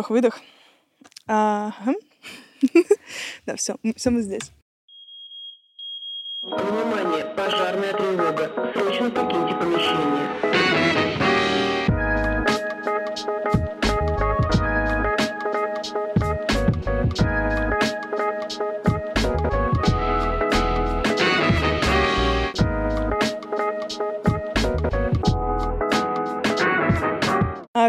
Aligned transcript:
Вдох-выдох. 0.00 0.40
Ага. 1.26 1.94
Да, 3.46 3.56
все, 3.56 3.76
все 3.96 4.10
мы 4.10 4.22
здесь. 4.22 4.50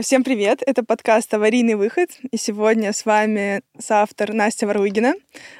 Всем 0.01 0.23
привет! 0.23 0.63
Это 0.65 0.83
подкаст 0.83 1.31
«Аварийный 1.33 1.75
выход». 1.75 2.09
И 2.31 2.37
сегодня 2.37 2.91
с 2.91 3.05
вами 3.05 3.61
соавтор 3.77 4.33
Настя 4.33 4.65
Варлыгина. 4.65 5.13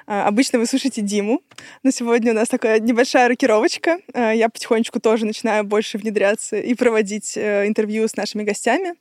А, 0.08 0.28
обычно 0.28 0.58
вы 0.58 0.66
слушаете 0.66 1.02
Диму, 1.02 1.42
но 1.84 1.92
сегодня 1.92 2.32
у 2.32 2.36
нас 2.36 2.50
такая 2.50 2.80
небольшая 2.80 3.28
рокировочка. 3.28 4.00
А, 4.14 4.32
я 4.32 4.50
потихонечку 4.50 5.00
тоже 5.00 5.28
начинаю 5.28 5.64
больше 5.64 6.00
внедряться 6.00 6.58
и 6.58 6.74
проводить 6.74 7.38
э, 7.38 7.68
интервью 7.68 8.08
с 8.08 8.16
нашими 8.16 8.44
гостями. 8.44 8.96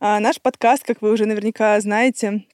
Наш 0.00 0.40
подкаст, 0.40 0.84
как 0.84 1.00
вы 1.00 1.10
уже 1.12 1.24
наверняка 1.24 1.80
знаете, 1.80 2.44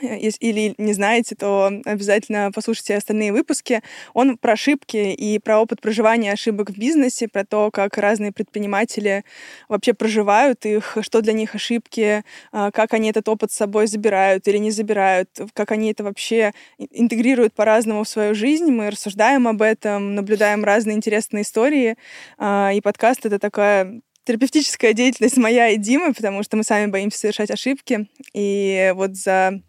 или 0.00 0.74
не 0.78 0.92
знаете, 0.92 1.34
то 1.34 1.70
обязательно 1.84 2.50
послушайте 2.54 2.96
остальные 2.96 3.32
выпуски. 3.32 3.82
Он 4.14 4.38
про 4.38 4.52
ошибки 4.52 4.96
и 4.96 5.38
про 5.38 5.60
опыт 5.60 5.80
проживания 5.80 6.32
ошибок 6.32 6.70
в 6.70 6.78
бизнесе, 6.78 7.28
про 7.28 7.44
то, 7.44 7.70
как 7.70 7.98
разные 7.98 8.32
предприниматели 8.32 9.24
вообще 9.68 9.94
проживают 9.94 10.64
их, 10.64 10.98
что 11.02 11.20
для 11.20 11.32
них 11.32 11.54
ошибки, 11.54 12.24
а, 12.52 12.70
как 12.70 12.94
они 12.94 13.10
этот 13.10 13.28
опыт 13.28 13.52
с 13.52 13.56
собой 13.56 13.86
забирают 13.86 14.48
или 14.48 14.58
не 14.58 14.70
забирают, 14.70 15.28
как 15.52 15.72
они 15.72 15.92
это 15.92 16.04
вообще 16.04 16.52
интегрируют 16.78 17.54
по-разному 17.54 18.04
в 18.04 18.08
свою 18.08 18.34
жизнь. 18.34 18.70
Мы 18.70 18.90
рассуждаем 18.90 19.48
об 19.48 19.62
этом, 19.62 20.14
наблюдаем 20.14 20.64
разные 20.64 20.96
интересные 20.96 21.42
истории. 21.42 21.96
А, 22.38 22.70
и 22.72 22.80
подкаст— 22.80 23.20
это 23.26 23.38
такая 23.38 24.00
терапевтическая 24.24 24.92
деятельность 24.92 25.36
моя 25.36 25.68
и 25.68 25.76
Димы, 25.76 26.14
потому 26.14 26.42
что 26.42 26.56
мы 26.56 26.64
сами 26.64 26.90
боимся 26.90 27.18
совершать 27.18 27.50
ошибки. 27.50 28.08
И 28.32 28.92
вот 28.94 29.16
за 29.16 29.62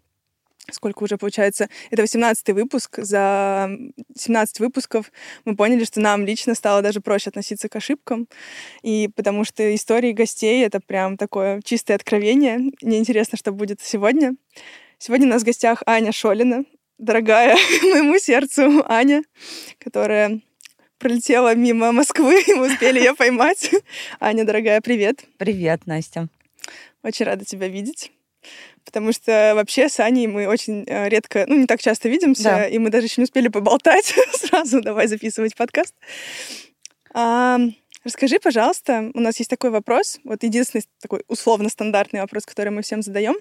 сколько 0.70 1.02
уже 1.02 1.16
получается, 1.18 1.68
это 1.90 2.02
18 2.02 2.50
выпуск, 2.50 2.98
за 2.98 3.70
17 4.16 4.60
выпусков 4.60 5.12
мы 5.44 5.56
поняли, 5.56 5.84
что 5.84 6.00
нам 6.00 6.24
лично 6.24 6.54
стало 6.54 6.82
даже 6.82 7.00
проще 7.00 7.30
относиться 7.30 7.68
к 7.68 7.76
ошибкам, 7.76 8.28
и 8.82 9.08
потому 9.14 9.44
что 9.44 9.74
истории 9.74 10.12
гостей— 10.12 10.64
это 10.66 10.80
прям 10.80 11.16
такое 11.16 11.60
чистое 11.62 11.96
откровение. 11.96 12.72
Мне 12.82 12.98
интересно, 12.98 13.36
что 13.36 13.52
будет 13.52 13.80
сегодня. 13.80 14.34
Сегодня 14.98 15.26
у 15.26 15.30
нас 15.30 15.42
в 15.42 15.46
гостях 15.46 15.82
Аня 15.86 16.12
Шолина, 16.12 16.64
дорогая 16.98 17.56
моему 17.82 18.18
сердцу 18.18 18.84
Аня, 18.88 19.22
которая 19.78 20.40
пролетела 20.98 21.54
мимо 21.54 21.92
Москвы, 21.92 22.42
и 22.46 22.54
мы 22.54 22.72
успели 22.72 22.98
ее 22.98 23.14
поймать. 23.14 23.70
Аня, 24.20 24.44
дорогая, 24.44 24.80
привет. 24.80 25.24
Привет, 25.36 25.86
Настя. 25.86 26.28
Очень 27.02 27.26
рада 27.26 27.44
тебя 27.44 27.68
видеть 27.68 28.13
потому 28.84 29.12
что 29.12 29.52
вообще 29.54 29.88
с 29.88 30.00
Аней 30.00 30.26
мы 30.26 30.46
очень 30.46 30.84
э, 30.86 31.08
редко, 31.08 31.44
ну, 31.48 31.56
не 31.56 31.66
так 31.66 31.80
часто 31.80 32.08
видимся, 32.08 32.44
да. 32.44 32.66
и 32.66 32.78
мы 32.78 32.90
даже 32.90 33.06
еще 33.06 33.20
не 33.20 33.24
успели 33.24 33.48
поболтать 33.48 34.14
сразу, 34.32 34.80
давай 34.80 35.06
записывать 35.06 35.56
подкаст. 35.56 35.94
А, 37.12 37.58
расскажи, 38.04 38.38
пожалуйста, 38.38 39.10
у 39.14 39.20
нас 39.20 39.38
есть 39.38 39.50
такой 39.50 39.70
вопрос, 39.70 40.20
вот 40.24 40.42
единственный 40.42 40.84
такой 41.00 41.24
условно-стандартный 41.28 42.20
вопрос, 42.20 42.44
который 42.44 42.70
мы 42.70 42.82
всем 42.82 43.02
задаем. 43.02 43.36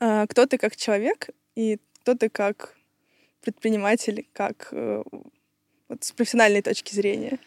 А, 0.00 0.26
кто 0.26 0.46
ты 0.46 0.58
как 0.58 0.76
человек 0.76 1.30
и 1.56 1.78
кто 2.02 2.14
ты 2.14 2.28
как 2.28 2.74
предприниматель, 3.42 4.26
как 4.32 4.68
э, 4.72 5.02
вот 5.88 6.04
с 6.04 6.12
профессиональной 6.12 6.62
точки 6.62 6.94
зрения? 6.94 7.38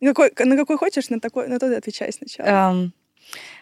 На 0.00 0.14
какой, 0.14 0.32
на 0.46 0.56
какой 0.56 0.76
хочешь, 0.76 1.08
на, 1.10 1.20
такой, 1.20 1.48
на 1.48 1.58
тот 1.58 1.72
отвечай 1.72 2.12
сначала. 2.12 2.46
Um 2.46 2.92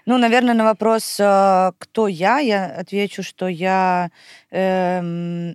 ну, 0.06 0.18
наверное, 0.18 0.54
на 0.54 0.64
вопрос, 0.64 1.18
э, 1.20 1.72
кто 1.78 2.08
я, 2.08 2.38
я 2.38 2.66
отвечу, 2.66 3.22
что 3.22 3.48
я 3.48 4.10
э, 4.50 5.54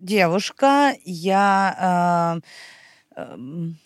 девушка, 0.00 0.94
я 1.04 2.40
э, 3.16 3.20
эм, 3.20 3.78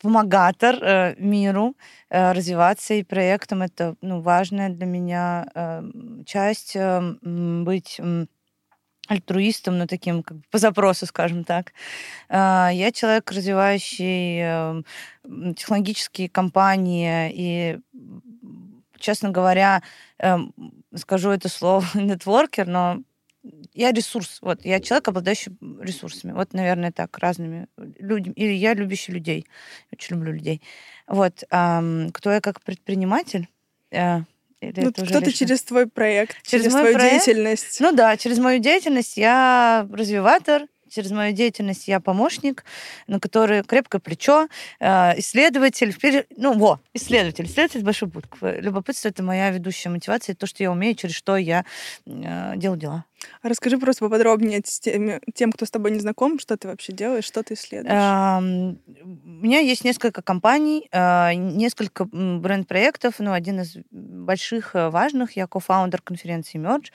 помогатор 0.00 0.74
э, 0.82 1.14
миру 1.18 1.74
э, 2.10 2.32
развиваться 2.32 2.94
и 2.94 3.02
проектам. 3.02 3.62
Это 3.62 3.96
ну, 4.00 4.20
важная 4.20 4.68
для 4.68 4.86
меня 4.86 5.46
э, 5.54 5.82
часть 6.26 6.76
э, 6.76 7.00
быть 7.22 8.00
альтруистом, 9.08 9.78
но 9.78 9.86
таким 9.86 10.22
как 10.22 10.38
бы 10.38 10.42
по 10.50 10.58
запросу, 10.58 11.06
скажем 11.06 11.44
так. 11.44 11.72
Э, 12.28 12.70
я 12.72 12.92
человек, 12.92 13.30
развивающий 13.30 14.38
эм, 14.38 14.84
технологические 15.54 16.28
компании 16.28 17.30
и 17.34 17.78
честно 18.98 19.30
говоря, 19.30 19.82
эм, 20.18 20.54
скажу 20.94 21.30
это 21.30 21.48
слово 21.48 21.84
нетворкер, 21.94 22.66
но 22.66 23.02
я 23.74 23.90
ресурс. 23.90 24.38
Вот, 24.40 24.64
я 24.64 24.80
человек, 24.80 25.08
обладающий 25.08 25.52
ресурсами. 25.80 26.32
Вот, 26.32 26.52
наверное, 26.52 26.92
так, 26.92 27.18
разными 27.18 27.66
людьми. 27.76 28.32
Или 28.36 28.52
я 28.52 28.74
любящий 28.74 29.10
людей. 29.10 29.46
Очень 29.92 30.16
люблю 30.16 30.32
людей. 30.32 30.62
Вот. 31.08 31.42
Кто 31.48 32.30
я 32.30 32.40
как 32.40 32.62
предприниматель? 32.62 33.48
Э, 34.62 34.70
ну, 34.76 34.92
кто-то 34.92 35.32
через 35.32 35.62
твой 35.62 35.86
проект, 35.86 36.36
через, 36.42 36.64
через 36.64 36.74
твою 36.74 36.94
проект? 36.94 37.26
деятельность. 37.26 37.80
Ну 37.80 37.92
да, 37.92 38.16
через 38.16 38.38
мою 38.38 38.60
деятельность 38.60 39.16
я 39.16 39.86
развиватор, 39.92 40.66
через 40.88 41.10
мою 41.10 41.32
деятельность 41.34 41.88
я 41.88 41.98
помощник, 42.00 42.64
на 43.08 43.18
который 43.18 43.64
крепкое 43.64 44.00
плечо, 44.00 44.48
э, 44.78 45.18
исследователь, 45.18 45.94
ну, 46.36 46.52
во, 46.56 46.80
исследователь, 46.94 47.46
исследователь 47.46 47.82
большой 47.82 48.08
буквы. 48.08 48.58
Любопытство— 48.60 49.08
это 49.10 49.22
моя 49.22 49.50
ведущая 49.50 49.88
мотивация, 49.88 50.34
то, 50.36 50.46
что 50.46 50.62
я 50.62 50.70
умею, 50.70 50.94
через 50.94 51.14
что 51.14 51.36
я 51.36 51.64
э, 52.06 52.52
делаю 52.56 52.78
дела. 52.78 53.04
Расскажи 53.42 53.78
просто 53.78 54.04
поподробнее 54.04 54.62
тем, 54.62 55.20
тем, 55.34 55.52
кто 55.52 55.66
с 55.66 55.70
тобой 55.70 55.90
не 55.90 56.00
знаком, 56.00 56.38
что 56.38 56.56
ты 56.56 56.68
вообще 56.68 56.92
делаешь, 56.92 57.24
что 57.24 57.42
ты 57.42 57.54
исследуешь. 57.54 57.92
У 57.92 59.44
меня 59.44 59.58
есть 59.58 59.84
несколько 59.84 60.22
компаний, 60.22 60.88
а, 60.92 61.34
несколько 61.34 62.04
бренд-проектов. 62.04 63.14
Ну, 63.18 63.32
один 63.32 63.60
из 63.60 63.76
больших, 63.90 64.74
э, 64.74 64.90
важных. 64.90 65.36
Я 65.36 65.46
кофаундер 65.46 66.00
конференции 66.02 66.58
Merge, 66.58 66.90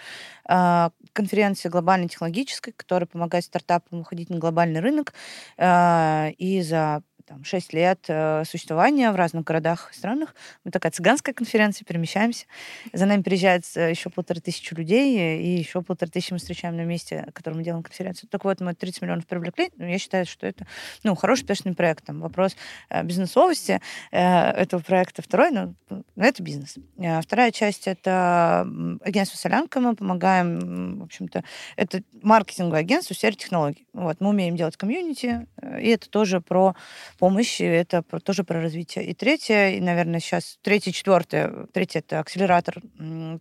а, 0.45 0.91
конференции 1.13 1.69
глобальной 1.69 2.07
технологической, 2.07 2.73
которая 2.73 3.07
помогает 3.07 3.43
стартапам 3.43 3.99
уходить 4.01 4.29
на 4.29 4.37
глобальный 4.37 4.79
рынок. 4.79 5.13
А, 5.57 6.29
и 6.37 6.61
за 6.61 7.01
там, 7.27 7.43
6 7.43 7.73
лет 7.73 8.05
э, 8.07 8.43
существования 8.45 9.11
в 9.11 9.15
разных 9.15 9.43
городах 9.43 9.91
и 9.93 9.97
странах. 9.97 10.33
Мы 10.63 10.71
такая 10.71 10.91
цыганская 10.91 11.33
конференция, 11.33 11.85
перемещаемся. 11.85 12.45
За 12.93 13.05
нами 13.05 13.21
приезжает 13.21 13.65
э, 13.75 13.89
еще 13.89 14.09
полторы 14.09 14.39
тысячи 14.39 14.73
людей, 14.73 15.41
и 15.41 15.59
еще 15.59 15.81
полторы 15.81 16.09
тысячи 16.09 16.31
мы 16.31 16.39
встречаем 16.39 16.77
на 16.77 16.85
месте, 16.85 17.23
на 17.25 17.31
котором 17.31 17.57
мы 17.57 17.63
делаем 17.63 17.83
конференцию. 17.83 18.29
Так 18.29 18.45
вот, 18.45 18.61
мы 18.61 18.73
30 18.73 19.01
миллионов 19.01 19.27
привлекли. 19.27 19.69
Ну, 19.77 19.85
я 19.85 19.99
считаю, 19.99 20.25
что 20.25 20.47
это 20.47 20.65
ну, 21.03 21.15
хороший, 21.15 21.41
успешный 21.41 21.75
проект. 21.75 22.05
Там 22.05 22.21
вопрос 22.21 22.55
э, 22.89 23.03
бизнесовости 23.03 23.81
э, 24.11 24.51
этого 24.51 24.81
проекта. 24.81 25.21
Второй, 25.21 25.51
ну, 25.51 25.75
ну 25.89 26.03
это 26.15 26.41
бизнес. 26.41 26.75
Вторая 27.21 27.51
часть— 27.51 27.87
это 27.89 28.67
агентство 29.01 29.37
«Солянка». 29.37 29.79
Мы 29.79 29.95
помогаем, 29.95 30.99
в 30.99 31.03
общем-то, 31.03 31.43
это 31.75 32.01
маркетинговое 32.21 32.79
агентство 32.79 33.13
в 33.13 33.17
сфере 33.17 33.35
технологий. 33.35 33.87
Вот, 33.93 34.21
мы 34.21 34.29
умеем 34.29 34.55
делать 34.55 34.77
комьюнити, 34.77 35.47
э, 35.61 35.81
и 35.81 35.89
это 35.89 36.09
тоже 36.09 36.39
про 36.39 36.75
помощь, 37.17 37.61
это 37.61 38.01
тоже 38.01 38.43
про 38.43 38.61
развитие. 38.61 39.05
И 39.05 39.13
третье, 39.13 39.71
и, 39.71 39.81
наверное, 39.81 40.19
сейчас 40.19 40.57
третье, 40.61 40.91
четвертое, 40.91 41.67
третье 41.73 41.99
это 41.99 42.19
акселератор, 42.19 42.81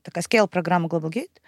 такая 0.03 0.23
scale-программа 0.23 0.89
Global 0.89 1.11
Gate. 1.11 1.41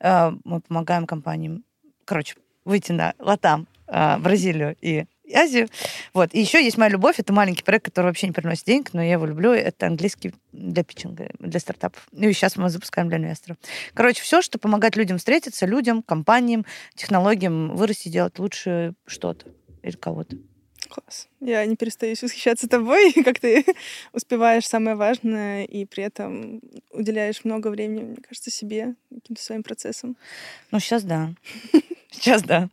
Э, 0.00 0.32
мы 0.44 0.60
помогаем 0.60 1.06
компаниям, 1.06 1.64
короче, 2.04 2.36
выйти 2.64 2.92
на 2.92 3.14
Латам, 3.18 3.68
э, 3.86 4.18
Бразилию 4.18 4.76
и 4.80 5.04
Азию. 5.34 5.68
Вот. 6.14 6.34
И 6.34 6.40
еще 6.40 6.62
есть 6.62 6.78
моя 6.78 6.90
любовь. 6.90 7.18
Это 7.18 7.32
маленький 7.32 7.64
проект, 7.64 7.86
который 7.86 8.06
вообще 8.06 8.28
не 8.28 8.32
приносит 8.32 8.64
денег, 8.64 8.92
но 8.92 9.02
я 9.02 9.12
его 9.12 9.26
люблю. 9.26 9.52
Это 9.52 9.86
английский 9.86 10.32
для 10.52 10.84
питчинга, 10.84 11.30
для 11.38 11.60
стартапов. 11.60 12.06
Ну 12.12 12.28
и 12.28 12.32
сейчас 12.32 12.56
мы 12.56 12.70
запускаем 12.70 13.08
для 13.08 13.18
инвесторов. 13.18 13.56
Короче, 13.94 14.22
все, 14.22 14.40
что 14.40 14.58
помогает 14.58 14.96
людям 14.96 15.18
встретиться, 15.18 15.66
людям, 15.66 16.02
компаниям, 16.02 16.64
технологиям 16.94 17.74
вырасти, 17.74 18.08
делать 18.08 18.38
лучше 18.38 18.94
что-то 19.06 19.46
или 19.82 19.96
кого-то. 19.96 20.36
Класс. 20.88 21.28
Я 21.40 21.64
не 21.66 21.76
перестаю 21.76 22.16
восхищаться 22.20 22.68
тобой, 22.68 23.12
как 23.24 23.40
ты 23.40 23.64
успеваешь 24.12 24.66
самое 24.66 24.96
важное 24.96 25.64
и 25.64 25.84
при 25.84 26.04
этом 26.04 26.60
уделяешь 26.90 27.44
много 27.44 27.68
времени, 27.68 28.02
мне 28.02 28.16
кажется, 28.26 28.50
себе, 28.50 28.94
каким-то 29.12 29.42
своим 29.42 29.62
процессам. 29.62 30.16
Ну, 30.70 30.80
сейчас 30.80 31.02
да. 31.04 31.30
Сейчас 32.10 32.42
да. 32.42 32.70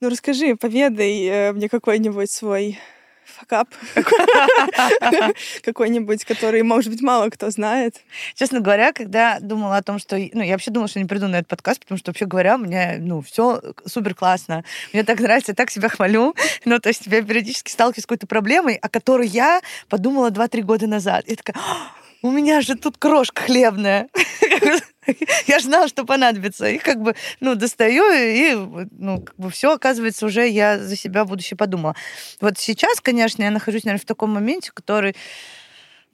Ну, 0.00 0.08
расскажи, 0.08 0.56
поведай 0.56 1.26
э, 1.26 1.52
мне 1.52 1.68
какой-нибудь 1.68 2.30
свой 2.30 2.78
факап 3.42 3.68
какой-нибудь, 5.62 6.24
который, 6.24 6.62
может 6.62 6.90
быть, 6.90 7.02
мало 7.02 7.28
кто 7.30 7.50
знает? 7.50 7.96
Честно 8.34 8.60
говоря, 8.60 8.92
когда 8.92 9.38
думала 9.40 9.76
о 9.76 9.82
том, 9.82 9.98
что... 9.98 10.16
Ну, 10.16 10.42
я 10.42 10.52
вообще 10.52 10.70
думала, 10.70 10.88
что 10.88 11.00
не 11.00 11.06
приду 11.06 11.28
на 11.28 11.36
этот 11.36 11.48
подкаст, 11.48 11.80
потому 11.80 11.98
что, 11.98 12.10
вообще 12.10 12.26
говоря, 12.26 12.56
у 12.56 12.58
меня, 12.58 12.96
ну, 12.98 13.20
все 13.20 13.60
супер 13.86 14.14
классно. 14.14 14.64
Мне 14.92 15.04
так 15.04 15.20
нравится, 15.20 15.52
я 15.52 15.56
так 15.56 15.70
себя 15.70 15.88
хвалю. 15.88 16.34
Ну, 16.64 16.78
то 16.78 16.88
есть 16.88 17.06
я 17.06 17.22
периодически 17.22 17.70
сталкиваюсь 17.70 18.04
с 18.04 18.06
какой-то 18.06 18.26
проблемой, 18.26 18.76
о 18.76 18.88
которой 18.88 19.26
я 19.26 19.60
подумала 19.88 20.30
2-3 20.30 20.62
года 20.62 20.86
назад. 20.86 21.24
И 21.26 21.36
такая, 21.36 21.56
у 22.22 22.30
меня 22.30 22.60
же 22.60 22.76
тут 22.76 22.96
крошка 22.98 23.42
хлебная. 23.42 24.08
Я 25.46 25.58
же 25.58 25.66
знала, 25.66 25.88
что 25.88 26.04
понадобится. 26.04 26.66
И 26.68 26.78
как 26.78 27.00
бы, 27.00 27.14
ну, 27.40 27.54
достаю, 27.54 28.04
и, 28.12 28.54
ну, 28.92 29.20
как 29.20 29.36
бы 29.36 29.50
все, 29.50 29.72
оказывается, 29.72 30.26
уже 30.26 30.48
я 30.48 30.78
за 30.78 30.96
себя 30.96 31.24
будущее 31.24 31.56
подумала. 31.56 31.96
Вот 32.40 32.58
сейчас, 32.58 33.00
конечно, 33.00 33.42
я 33.42 33.50
нахожусь, 33.50 33.84
наверное, 33.84 34.02
в 34.02 34.06
таком 34.06 34.30
моменте, 34.30 34.70
который 34.72 35.16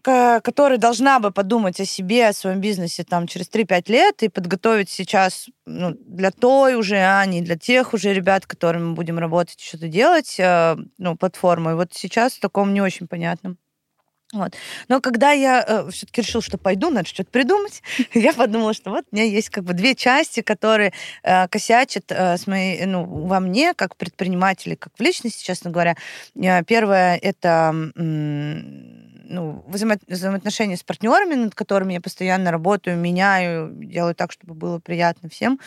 который 0.03 0.79
должна 0.79 1.19
бы 1.19 1.33
подумать 1.33 1.81
о 1.81 1.85
себе, 1.85 2.29
о 2.29 2.33
своем 2.33 2.61
бизнесе 2.61 3.05
там 3.05 3.27
через 3.27 3.51
3-5 3.51 3.91
лет 3.91 4.23
и 4.23 4.29
подготовить 4.29 4.89
сейчас 4.89 5.49
ну, 5.67 5.93
для 6.07 6.31
той 6.31 6.77
уже 6.77 6.97
Ани, 6.97 7.43
для 7.43 7.59
тех 7.59 7.93
уже 7.93 8.15
ребят, 8.15 8.47
которыми 8.47 8.85
мы 8.85 8.95
будем 8.95 9.19
работать, 9.19 9.61
что-то 9.61 9.89
делать, 9.89 10.37
э, 10.39 10.77
ну, 10.99 11.17
платформой. 11.17 11.75
Вот 11.75 11.93
сейчас 11.93 12.35
в 12.35 12.41
таком 12.41 12.73
не 12.73 12.81
очень 12.81 13.09
понятном. 13.09 13.59
Вот. 14.35 14.55
Но 14.89 15.01
когда 15.01 15.33
я 15.33 15.65
э, 15.67 15.91
все-таки 15.91 16.21
решила, 16.21 16.43
что 16.43 16.59
пойду, 16.59 16.91
надо 16.91 17.09
что-то 17.09 17.31
придумать, 17.31 17.83
я 18.15 18.35
подумала, 18.35 18.75
что 18.75 18.91
вот 18.91 19.05
у 19.11 19.17
меня 19.17 19.25
есть 19.25 19.49
как 19.49 19.65
бы 19.65 19.73
две 19.73 19.95
части, 19.95 20.43
которые 20.43 20.93
э, 21.23 21.49
косячат 21.49 22.05
э, 22.11 22.37
с 22.37 22.47
моей, 22.47 22.85
ну, 22.85 23.05
во 23.05 23.41
мне, 23.41 23.73
как 23.73 23.97
предприниматели, 23.97 24.75
как 24.75 24.93
в 24.99 25.01
личности, 25.01 25.43
честно 25.43 25.71
говоря. 25.71 25.97
Э, 26.37 26.63
первое 26.63 27.17
это 27.17 27.75
ну, 29.29 29.65
взаимо 29.69 29.97
взаимоотношения 30.07 30.77
с 30.77 30.83
партнерами, 30.83 31.35
над 31.35 31.55
которыми 31.55 31.93
я 31.93 32.01
постоянно 32.01 32.51
работаю, 32.51 32.97
меняю, 32.97 33.73
делаю 33.75 34.15
так, 34.15 34.33
чтобы 34.33 34.55
было 34.55 34.79
приятно 34.79 35.29
всем. 35.29 35.61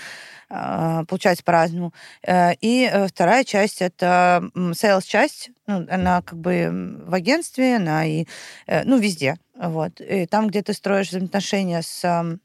Э, 0.49 1.03
получается 1.07 1.43
по-разному. 1.43 1.93
Э, 2.25 2.53
и 2.59 2.89
э, 2.91 3.07
вторая 3.07 3.43
часть 3.43 3.81
это 3.81 4.49
sales-часть, 4.55 5.51
ну, 5.67 5.87
она 5.89 6.21
как 6.21 6.37
бы 6.37 6.97
в 7.05 7.13
агентстве, 7.13 7.77
она 7.77 8.05
и, 8.05 8.25
э, 8.67 8.83
ну, 8.83 8.97
везде. 8.97 9.37
Вот. 9.55 10.01
И 10.01 10.25
там, 10.25 10.47
где 10.47 10.61
ты 10.61 10.73
строишь 10.73 11.09
взаимоотношения 11.09 11.81
с, 11.81 12.39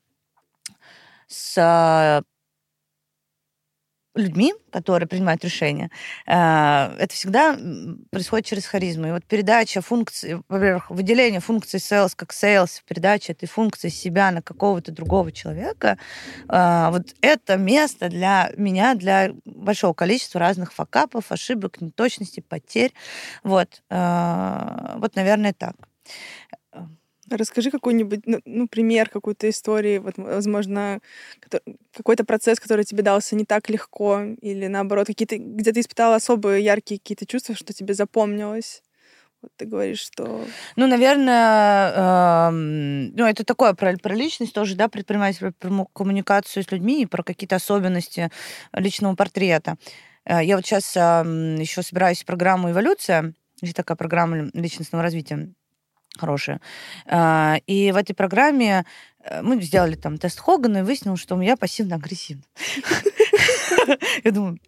с 1.26 2.22
людьми, 4.16 4.54
которые 4.70 5.08
принимают 5.08 5.44
решения, 5.44 5.90
э, 6.26 6.32
это 6.98 7.14
всегда 7.14 7.56
происходит 8.10 8.46
через 8.46 8.66
харизму. 8.66 9.08
И 9.08 9.10
вот 9.12 9.24
передача 9.24 9.80
функций, 9.80 10.42
во-первых, 10.48 10.90
выделение 10.90 11.40
функции 11.40 11.78
sales 11.78 12.12
как 12.16 12.32
sales, 12.32 12.80
передача 12.86 13.32
этой 13.32 13.46
функции 13.46 13.88
себя 13.88 14.30
на 14.30 14.42
какого-то 14.42 14.92
другого 14.92 15.32
человека, 15.32 15.98
э, 16.48 16.88
вот 16.90 17.14
это 17.20 17.56
место 17.56 18.08
для 18.08 18.50
меня, 18.56 18.94
для 18.94 19.32
большого 19.44 19.92
количества 19.94 20.40
разных 20.40 20.72
факапов, 20.72 21.30
ошибок, 21.30 21.80
неточностей, 21.80 22.42
потерь. 22.42 22.92
Вот, 23.44 23.82
э, 23.90 24.94
вот 24.98 25.14
наверное, 25.16 25.52
так. 25.52 25.76
Расскажи 27.31 27.70
какой-нибудь, 27.70 28.20
ну, 28.26 28.40
ну, 28.44 28.69
пример 28.69 29.08
какой-то 29.08 29.49
истории, 29.50 29.99
вот, 29.99 30.14
возможно, 30.17 31.00
какой-то 31.93 32.25
процесс, 32.25 32.61
который 32.61 32.84
тебе 32.84 33.02
дался 33.02 33.34
не 33.34 33.44
так 33.44 33.69
легко, 33.69 34.23
или 34.40 34.67
наоборот, 34.69 35.08
какие-то, 35.08 35.37
где 35.38 35.73
ты 35.73 35.81
испытала 35.81 36.17
особые 36.17 36.64
яркие 36.64 37.00
какие-то 37.00 37.26
чувства, 37.26 37.55
что 37.55 37.73
тебе 37.73 37.94
запомнилось. 37.94 38.82
Ты 39.56 39.67
говоришь, 39.67 40.00
что... 40.00 40.44
Ну, 40.76 40.87
наверное, 40.87 41.93
э, 41.94 42.50
ну, 42.50 43.26
это 43.26 43.44
такое 43.44 43.75
про, 43.75 43.96
про 43.96 44.14
личность 44.14 44.52
тоже, 44.52 44.75
да, 44.75 44.88
предприниматель, 44.88 45.52
про 45.52 45.87
коммуникацию 45.93 46.64
с 46.64 46.73
людьми 46.73 47.02
и 47.02 47.06
про 47.06 47.23
какие-то 47.23 47.56
особенности 47.56 48.31
личного 48.73 49.14
портрета. 49.14 49.76
Э, 50.25 50.44
я 50.44 50.56
вот 50.56 50.67
сейчас 50.67 50.96
э, 50.96 51.00
еще 51.61 51.82
собираюсь 51.82 52.23
в 52.23 52.26
программу 52.26 52.70
«Эволюция», 52.70 53.34
есть 53.62 53.76
такая 53.76 53.96
программа 53.96 54.50
личностного 54.52 55.02
развития 55.02 55.49
хорошая. 56.16 56.60
А, 57.06 57.58
и 57.66 57.92
в 57.92 57.96
этой 57.96 58.14
программе 58.14 58.84
э, 59.22 59.42
мы 59.42 59.60
сделали 59.62 59.94
там 59.94 60.18
тест 60.18 60.40
Хогана 60.40 60.78
и 60.78 60.82
выяснилось, 60.82 61.20
что 61.20 61.34
у 61.34 61.38
меня 61.38 61.56
пассивно-агрессивно. 61.56 62.42
Я 64.24 64.30
думаю, 64.30 64.58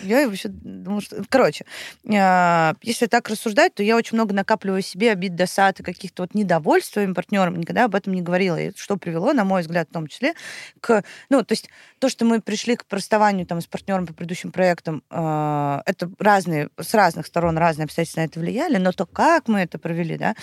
я 0.00 0.26
вообще 0.26 0.48
думала, 0.48 1.00
что... 1.00 1.22
Короче, 1.28 1.64
а, 2.08 2.74
если 2.82 3.06
так 3.06 3.28
рассуждать, 3.28 3.74
то 3.74 3.82
я 3.82 3.96
очень 3.96 4.16
много 4.16 4.34
накапливаю 4.34 4.82
себе 4.82 5.12
обид, 5.12 5.34
досад 5.34 5.80
и 5.80 5.82
каких-то 5.82 6.22
вот 6.22 6.34
недовольств 6.34 6.92
своим 6.92 7.14
партнером. 7.14 7.56
Никогда 7.56 7.84
об 7.84 7.94
этом 7.94 8.14
не 8.14 8.22
говорила. 8.22 8.60
И 8.60 8.72
что 8.76 8.96
привело, 8.96 9.32
на 9.32 9.44
мой 9.44 9.62
взгляд, 9.62 9.88
в 9.88 9.92
том 9.92 10.06
числе, 10.06 10.34
к... 10.80 11.02
Ну, 11.28 11.42
то 11.42 11.52
есть 11.52 11.68
то, 11.98 12.08
что 12.08 12.24
мы 12.24 12.40
пришли 12.40 12.76
к 12.76 12.84
расставанию 12.90 13.46
там 13.46 13.60
с 13.60 13.66
партнером 13.66 14.06
по 14.06 14.12
предыдущим 14.12 14.52
проектам, 14.52 15.02
а, 15.10 15.82
это 15.86 16.10
разные, 16.18 16.68
с 16.80 16.94
разных 16.94 17.26
сторон 17.26 17.58
разные 17.58 17.84
обстоятельства 17.84 18.20
на 18.20 18.24
это 18.26 18.40
влияли, 18.40 18.76
но 18.76 18.92
то, 18.92 19.06
как 19.06 19.48
мы 19.48 19.60
это 19.60 19.78
провели, 19.78 20.16
да, 20.16 20.34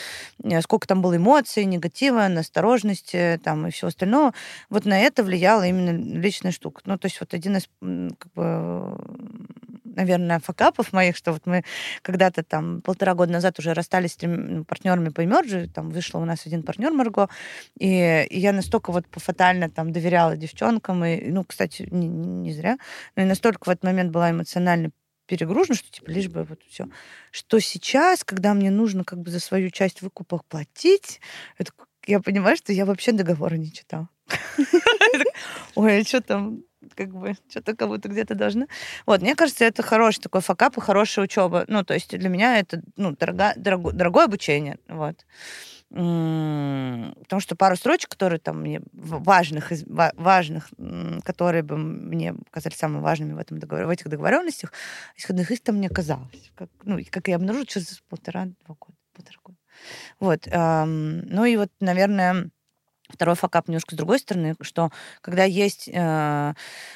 э, 0.44 0.62
сколько 0.62 0.88
там 0.88 1.01
было 1.01 1.18
эмоций, 1.18 1.66
негатива, 1.66 2.27
настороженности 2.27 3.39
там 3.44 3.68
и 3.68 3.72
всего 3.72 3.89
остального, 3.89 4.34
вот 4.69 4.86
на 4.86 5.00
это 5.00 5.24
влияла 5.24 5.66
именно 5.68 5.92
личная 5.92 6.51
штука. 6.51 6.81
Ну, 6.86 6.98
то 6.98 7.06
есть 7.06 7.19
вот 7.19 7.34
один 7.34 7.57
из 7.57 7.69
как 8.18 8.34
бы, 8.34 8.98
наверное, 10.01 10.39
факапов 10.39 10.94
моих, 10.94 11.15
что 11.15 11.31
вот 11.31 11.45
мы 11.45 11.63
когда-то 12.01 12.44
там 12.44 12.81
полтора 12.81 13.13
года 13.13 13.31
назад 13.31 13.59
уже 13.59 13.74
расстались 13.74 14.13
с 14.13 14.15
тремя 14.18 14.63
партнерами 14.63 15.09
по 15.09 15.21
имерджи, 15.21 15.69
там 15.74 15.89
вышла 15.89 16.19
у 16.19 16.25
нас 16.25 16.45
один 16.45 16.63
партнер 16.63 16.92
Марго, 16.92 17.30
и, 17.80 18.25
и 18.30 18.39
я 18.39 18.51
настолько 18.51 18.92
вот 18.92 19.06
фатально 19.12 19.69
там 19.69 19.92
доверяла 19.92 20.36
девчонкам, 20.36 21.06
и, 21.06 21.30
ну, 21.30 21.44
кстати, 21.44 21.88
не, 21.92 22.07
не 22.07 22.53
зря, 22.53 22.77
но 23.15 23.24
и 23.24 23.25
настолько 23.25 23.65
в 23.65 23.69
этот 23.69 23.83
момент 23.83 24.12
была 24.12 24.31
эмоционально 24.31 24.92
перегружена, 25.27 25.75
что 25.75 25.89
типа 25.92 26.09
лишь 26.09 26.27
бы 26.27 26.44
вот 26.44 26.59
все. 26.68 26.88
Что 27.31 27.59
сейчас, 27.59 28.24
когда 28.24 28.53
мне 28.53 28.71
нужно 28.71 29.03
как 29.03 29.19
бы 29.19 29.30
за 29.31 29.39
свою 29.39 29.69
часть 29.69 30.01
выкупа 30.01 30.42
платить, 30.50 31.21
это, 31.57 31.71
я 32.06 32.19
понимаю, 32.19 32.57
что 32.57 32.74
я 32.74 32.86
вообще 32.86 33.12
договора 33.12 33.56
не 33.56 33.71
читала. 33.71 34.09
Ой, 35.75 36.01
а 36.01 36.03
что 36.03 36.21
там? 36.21 36.63
Как 36.95 37.10
бы 37.10 37.36
что-то 37.50 37.88
будто 37.88 38.10
где-то 38.10 38.36
должна. 38.36 38.68
Вот, 39.06 39.22
мне 39.22 39.36
кажется, 39.36 39.66
это 39.66 39.83
хороший 39.83 40.22
такой 40.22 40.42
факап 40.42 40.78
и 40.78 40.81
хорошая 40.81 41.25
учеба. 41.25 41.66
Ну, 41.68 41.83
то 41.83 41.94
есть 41.94 42.18
для 42.18 42.30
меня 42.30 42.60
это 42.60 42.81
ну, 42.95 43.12
дорого, 43.12 43.54
дорого, 43.56 43.92
дорогое 43.92 44.25
обучение. 44.25 44.78
Вот. 44.88 45.25
Потому 45.89 47.39
что 47.39 47.58
пару 47.58 47.75
строчек, 47.75 48.12
которые 48.12 48.39
там 48.39 48.62
мне 48.62 48.82
важных, 48.94 49.74
важных, 50.15 50.70
которые 51.25 51.63
бы 51.63 51.75
мне 51.75 52.34
казались 52.50 52.77
самыми 52.77 53.01
важными 53.01 53.34
в, 53.34 53.38
этом 53.39 53.60
договор, 53.60 53.88
в 53.88 53.89
этих 53.89 54.08
договоренностях, 54.08 54.72
исходных 55.17 55.51
их 55.51 55.62
там 55.62 55.82
не 55.82 55.88
оказалось. 55.88 56.51
Как, 56.56 56.70
ну, 56.84 56.98
как 57.10 57.27
я 57.27 57.36
обнаружила 57.36 57.65
через 57.65 58.01
полтора-два 58.08 58.75
года. 58.79 58.98
Полтора 59.13 59.39
года. 59.44 59.58
Вот. 60.22 60.48
Ну 60.48 61.46
и 61.46 61.58
вот, 61.58 61.72
наверное, 61.82 62.51
Второй 63.12 63.36
факап 63.36 63.68
немножко 63.68 63.96
с 63.96 63.98
другой 63.98 64.20
стороны, 64.20 64.56
что 64.62 64.91
когда 65.22 65.44
есть, 65.44 65.89
э, 65.91 66.53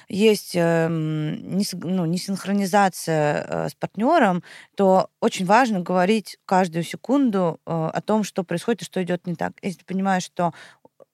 есть 0.07 0.51
э, 0.55 0.88
не, 0.89 1.65
ну, 1.74 2.05
несинхронизация 2.05 3.45
э, 3.48 3.69
с 3.69 3.75
партнером, 3.75 4.43
то 4.75 5.10
очень 5.19 5.45
важно 5.45 5.81
говорить 5.81 6.38
каждую 6.45 6.84
секунду 6.84 7.60
э, 7.65 7.72
о 7.72 8.01
том, 8.01 8.24
что 8.24 8.43
происходит 8.43 8.84
и 8.84 8.86
что 8.86 9.03
идет 9.03 9.27
не 9.27 9.36
так. 9.36 9.53
Если 9.62 9.79
ты 9.79 9.86
понимаешь, 9.86 10.24
что 10.24 10.53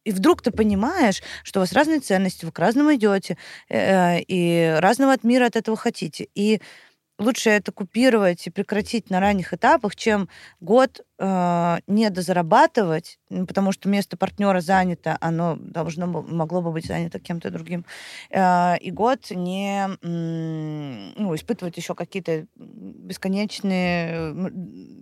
и 0.03 0.11
вдруг 0.11 0.41
ты 0.41 0.51
понимаешь, 0.51 1.21
что 1.43 1.59
у 1.59 1.61
вас 1.61 1.73
разные 1.73 1.99
ценности, 1.99 2.45
вы 2.45 2.51
к 2.51 2.59
разному 2.59 2.95
идете, 2.95 3.37
э, 3.69 4.19
и 4.21 4.75
разного 4.79 5.13
от 5.13 5.23
мира 5.23 5.45
от 5.45 5.55
этого 5.55 5.77
хотите. 5.77 6.27
И 6.33 6.61
лучше 7.21 7.49
это 7.51 7.71
купировать 7.71 8.47
и 8.47 8.49
прекратить 8.49 9.09
на 9.09 9.19
ранних 9.19 9.53
этапах, 9.53 9.95
чем 9.95 10.27
год 10.59 11.01
э, 11.19 11.77
не 11.87 12.09
дозарабатывать, 12.09 13.19
потому 13.29 13.71
что 13.71 13.89
место 13.89 14.17
партнера 14.17 14.59
занято, 14.59 15.17
оно 15.21 15.55
должно 15.55 16.07
могло 16.07 16.61
бы 16.61 16.71
быть 16.71 16.85
занято 16.85 17.19
кем-то 17.19 17.51
другим, 17.51 17.85
э, 18.29 18.77
и 18.79 18.91
год 18.91 19.29
не 19.31 19.87
ну, 20.01 21.35
испытывать 21.35 21.77
еще 21.77 21.95
какие-то 21.95 22.47
бесконечные 22.55 24.33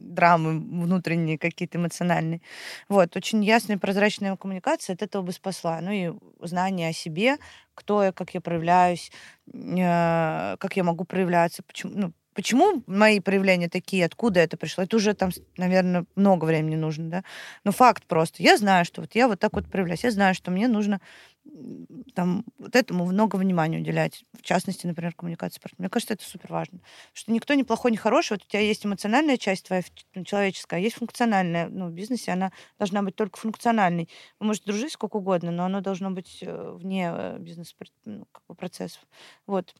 драмы 0.10 0.60
внутренние, 0.60 1.38
какие-то 1.38 1.78
эмоциональные. 1.78 2.42
Вот, 2.90 3.16
очень 3.16 3.44
ясная 3.44 3.78
прозрачная 3.78 4.36
коммуникация 4.36 4.94
от 4.96 5.02
этого 5.02 5.22
бы 5.22 5.32
спасла. 5.32 5.80
Ну 5.82 5.92
и 5.92 6.12
знание 6.42 6.90
о 6.90 6.94
себе, 6.94 7.38
кто 7.80 8.04
я, 8.04 8.12
как 8.12 8.34
я 8.34 8.42
проявляюсь, 8.42 9.12
э, 9.54 10.56
как 10.60 10.78
я 10.78 10.84
могу 10.84 11.06
проявляться, 11.06 11.64
почему, 11.64 11.94
ну, 11.96 12.14
почему 12.34 12.84
мои 12.88 13.20
проявления 13.20 13.70
такие, 13.70 14.06
откуда 14.06 14.40
это 14.40 14.58
пришло, 14.58 14.84
это 14.84 14.96
уже 14.98 15.14
там, 15.14 15.30
наверное, 15.58 16.06
много 16.16 16.46
времени 16.46 16.76
нужно, 16.76 17.10
да. 17.10 17.24
Но 17.64 17.72
факт 17.72 18.06
просто. 18.06 18.44
Я 18.44 18.58
знаю, 18.58 18.86
что 18.86 19.02
вот 19.02 19.16
я 19.16 19.28
вот 19.28 19.40
так 19.40 19.54
вот 19.54 19.70
проявляюсь. 19.70 20.04
Я 20.04 20.12
знаю, 20.12 20.36
что 20.36 20.52
мне 20.52 20.68
нужно 20.68 21.02
там 22.14 22.44
вот 22.58 22.76
этому 22.76 23.06
много 23.06 23.36
внимания 23.36 23.80
уделять. 23.80 24.24
В 24.38 24.42
частности, 24.42 24.88
например, 24.88 25.14
коммуникации 25.14 25.58
с 25.58 25.60
партнером. 25.60 25.84
Мне 25.84 25.90
кажется, 25.90 26.14
это 26.14 26.24
супер 26.24 26.52
важно. 26.52 26.80
Что 27.14 27.32
никто 27.32 27.54
не 27.54 27.64
плохой, 27.64 27.92
не 27.92 27.98
хороший. 27.98 28.34
Вот 28.34 28.44
у 28.44 28.48
тебя 28.48 28.62
есть 28.62 28.86
эмоциональная 28.86 29.38
часть 29.38 29.66
твоя 29.66 29.84
ну, 30.16 30.24
человеческая, 30.24 30.78
а 30.78 30.80
есть 30.80 30.98
функциональная. 30.98 31.68
Ну, 31.70 31.88
в 31.88 31.92
бизнесе 31.92 32.32
она 32.32 32.52
должна 32.78 33.02
быть 33.02 33.16
только 33.16 33.40
функциональной. 33.40 34.10
Вы 34.40 34.48
можете 34.48 34.66
дружить 34.66 34.94
сколько 34.94 35.18
угодно, 35.18 35.52
но 35.52 35.66
оно 35.66 35.82
должно 35.82 36.12
быть 36.12 36.40
э, 36.42 36.72
вне 36.76 37.12
э, 37.14 37.38
бизнес-процессов. 37.40 39.02
Ну, 39.06 39.54
вот. 39.54 39.76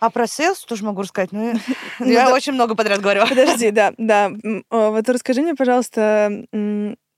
А 0.00 0.10
про 0.10 0.26
sales 0.26 0.64
тоже 0.64 0.84
могу 0.84 1.02
рассказать, 1.02 1.30
но 1.30 1.52
ну 2.00 2.06
я 2.06 2.32
очень 2.32 2.52
много 2.52 2.74
подряд 2.74 3.00
говорю. 3.00 3.26
Подожди, 3.28 3.70
да, 3.70 3.92
да. 3.98 4.32
Вот 4.70 5.08
расскажи 5.08 5.42
мне, 5.42 5.54
пожалуйста, 5.54 6.44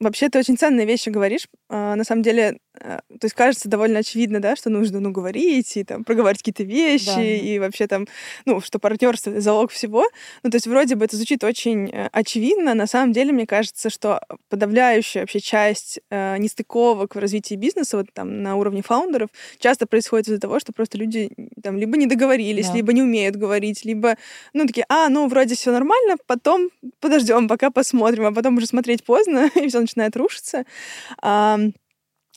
Вообще, 0.01 0.29
ты 0.29 0.39
очень 0.39 0.59
ценные 0.59 0.87
вещи 0.87 1.09
говоришь. 1.09 1.47
А, 1.71 1.95
на 1.95 2.05
самом 2.05 2.23
деле, 2.23 2.51
а, 2.51 2.57
то 2.75 3.01
есть 3.23 3.35
кажется 3.35 3.69
довольно 3.69 4.01
очевидно, 4.01 4.41
да, 4.41 4.57
что 4.57 4.69
нужно, 4.69 4.99
ну, 4.99 5.13
говорить 5.13 5.77
и 5.77 5.85
там 5.85 6.03
проговаривать 6.03 6.43
какие-то 6.43 6.65
вещи, 6.65 7.15
да. 7.15 7.23
и 7.23 7.59
вообще 7.61 7.87
там, 7.87 8.07
ну, 8.47 8.61
что 8.61 8.79
партнерство— 8.81 9.41
залог 9.41 9.71
всего. 9.71 10.05
Ну, 10.43 10.51
то 10.51 10.57
есть 10.57 10.67
вроде 10.67 10.97
бы 10.97 11.05
это 11.05 11.17
звучит 11.17 11.45
очень 11.45 11.89
э, 11.91 12.09
очевидно. 12.13 12.75
На 12.75 12.87
самом 12.87 13.13
деле, 13.13 13.33
мне 13.33 13.47
кажется, 13.47 13.91
что 13.91 14.21
подавляющая 14.49 15.23
вообще 15.23 15.39
часть 15.39 16.01
э, 16.11 16.37
нестыковок 16.39 17.15
в 17.15 17.19
развитии 17.19 17.55
бизнеса, 17.55 17.97
вот 17.99 18.07
там 18.13 18.43
на 18.43 18.57
уровне 18.57 18.83
фаундеров, 18.83 19.29
часто 19.59 19.87
происходит 19.87 20.27
из-за 20.29 20.41
того, 20.41 20.59
что 20.59 20.73
просто 20.73 20.99
люди 20.99 21.31
там 21.63 21.79
либо 21.79 21.97
не 21.97 22.07
договорились, 22.07 22.69
да. 22.69 22.75
либо 22.75 22.93
не 22.93 23.03
умеют 23.03 23.37
говорить, 23.37 23.85
либо, 23.85 24.17
ну, 24.53 24.67
такие, 24.67 24.85
а, 24.89 25.09
ну, 25.09 25.29
вроде 25.29 25.55
все 25.55 25.71
нормально, 25.71 26.17
потом 26.27 26.71
подождем, 27.01 27.47
пока 27.47 27.71
посмотрим, 27.71 28.27
а 28.27 28.33
потом 28.33 28.57
уже 28.57 28.67
смотреть 28.67 29.05
поздно, 29.05 29.49
и 29.55 29.69
все 29.69 29.81
начинает 29.81 30.17
рушиться. 30.17 30.65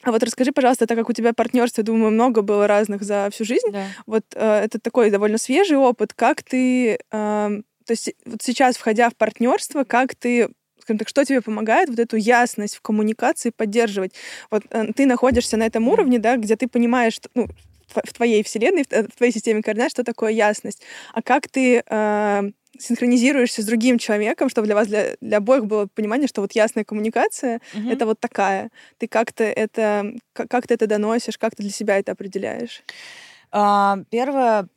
А, 0.03 0.11
вот 0.11 0.23
расскажи, 0.23 0.51
пожалуйста, 0.51 0.85
так 0.85 0.97
как 0.97 1.09
у 1.09 1.13
тебя 1.13 1.33
партнерство, 1.33 1.83
думаю, 1.83 2.11
много 2.11 2.41
было 2.41 2.67
разных 2.67 3.03
за 3.03 3.29
всю 3.31 3.45
жизнь, 3.45 3.71
да. 3.71 3.85
вот 4.05 4.23
э, 4.35 4.59
это 4.63 4.79
такой 4.79 5.09
довольно 5.09 5.37
свежий 5.37 5.77
опыт, 5.77 6.13
как 6.13 6.43
ты, 6.43 6.93
э, 6.93 6.97
то 7.11 7.61
есть 7.91 8.13
вот 8.25 8.41
сейчас, 8.41 8.77
входя 8.77 9.09
в 9.09 9.15
партнерство, 9.15 9.83
как 9.83 10.15
ты 10.15 10.49
скажем 10.87 10.99
так, 10.99 11.09
что 11.09 11.25
тебе 11.25 11.41
помогает 11.41 11.89
вот 11.89 11.99
эту 11.99 12.15
ясность 12.15 12.77
в 12.77 12.81
коммуникации 12.81 13.49
поддерживать? 13.49 14.13
Вот 14.49 14.63
э, 14.69 14.93
ты 14.95 15.05
находишься 15.05 15.57
на 15.57 15.65
этом 15.65 15.87
уровне, 15.89 16.19
да, 16.19 16.37
где 16.37 16.55
ты 16.55 16.67
понимаешь, 16.67 17.13
что, 17.13 17.29
ну, 17.33 17.47
в 17.87 18.13
твоей 18.13 18.43
вселенной, 18.43 18.83
в 18.83 19.17
твоей 19.17 19.31
системе 19.33 19.61
координат, 19.61 19.91
что 19.91 20.03
такое 20.03 20.31
ясность. 20.31 20.81
А 21.13 21.21
как 21.21 21.47
ты 21.47 21.83
э, 21.85 22.51
синхронизируешься 22.79 23.61
с 23.61 23.65
другим 23.65 23.97
человеком, 23.97 24.49
чтобы 24.49 24.67
для 24.67 24.75
вас, 24.75 24.87
для, 24.87 25.15
для 25.21 25.37
обоих 25.37 25.65
было 25.65 25.87
понимание, 25.93 26.27
что 26.27 26.41
вот 26.41 26.53
ясная 26.53 26.83
коммуникация 26.83 27.61
угу. 27.73 27.89
это 27.89 28.05
вот 28.05 28.19
такая. 28.19 28.69
Ты 28.97 29.07
как-то 29.07 29.43
это, 29.43 30.13
как, 30.33 30.49
как 30.49 30.67
ты 30.67 30.73
это 30.73 30.87
доносишь, 30.87 31.37
как 31.37 31.55
ты 31.55 31.63
для 31.63 31.71
себя 31.71 31.97
это 31.97 32.11
определяешь? 32.11 32.83
А, 33.51 33.99
первое, 34.09 34.67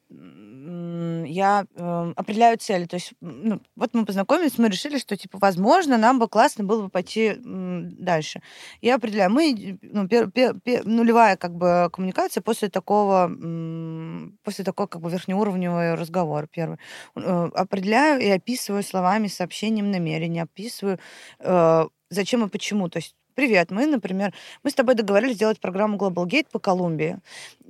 я 1.26 1.66
э, 1.74 2.12
определяю 2.16 2.58
цели. 2.58 2.84
То 2.84 2.96
есть, 2.96 3.12
ну, 3.20 3.60
вот 3.76 3.94
мы 3.94 4.04
познакомились, 4.04 4.58
мы 4.58 4.68
решили, 4.68 4.98
что, 4.98 5.16
типа, 5.16 5.38
возможно, 5.38 5.96
нам 5.96 6.18
бы 6.18 6.28
классно 6.28 6.64
было 6.64 6.82
бы 6.82 6.88
пойти 6.88 7.36
дальше. 7.38 8.42
Я 8.80 8.96
определяю. 8.96 9.30
Мы, 9.30 9.78
ну, 9.82 10.08
пер, 10.08 10.30
пер, 10.30 10.58
пер, 10.60 10.84
нулевая, 10.86 11.36
как 11.36 11.54
бы, 11.54 11.88
коммуникация 11.92 12.42
после 12.42 12.68
такого, 12.68 13.28
после 14.42 14.64
такого, 14.64 14.86
как 14.86 15.00
бы, 15.00 15.10
верхнеуровневого 15.10 15.96
разговора 15.96 16.46
первый. 16.50 16.78
Э, 17.16 17.50
определяю 17.54 18.20
и 18.20 18.28
описываю 18.28 18.82
словами, 18.82 19.28
сообщением 19.28 19.90
намерения, 19.90 20.42
описываю, 20.42 20.98
э, 21.38 21.86
зачем 22.10 22.44
и 22.44 22.48
почему. 22.48 22.88
То 22.88 22.98
есть 22.98 23.14
Привет, 23.40 23.70
мы, 23.70 23.86
например, 23.86 24.34
мы 24.62 24.68
с 24.68 24.74
тобой 24.74 24.94
договорились 24.94 25.36
сделать 25.36 25.60
программу 25.60 25.96
Global 25.96 26.26
Gate 26.26 26.48
по 26.52 26.58
Колумбии. 26.58 27.20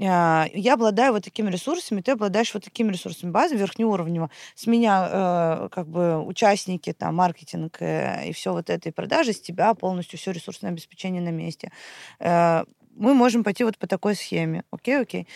А, 0.02 0.46
я 0.52 0.74
обладаю 0.74 1.12
вот 1.12 1.22
такими 1.22 1.48
ресурсами, 1.48 2.00
ты 2.00 2.10
обладаешь 2.10 2.52
вот 2.52 2.64
такими 2.64 2.90
ресурсами. 2.90 3.30
Базы 3.30 3.54
верхнеуровневого. 3.54 4.30
С 4.56 4.66
меня 4.66 5.08
э, 5.08 5.68
как 5.70 5.86
бы 5.86 6.20
участники, 6.24 6.92
там, 6.92 7.14
маркетинг 7.14 7.76
э, 7.78 8.30
и 8.30 8.32
все 8.32 8.52
вот 8.52 8.68
это, 8.68 8.88
и 8.88 8.92
продажи, 8.92 9.32
с 9.32 9.40
тебя 9.40 9.72
полностью 9.74 10.18
все 10.18 10.32
ресурсное 10.32 10.72
обеспечение 10.72 11.22
на 11.22 11.30
месте. 11.30 11.70
Э, 12.18 12.64
мы 12.96 13.14
можем 13.14 13.44
пойти 13.44 13.62
вот 13.62 13.78
по 13.78 13.86
такой 13.86 14.16
схеме. 14.16 14.64
Окей, 14.72 15.00
окей. 15.00 15.28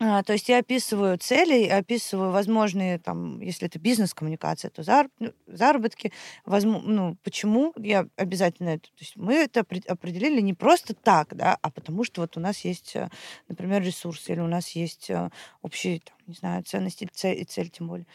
А, 0.00 0.22
то 0.22 0.32
есть 0.32 0.48
я 0.48 0.58
описываю 0.58 1.18
цели, 1.18 1.66
описываю 1.66 2.30
возможные, 2.30 2.98
там, 2.98 3.40
если 3.40 3.66
это 3.66 3.80
бизнес-коммуникация, 3.80 4.70
то 4.70 5.08
ну, 5.18 5.32
заработки, 5.46 6.12
возможно, 6.44 6.88
ну, 6.88 7.16
почему 7.24 7.72
я 7.76 8.06
обязательно 8.16 8.70
это... 8.70 8.84
То 8.84 9.00
есть 9.00 9.16
мы 9.16 9.34
это 9.34 9.64
определили 9.88 10.40
не 10.40 10.54
просто 10.54 10.94
так, 10.94 11.34
да, 11.34 11.58
а 11.60 11.70
потому 11.70 12.04
что 12.04 12.20
вот 12.20 12.36
у 12.36 12.40
нас 12.40 12.64
есть, 12.64 12.94
э, 12.94 13.08
например, 13.48 13.82
ресурсы, 13.82 14.32
или 14.32 14.40
у 14.40 14.46
нас 14.46 14.70
есть 14.70 15.10
э, 15.10 15.30
общие, 15.62 16.00
там, 16.00 16.16
не 16.28 16.34
знаю, 16.34 16.62
ценности 16.62 17.08
цель, 17.12 17.40
и 17.40 17.44
цель 17.44 17.68
тем 17.68 17.88
более. 17.88 18.06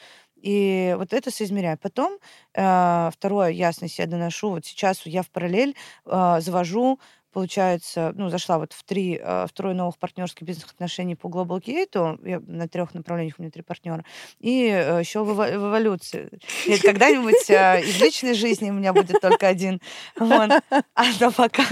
И 0.43 0.93
вот 0.97 1.13
это 1.13 1.31
соизмеряю. 1.31 1.77
Потом 1.77 2.17
э, 2.53 3.09
второе, 3.13 3.49
ясность 3.49 3.97
я 3.97 4.07
доношу. 4.07 4.49
Вот 4.51 4.65
сейчас 4.65 5.05
я 5.05 5.21
в 5.23 5.29
параллель 5.29 5.75
э, 6.05 6.37
завожу 6.41 6.99
получается, 7.33 8.13
ну, 8.15 8.29
зашла 8.29 8.59
вот 8.59 8.73
в 8.73 8.83
три, 8.83 9.19
э, 9.21 9.47
в 9.47 9.53
трое 9.53 9.75
новых 9.75 9.97
партнерских 9.97 10.43
бизнес-отношений 10.43 11.15
по 11.15 11.27
Global 11.27 11.59
Gate, 11.59 12.19
я 12.25 12.39
на 12.47 12.67
трех 12.67 12.93
направлениях 12.93 13.35
у 13.37 13.41
меня 13.41 13.51
три 13.51 13.63
партнера, 13.63 14.05
и 14.39 14.67
э, 14.67 14.99
еще 14.99 15.23
в, 15.23 15.33
в 15.33 15.55
эволюции. 15.55 16.29
Нет, 16.67 16.81
когда-нибудь 16.81 17.49
э, 17.49 17.81
из 17.81 17.99
личной 17.99 18.35
жизни 18.35 18.69
у 18.69 18.73
меня 18.73 18.93
будет 18.93 19.19
только 19.19 19.47
один. 19.47 19.81
Вот. 20.15 20.51
А 20.95 21.05
но 21.19 21.31
пока 21.31 21.65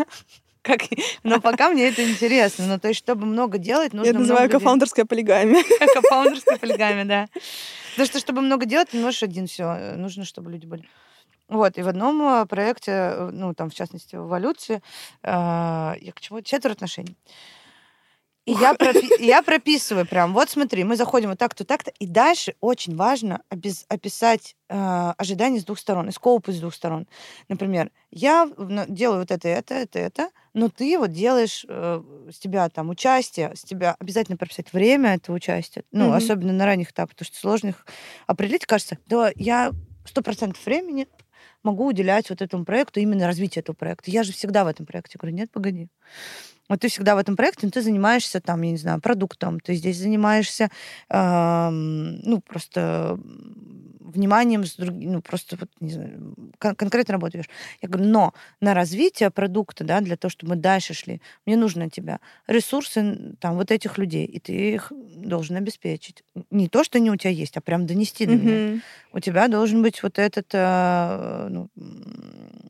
как, 0.61 0.81
но 1.23 1.39
пока 1.39 1.69
мне 1.69 1.87
это 1.87 2.07
интересно. 2.07 2.67
Ну, 2.67 2.79
то 2.79 2.87
есть, 2.89 2.99
чтобы 2.99 3.25
много 3.25 3.57
делать, 3.57 3.93
нужно 3.93 4.11
Я 4.11 4.17
называю 4.17 4.47
много 4.47 4.59
кофаундерская 4.59 5.05
полигамия. 5.05 5.63
Кофаундерская 5.93 6.57
полигамия, 6.57 7.05
да. 7.05 7.27
Потому 7.91 8.05
что, 8.07 8.19
чтобы 8.19 8.41
много 8.41 8.65
делать, 8.65 8.93
не 8.93 8.99
можешь 8.99 9.23
один 9.23 9.47
все. 9.47 9.95
Нужно, 9.95 10.23
чтобы 10.23 10.51
люди 10.51 10.65
были. 10.65 10.87
Вот, 11.51 11.77
и 11.77 11.81
в 11.81 11.89
одном 11.89 12.21
э, 12.21 12.45
проекте, 12.45 12.91
э, 12.91 13.29
ну, 13.33 13.53
там, 13.53 13.69
в 13.69 13.75
частности, 13.75 14.15
в 14.15 14.25
эволюции, 14.27 14.81
э, 15.21 15.29
я 15.99 16.11
к 16.15 16.21
чему? 16.21 16.41
Четверо 16.41 16.71
отношений. 16.71 17.17
И 18.45 18.53
я, 18.53 18.73
пропи- 18.73 19.21
я 19.21 19.41
прописываю 19.43 20.07
прям, 20.07 20.33
вот 20.33 20.49
смотри, 20.49 20.85
мы 20.85 20.95
заходим 20.95 21.29
вот 21.29 21.39
так-то, 21.39 21.65
так-то, 21.65 21.91
и 21.99 22.07
дальше 22.07 22.55
очень 22.61 22.95
важно 22.95 23.41
обез- 23.49 23.83
описать 23.89 24.55
э, 24.69 25.13
ожидания 25.17 25.59
с 25.59 25.65
двух 25.65 25.77
сторон, 25.77 26.07
и 26.07 26.13
скоупы 26.13 26.53
с 26.53 26.59
двух 26.61 26.73
сторон. 26.73 27.05
Например, 27.49 27.91
я 28.11 28.49
делаю 28.87 29.19
вот 29.19 29.31
это, 29.31 29.49
это, 29.49 29.73
это, 29.73 29.99
это, 29.99 30.29
но 30.53 30.69
ты 30.69 30.97
вот 30.97 31.11
делаешь 31.11 31.65
э, 31.67 32.01
с 32.31 32.39
тебя 32.39 32.69
там 32.69 32.89
участие, 32.89 33.53
с 33.57 33.65
тебя 33.65 33.97
обязательно 33.99 34.37
прописать 34.37 34.71
время 34.71 35.15
этого 35.15 35.35
участия, 35.35 35.83
ну, 35.91 36.13
mm-hmm. 36.13 36.15
особенно 36.15 36.53
на 36.53 36.65
ранних 36.65 36.91
этапах, 36.91 37.11
потому 37.11 37.25
что 37.25 37.37
сложно 37.37 37.69
их 37.69 37.85
определить, 38.25 38.65
кажется, 38.65 38.97
да, 39.07 39.31
я 39.35 39.71
сто 40.05 40.21
процентов 40.21 40.65
времени 40.65 41.07
могу 41.63 41.87
уделять 41.87 42.29
вот 42.29 42.41
этому 42.41 42.65
проекту, 42.65 42.99
именно 42.99 43.27
развитию 43.27 43.61
этого 43.61 43.75
проекта. 43.75 44.11
Я 44.11 44.23
же 44.23 44.33
всегда 44.33 44.63
в 44.63 44.67
этом 44.67 44.85
проекте. 44.85 45.17
говорю, 45.17 45.35
нет, 45.35 45.51
погоди. 45.51 45.87
Вот 46.69 46.79
ты 46.79 46.87
всегда 46.87 47.15
в 47.15 47.17
этом 47.17 47.35
проекте, 47.35 47.65
но 47.67 47.71
ты 47.71 47.81
занимаешься 47.81 48.39
там, 48.39 48.61
я 48.61 48.71
не 48.71 48.77
знаю, 48.77 49.01
продуктом, 49.01 49.59
ты 49.59 49.73
здесь 49.75 49.97
занимаешься, 49.97 50.69
э, 51.09 51.69
ну, 51.69 52.39
просто 52.39 53.19
вниманием, 54.11 54.65
с 54.65 54.75
другим, 54.75 55.13
ну, 55.13 55.21
просто, 55.21 55.57
вот, 55.57 55.69
не 55.79 55.91
знаю, 55.91 56.35
кон- 56.59 56.75
конкретно 56.75 57.13
работаешь. 57.13 57.49
Я 57.81 57.89
говорю, 57.89 58.09
но 58.09 58.33
на 58.59 58.73
развитие 58.73 59.31
продукта, 59.31 59.83
да, 59.83 60.01
для 60.01 60.17
того, 60.17 60.29
чтобы 60.29 60.51
мы 60.51 60.55
дальше 60.55 60.93
шли, 60.93 61.21
мне 61.45 61.57
нужно 61.57 61.89
тебя 61.89 62.19
ресурсы, 62.47 63.35
там, 63.39 63.55
вот 63.55 63.71
этих 63.71 63.97
людей, 63.97 64.25
и 64.25 64.39
ты 64.39 64.73
их 64.75 64.91
должен 65.15 65.55
обеспечить. 65.55 66.23
Не 66.49 66.67
то, 66.67 66.83
что 66.83 66.97
они 66.97 67.09
у 67.09 67.15
тебя 67.15 67.31
есть, 67.31 67.57
а 67.57 67.61
прям 67.61 67.85
донести 67.85 68.25
до 68.25 68.33
mm-hmm. 68.33 68.71
меня. 68.71 68.81
У 69.13 69.19
тебя 69.19 69.47
должен 69.47 69.81
быть 69.81 70.03
вот 70.03 70.19
этот, 70.19 70.47
э, 70.53 71.47
ну, 71.49 71.69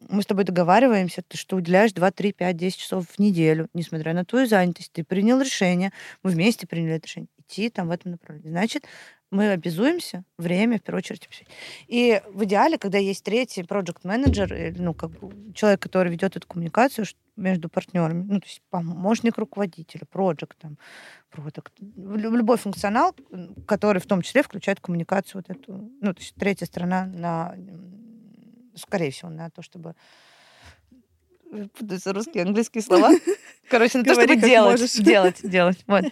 мы 0.10 0.24
с 0.24 0.25
тобой 0.25 0.43
договариваемся, 0.43 1.24
что 1.33 1.55
уделяешь 1.55 1.93
2, 1.93 2.12
3, 2.12 2.33
5, 2.33 2.57
10 2.57 2.77
часов 2.77 3.05
в 3.07 3.19
неделю, 3.19 3.67
несмотря 3.74 4.13
на 4.13 4.25
твою 4.25 4.48
занятость, 4.48 4.91
ты 4.91 5.03
принял 5.03 5.39
решение, 5.39 5.91
мы 6.24 6.31
вместе 6.31 6.67
приняли 6.67 6.95
это 6.95 7.05
решение, 7.07 7.29
идти 7.38 7.69
там 7.69 7.88
в 7.88 7.91
этом 7.91 8.12
направлении. 8.12 8.50
Значит, 8.50 8.86
мы 9.32 9.50
обязуемся 9.52 10.24
время, 10.38 10.78
в 10.78 10.82
первую 10.82 11.00
очередь. 11.00 11.28
И 11.88 12.22
в 12.34 12.44
идеале, 12.44 12.78
когда 12.78 12.98
есть 12.98 13.24
третий 13.24 13.64
проект 13.64 14.04
менеджер 14.04 14.76
ну, 14.78 14.94
как 14.94 15.12
бы 15.12 15.54
человек, 15.54 15.82
который 15.82 16.12
ведет 16.12 16.36
эту 16.36 16.46
коммуникацию 16.46 17.06
между 17.38 17.70
партнерами, 17.70 18.24
ну, 18.24 18.40
то 18.42 18.46
есть 18.46 18.62
помощник 18.70 19.38
руководителя, 19.38 20.06
проект, 20.06 20.58
там, 20.60 20.78
продукт, 21.30 21.72
любой 21.80 22.58
функционал, 22.58 23.16
который 23.66 24.02
в 24.02 24.06
том 24.06 24.22
числе 24.22 24.44
включает 24.44 24.82
коммуникацию 24.82 25.44
вот 25.48 25.58
эту, 25.58 25.90
ну, 26.02 26.14
то 26.14 26.20
есть 26.20 26.36
третья 26.36 26.66
сторона 26.66 27.06
на, 27.06 27.56
скорее 28.76 29.12
всего, 29.12 29.30
на 29.30 29.50
то, 29.50 29.62
чтобы 29.62 29.96
путаются 31.78 32.14
русские, 32.14 32.44
английские 32.44 32.82
слова. 32.82 33.12
Короче, 33.70 33.98
на 33.98 34.04
то, 34.04 34.14
чтобы 34.14 34.36
делать, 34.36 35.04
делать, 35.04 35.40
делать. 35.42 35.84
Вот. 35.88 36.06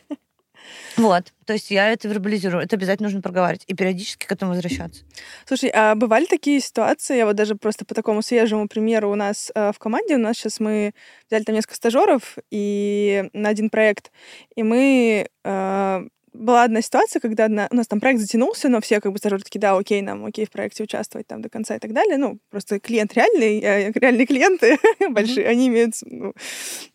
Вот, 0.97 1.33
то 1.45 1.53
есть 1.53 1.71
я 1.71 1.89
это 1.91 2.07
вербализирую, 2.07 2.63
это 2.63 2.75
обязательно 2.75 3.07
нужно 3.07 3.21
проговаривать 3.21 3.63
и 3.67 3.73
периодически 3.73 4.25
к 4.25 4.31
этому 4.31 4.51
возвращаться. 4.51 5.03
Слушай, 5.45 5.71
а 5.73 5.95
бывали 5.95 6.25
такие 6.25 6.59
ситуации, 6.59 7.17
я 7.17 7.25
вот 7.25 7.35
даже 7.35 7.55
просто 7.55 7.85
по 7.85 7.95
такому 7.95 8.21
свежему 8.21 8.67
примеру 8.67 9.11
у 9.11 9.15
нас 9.15 9.51
э, 9.55 9.71
в 9.71 9.79
команде, 9.79 10.15
у 10.15 10.19
нас 10.19 10.37
сейчас 10.37 10.59
мы 10.59 10.93
взяли 11.29 11.43
там 11.43 11.55
несколько 11.55 11.75
стажеров 11.75 12.37
и 12.51 13.29
на 13.33 13.49
один 13.49 13.69
проект, 13.69 14.11
и 14.55 14.63
мы 14.63 15.29
э, 15.43 16.07
была 16.39 16.63
одна 16.63 16.81
ситуация, 16.81 17.19
когда 17.19 17.45
одна, 17.45 17.67
у 17.69 17.75
нас 17.75 17.87
там 17.87 17.99
проект 17.99 18.21
затянулся, 18.21 18.69
но 18.69 18.81
все 18.81 19.01
как 19.01 19.11
бы 19.11 19.17
стажеры 19.17 19.41
такие, 19.41 19.59
да, 19.59 19.77
окей, 19.77 20.01
нам 20.01 20.25
окей 20.25 20.45
в 20.45 20.51
проекте 20.51 20.83
участвовать 20.83 21.27
там 21.27 21.41
до 21.41 21.49
конца 21.49 21.75
и 21.75 21.79
так 21.79 21.93
далее. 21.93 22.17
Ну, 22.17 22.39
просто 22.49 22.79
клиент 22.79 23.13
реальный, 23.13 23.59
э, 23.59 23.91
реальные 23.93 24.25
клиенты 24.25 24.77
большие, 25.09 25.47
они 25.47 25.67
имеют, 25.67 25.95
ну, 26.01 26.33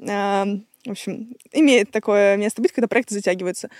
э, 0.00 0.44
в 0.86 0.90
общем, 0.90 1.36
имеет 1.52 1.90
такое 1.90 2.36
место 2.36 2.60
быть, 2.60 2.72
когда 2.72 2.88
проекты 2.88 3.14
затягиваются. 3.14 3.70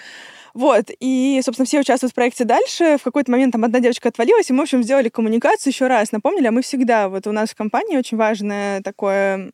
Вот, 0.55 0.91
и, 1.01 1.41
собственно, 1.45 1.67
все 1.67 1.81
участвуют 1.81 2.13
в 2.13 2.15
проекте 2.15 2.45
дальше. 2.45 2.97
В 2.99 3.03
какой-то 3.03 3.31
момент 3.31 3.53
там 3.53 3.65
одна 3.65 3.81
девочка 3.81 4.09
отвалилась, 4.09 4.49
и 4.51 4.53
мы, 4.53 4.61
в 4.61 4.63
общем, 4.63 4.83
сделали 4.83 5.09
коммуникацию 5.09 5.73
еще 5.73 5.89
раз. 5.89 6.13
Напомнили, 6.13 6.47
а 6.47 6.53
мы 6.53 6.63
всегда, 6.63 7.09
вот 7.09 7.27
у 7.27 7.33
нас 7.33 7.51
в 7.51 7.57
компании 7.57 7.97
очень 7.97 8.17
важное 8.17 8.81
такое 8.83 9.51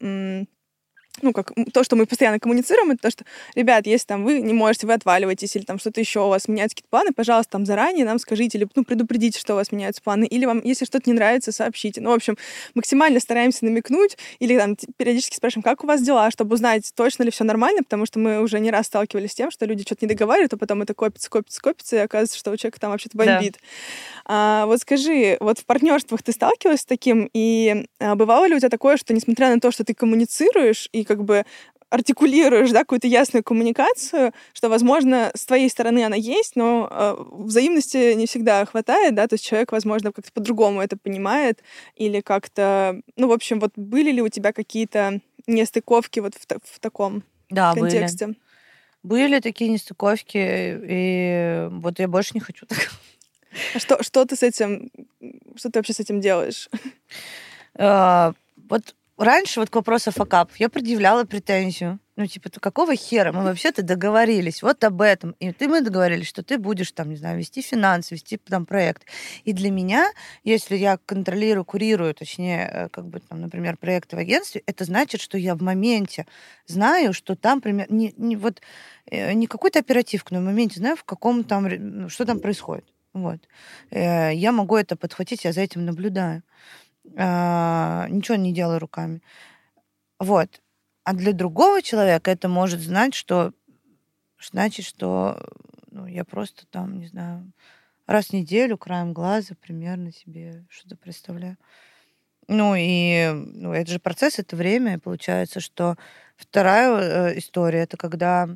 ну, 1.22 1.32
как 1.32 1.52
то, 1.72 1.84
что 1.84 1.96
мы 1.96 2.06
постоянно 2.06 2.38
коммуницируем, 2.38 2.92
это 2.92 3.02
то, 3.02 3.10
что, 3.10 3.24
ребят, 3.54 3.86
если 3.86 4.06
там 4.06 4.24
вы 4.24 4.40
не 4.40 4.52
можете, 4.52 4.86
вы 4.86 4.94
отваливаетесь, 4.94 5.54
или 5.56 5.64
там 5.64 5.78
что-то 5.78 6.00
еще 6.00 6.20
у 6.20 6.28
вас 6.28 6.48
меняются 6.48 6.76
какие-то 6.76 6.90
планы, 6.90 7.12
пожалуйста, 7.12 7.52
там 7.52 7.66
заранее 7.66 8.04
нам 8.04 8.18
скажите, 8.18 8.58
или 8.58 8.68
ну, 8.74 8.84
предупредите, 8.84 9.38
что 9.38 9.54
у 9.54 9.56
вас 9.56 9.72
меняются 9.72 10.02
планы, 10.02 10.24
или 10.24 10.46
вам, 10.46 10.60
если 10.64 10.84
что-то 10.84 11.10
не 11.10 11.14
нравится, 11.14 11.52
сообщите. 11.52 12.00
Ну, 12.00 12.10
в 12.10 12.14
общем, 12.14 12.36
максимально 12.74 13.20
стараемся 13.20 13.64
намекнуть, 13.64 14.16
или 14.38 14.56
там 14.56 14.76
периодически 14.96 15.36
спрашиваем, 15.36 15.62
как 15.62 15.84
у 15.84 15.86
вас 15.86 16.02
дела, 16.02 16.30
чтобы 16.30 16.54
узнать, 16.54 16.90
точно 16.94 17.24
ли 17.24 17.30
все 17.30 17.44
нормально, 17.44 17.82
потому 17.82 18.06
что 18.06 18.18
мы 18.18 18.40
уже 18.40 18.60
не 18.60 18.70
раз 18.70 18.86
сталкивались 18.86 19.32
с 19.32 19.34
тем, 19.34 19.50
что 19.50 19.66
люди 19.66 19.82
что-то 19.82 20.06
не 20.06 20.08
договаривают, 20.08 20.52
а 20.54 20.56
потом 20.56 20.82
это 20.82 20.94
копится, 20.94 21.28
копится, 21.28 21.60
копится, 21.60 21.96
и 21.96 21.98
оказывается, 21.98 22.38
что 22.38 22.50
у 22.50 22.56
человека 22.56 22.80
там 22.80 22.90
вообще-то 22.90 23.16
бомбит. 23.16 23.52
Да. 23.52 23.58
А, 24.26 24.66
вот 24.66 24.80
скажи, 24.80 25.36
вот 25.40 25.58
в 25.58 25.64
партнерствах 25.64 26.22
ты 26.22 26.32
сталкивалась 26.32 26.80
с 26.80 26.86
таким, 26.86 27.28
и 27.32 27.86
а, 27.98 28.14
бывало 28.14 28.46
ли 28.46 28.54
у 28.54 28.58
тебя 28.58 28.68
такое, 28.68 28.96
что 28.96 29.12
несмотря 29.12 29.52
на 29.54 29.60
то, 29.60 29.70
что 29.70 29.84
ты 29.84 29.94
коммуницируешь, 29.94 30.88
и 30.92 30.99
как 31.04 31.24
бы 31.24 31.44
артикулируешь, 31.90 32.70
да, 32.70 32.80
какую-то 32.80 33.08
ясную 33.08 33.42
коммуникацию, 33.42 34.32
что, 34.52 34.68
возможно, 34.68 35.32
с 35.34 35.44
твоей 35.44 35.68
стороны 35.68 36.04
она 36.04 36.14
есть, 36.16 36.54
но 36.54 36.88
э, 36.90 37.16
взаимности 37.32 38.14
не 38.14 38.26
всегда 38.26 38.64
хватает, 38.64 39.14
да, 39.16 39.26
то 39.26 39.34
есть 39.34 39.44
человек, 39.44 39.72
возможно, 39.72 40.12
как-то 40.12 40.32
по-другому 40.32 40.80
это 40.80 40.96
понимает 40.96 41.62
или 41.96 42.20
как-то, 42.20 43.00
ну, 43.16 43.26
в 43.26 43.32
общем, 43.32 43.58
вот 43.58 43.72
были 43.74 44.12
ли 44.12 44.22
у 44.22 44.28
тебя 44.28 44.52
какие-то 44.52 45.20
нестыковки 45.48 46.20
вот 46.20 46.34
в, 46.36 46.46
в 46.46 46.78
таком 46.78 47.24
да, 47.50 47.74
контексте? 47.74 48.26
Были. 48.26 48.36
Были 49.02 49.40
такие 49.40 49.70
нестыковки, 49.70 50.38
и 50.38 51.68
вот 51.70 51.98
я 51.98 52.06
больше 52.06 52.32
не 52.34 52.40
хочу 52.40 52.66
так. 52.66 52.78
А 53.74 53.78
что, 53.80 54.00
что 54.02 54.24
ты 54.26 54.36
с 54.36 54.44
этим, 54.44 54.90
что 55.56 55.70
ты 55.70 55.78
вообще 55.80 55.92
с 55.92 56.00
этим 56.00 56.20
делаешь? 56.20 56.68
Uh, 57.76 58.34
вот 58.68 58.94
раньше 59.20 59.60
вот 59.60 59.70
к 59.70 59.74
вопросу 59.76 60.10
факап 60.10 60.50
я 60.58 60.68
предъявляла 60.68 61.24
претензию. 61.24 61.98
Ну, 62.16 62.26
типа, 62.26 62.50
то 62.50 62.60
какого 62.60 62.94
хера? 62.96 63.32
Мы 63.32 63.44
вообще-то 63.44 63.82
договорились 63.82 64.62
вот 64.62 64.84
об 64.84 65.00
этом. 65.00 65.30
И 65.40 65.52
ты 65.52 65.68
мы 65.68 65.80
договорились, 65.80 66.26
что 66.26 66.42
ты 66.42 66.58
будешь 66.58 66.92
там, 66.92 67.08
не 67.08 67.16
знаю, 67.16 67.38
вести 67.38 67.62
финансы, 67.62 68.14
вести 68.14 68.36
там 68.36 68.66
проект. 68.66 69.04
И 69.44 69.54
для 69.54 69.70
меня, 69.70 70.10
если 70.44 70.76
я 70.76 70.98
контролирую, 71.06 71.64
курирую, 71.64 72.14
точнее, 72.14 72.70
э, 72.70 72.88
как 72.90 73.06
бы 73.06 73.20
там, 73.20 73.40
например, 73.40 73.78
проекты 73.78 74.16
в 74.16 74.18
агентстве, 74.18 74.62
это 74.66 74.84
значит, 74.84 75.22
что 75.22 75.38
я 75.38 75.54
в 75.54 75.62
моменте 75.62 76.26
знаю, 76.66 77.14
что 77.14 77.36
там, 77.36 77.62
пример, 77.62 77.86
не, 77.90 78.12
не 78.18 78.36
вот 78.36 78.60
э, 79.06 79.32
не 79.32 79.46
какой-то 79.46 79.78
оперативку, 79.78 80.34
но 80.34 80.40
в 80.40 80.44
моменте 80.44 80.80
знаю, 80.80 80.96
в 80.96 81.04
каком 81.04 81.44
там, 81.44 82.10
что 82.10 82.26
там 82.26 82.40
происходит. 82.40 82.84
Вот. 83.14 83.40
Э, 83.90 84.34
я 84.34 84.52
могу 84.52 84.76
это 84.76 84.94
подхватить, 84.94 85.44
я 85.44 85.52
за 85.52 85.62
этим 85.62 85.84
наблюдаю. 85.84 86.42
А, 87.16 88.06
ничего 88.08 88.36
не 88.36 88.52
делаю 88.52 88.78
руками. 88.78 89.22
Вот. 90.18 90.60
А 91.04 91.14
для 91.14 91.32
другого 91.32 91.82
человека 91.82 92.30
это 92.30 92.48
может 92.48 92.80
знать, 92.80 93.14
что 93.14 93.52
значит, 94.40 94.86
что 94.86 95.40
ну, 95.90 96.06
я 96.06 96.24
просто 96.24 96.66
там, 96.66 96.98
не 96.98 97.06
знаю, 97.06 97.52
раз 98.06 98.26
в 98.28 98.32
неделю 98.32 98.78
краем 98.78 99.12
глаза 99.12 99.54
примерно 99.60 100.12
себе 100.12 100.64
что-то 100.68 100.96
представляю. 100.96 101.56
Ну 102.48 102.74
и 102.76 103.30
ну, 103.32 103.72
это 103.72 103.90
же 103.92 103.98
процесс, 103.98 104.38
это 104.38 104.56
время. 104.56 104.94
И 104.94 104.98
получается, 104.98 105.60
что 105.60 105.96
вторая 106.36 107.30
э, 107.30 107.38
история 107.38 107.80
это 107.80 107.96
когда 107.96 108.48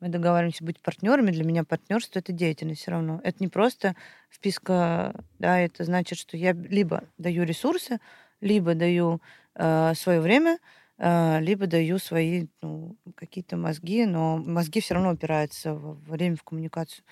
мы 0.00 0.08
договариваемся 0.08 0.64
быть 0.64 0.80
партнерами. 0.80 1.30
Для 1.30 1.44
меня 1.44 1.64
партнерство 1.64 2.18
это 2.18 2.32
деятельность 2.32 2.82
все 2.82 2.92
равно. 2.92 3.20
Это 3.24 3.38
не 3.40 3.48
просто 3.48 3.96
вписка, 4.30 5.14
да, 5.38 5.58
это 5.58 5.84
значит, 5.84 6.18
что 6.18 6.36
я 6.36 6.52
либо 6.52 7.04
даю 7.18 7.44
ресурсы, 7.44 7.98
либо 8.40 8.74
даю 8.74 9.20
э, 9.54 9.94
свое 9.94 10.20
время, 10.20 10.58
э, 10.98 11.40
либо 11.40 11.66
даю 11.66 11.98
свои 11.98 12.46
ну, 12.62 12.96
какие-то 13.16 13.56
мозги, 13.56 14.06
но 14.06 14.36
мозги 14.36 14.80
все 14.80 14.94
равно 14.94 15.12
упираются 15.12 15.74
в 15.74 16.00
время 16.08 16.36
в 16.36 16.44
коммуникацию. 16.44 17.04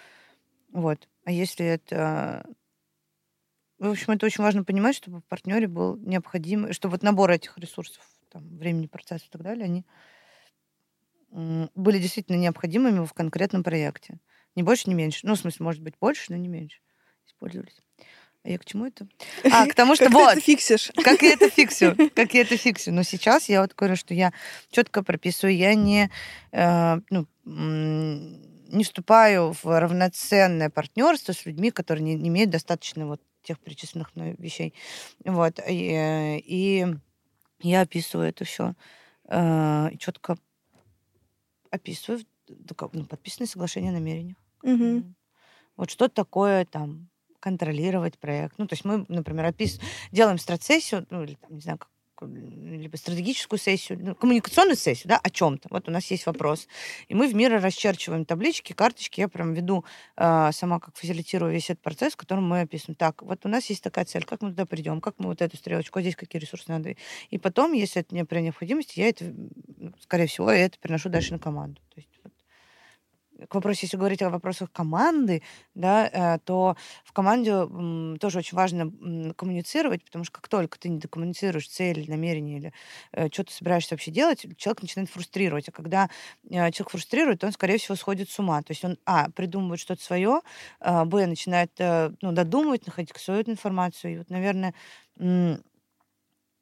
Вот. 0.73 1.09
А 1.25 1.33
если 1.33 1.67
это 1.67 2.47
в 3.79 3.91
общем, 3.91 4.15
это 4.15 4.25
очень 4.25 4.43
важно 4.43 4.65
понимать, 4.65 4.97
чтобы 4.97 5.21
в 5.21 5.25
партнере 5.25 5.69
был 5.69 5.97
необходим, 5.99 6.73
чтобы 6.73 6.93
вот 6.93 7.03
набор 7.03 7.31
этих 7.31 7.59
ресурсов, 7.59 8.03
там, 8.31 8.57
времени, 8.57 8.87
процесса 8.87 9.27
и 9.27 9.29
так 9.31 9.43
далее, 9.43 9.67
они 9.67 9.85
были 11.37 11.99
действительно 11.99 12.37
необходимыми 12.37 13.05
в 13.05 13.13
конкретном 13.13 13.63
проекте. 13.63 14.19
Не 14.55 14.63
больше, 14.63 14.89
не 14.89 14.95
меньше. 14.95 15.21
Ну, 15.25 15.35
в 15.35 15.39
смысле, 15.39 15.65
может 15.65 15.83
быть, 15.83 15.95
больше, 16.01 16.25
но 16.31 16.37
не 16.37 16.49
меньше. 16.49 16.81
Использовались. 17.27 17.83
А 18.43 18.49
я 18.49 18.59
к 18.59 18.65
чему 18.65 18.87
это? 18.87 19.07
А, 19.53 19.67
к 19.67 19.75
тому, 19.77 19.97
что 19.97 20.07
как 20.07 20.15
вот. 20.15 20.27
Ты 20.33 20.39
это 20.39 20.41
фиксишь. 20.41 20.91
Как 21.05 21.21
я 21.21 21.33
это 21.35 21.51
фиксю. 21.51 21.95
Как 22.15 22.33
я 22.33 22.41
это 22.41 22.57
фиксю. 22.57 22.93
Но 22.93 23.03
сейчас 23.03 23.51
я 23.51 23.61
вот 23.61 23.75
говорю, 23.75 23.97
что 23.97 24.15
я 24.15 24.33
четко 24.71 25.03
прописываю, 25.03 25.55
я 25.55 25.75
не, 25.75 26.11
э, 26.53 27.01
ну, 27.11 27.27
не 27.45 28.85
вступаю 28.85 29.55
в 29.63 29.79
равноценное 29.79 30.71
партнерство 30.71 31.33
с 31.33 31.45
людьми, 31.45 31.71
которые 31.71 32.05
не, 32.05 32.15
не 32.15 32.29
имеют 32.29 32.51
достаточно 32.51 33.07
вот 33.07 33.21
тех 33.43 33.61
перечисленных 33.61 34.17
мной 34.17 34.37
вещей. 34.39 34.73
Вот. 35.25 35.61
И, 35.69 35.91
э, 35.91 36.39
и 36.39 36.87
я 37.61 37.83
описываю 37.83 38.29
это 38.29 38.47
все 38.47 38.75
э, 39.29 39.91
четко 39.99 40.39
описываю 41.77 42.21
ну, 42.93 43.05
подписанное 43.07 43.49
соглашение 43.49 43.91
о 43.91 43.95
намерениях. 43.95 44.37
Угу. 44.63 45.15
Вот 45.77 45.91
что 45.91 46.09
такое 46.09 46.65
там 46.65 47.09
контролировать 47.41 48.19
проект. 48.19 48.59
Ну, 48.59 48.67
то 48.67 48.75
есть 48.75 48.85
мы, 48.85 49.05
например, 49.09 49.47
опис... 49.47 49.79
делаем 50.11 50.39
стратсессию, 50.39 51.07
ну, 51.11 51.23
или 51.23 51.35
там, 51.35 51.55
не 51.55 51.61
знаю, 51.61 51.79
как 51.79 51.89
либо 52.23 52.97
стратегическую 52.97 53.59
сессию, 53.59 53.99
ну, 54.01 54.15
коммуникационную 54.15 54.77
сессию, 54.77 55.09
да, 55.09 55.19
о 55.23 55.31
чем-то. 55.31 55.69
Вот 55.71 55.89
у 55.89 55.91
нас 55.91 56.11
есть 56.11 56.27
вопрос. 56.27 56.69
И 57.09 57.15
мы 57.15 57.29
в 57.29 57.35
мире 57.35 57.59
расчерчиваем 57.59 58.25
таблички, 58.25 58.73
карточки. 58.73 59.21
Я 59.21 59.29
прям 59.29 59.55
веду 59.55 59.85
э, 60.17 60.51
сама, 60.53 60.81
как 60.81 60.97
фасилитирую 60.97 61.53
весь 61.53 61.71
этот 61.71 61.83
процесс, 61.83 62.15
в 62.15 62.17
котором 62.17 62.49
мы 62.49 62.61
описываем. 62.63 62.97
Так, 62.97 63.23
вот 63.23 63.45
у 63.45 63.49
нас 63.49 63.67
есть 63.67 63.83
такая 63.83 64.05
цель, 64.05 64.25
как 64.25 64.43
мы 64.43 64.51
туда 64.51 64.67
придем, 64.67 65.01
как 65.01 65.15
мы 65.19 65.27
вот 65.27 65.43
эту 65.43 65.57
стрелочку, 65.57 65.99
а 65.99 66.03
здесь 66.03 66.17
какие 66.17 66.41
ресурсы 66.41 66.71
надо. 66.71 66.97
И 67.31 67.39
потом, 67.39 67.73
если 67.73 68.01
это 68.01 68.15
не 68.15 68.25
при 68.25 68.41
необходимости, 68.41 69.01
я 69.01 69.09
это, 69.09 69.33
скорее 70.01 70.27
всего, 70.27 70.51
я 70.51 70.67
это 70.67 70.79
переношу 70.79 71.09
дальше 71.09 71.33
на 71.33 71.39
команду. 71.39 71.81
То 71.95 72.01
есть 72.01 72.16
к 73.49 73.55
вопросу, 73.55 73.81
если 73.83 73.97
говорить 73.97 74.23
о 74.23 74.31
вопросах 74.31 74.73
команды, 74.73 75.43
да, 75.75 76.09
э, 76.09 76.39
то 76.45 76.77
в 77.05 77.13
команде 77.13 77.51
тоже 78.19 78.39
очень 78.39 78.57
важно 78.57 78.91
коммуницировать, 79.35 80.05
потому 80.05 80.25
что 80.25 80.33
как 80.35 80.49
только 80.49 80.79
ты 80.79 80.89
не 80.89 80.99
докоммуницируешь 80.99 81.69
цель, 81.69 82.09
намерение 82.09 82.59
или 82.59 82.73
э, 83.13 83.29
что 83.31 83.45
ты 83.45 83.53
собираешься 83.53 83.95
вообще 83.95 84.11
делать, 84.11 84.47
человек 84.57 84.83
начинает 84.83 85.11
фрустрировать. 85.11 85.69
А 85.69 85.73
когда 85.73 86.09
э, 86.45 86.71
человек 86.71 86.91
фрустрирует, 86.91 87.45
он, 87.45 87.53
скорее 87.53 87.79
всего, 87.79 87.95
сходит 87.95 88.31
с 88.31 88.39
ума. 88.39 88.63
То 88.63 88.73
есть 88.73 88.85
он, 88.85 88.99
а, 89.05 89.31
придумывает 89.31 89.81
что-то 89.81 90.03
свое, 90.03 90.41
а, 90.81 91.05
б, 91.05 91.27
начинает 91.27 91.73
ну, 91.79 92.33
додумывать, 92.33 92.87
находить 92.87 93.17
свою 93.17 93.43
информацию. 93.43 94.15
И 94.15 94.19
вот, 94.19 94.31
наверное, 94.31 94.75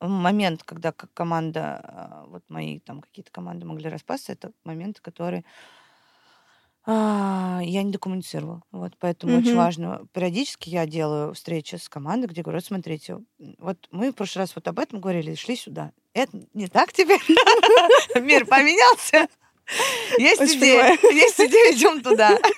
момент, 0.01 0.63
когда 0.65 0.93
команда, 0.93 2.25
вот 2.29 2.43
мои 2.49 2.81
там 2.81 3.01
какие-то 3.01 3.31
команды 3.31 3.67
могли 3.67 3.89
распасться, 3.89 4.33
это 4.33 4.53
момент, 4.65 5.01
который 5.01 5.45
а, 6.87 7.61
я 7.63 7.83
не 7.83 7.93
докоммуницировала. 7.93 8.63
Вот, 8.71 8.93
поэтому 8.99 9.39
очень 9.39 9.57
важно. 9.57 10.07
Периодически 10.13 10.69
я 10.69 10.87
делаю 10.87 11.33
встречи 11.33 11.77
с 11.77 11.89
командой, 11.89 12.27
где 12.27 12.43
говорят, 12.43 12.65
смотрите, 12.65 13.19
вот 13.59 13.79
мы 13.91 14.11
в 14.11 14.15
прошлый 14.15 14.43
раз 14.43 14.55
вот 14.55 14.69
об 14.69 14.79
этом 14.79 15.01
говорили, 15.01 15.35
шли 15.35 15.57
сюда. 15.57 15.93
Это 16.13 16.39
не 16.53 16.69
так 16.69 16.93
теперь? 16.93 17.21
Мир 18.21 18.45
поменялся? 18.47 19.29
Есть 20.19 20.57
идея, 20.57 20.99
есть 21.11 21.41
идея, 21.41 21.73
идем 21.73 22.03
туда. 22.03 22.39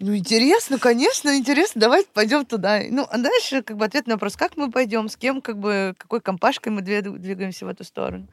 Ну, 0.00 0.14
интересно, 0.14 0.78
конечно, 0.78 1.38
интересно, 1.38 1.80
давайте 1.80 2.08
пойдем 2.12 2.44
туда. 2.44 2.82
Ну, 2.90 3.06
а 3.08 3.16
дальше 3.16 3.62
как 3.62 3.76
бы 3.78 3.84
ответ 3.84 4.06
на 4.06 4.14
вопрос, 4.14 4.36
как 4.36 4.56
мы 4.56 4.70
пойдем, 4.70 5.08
с 5.08 5.16
кем, 5.16 5.40
как 5.40 5.58
бы, 5.58 5.94
какой 5.96 6.20
компашкой 6.20 6.72
мы 6.72 6.82
двигаемся 6.82 7.64
в 7.64 7.68
эту 7.68 7.84
сторону. 7.84 8.26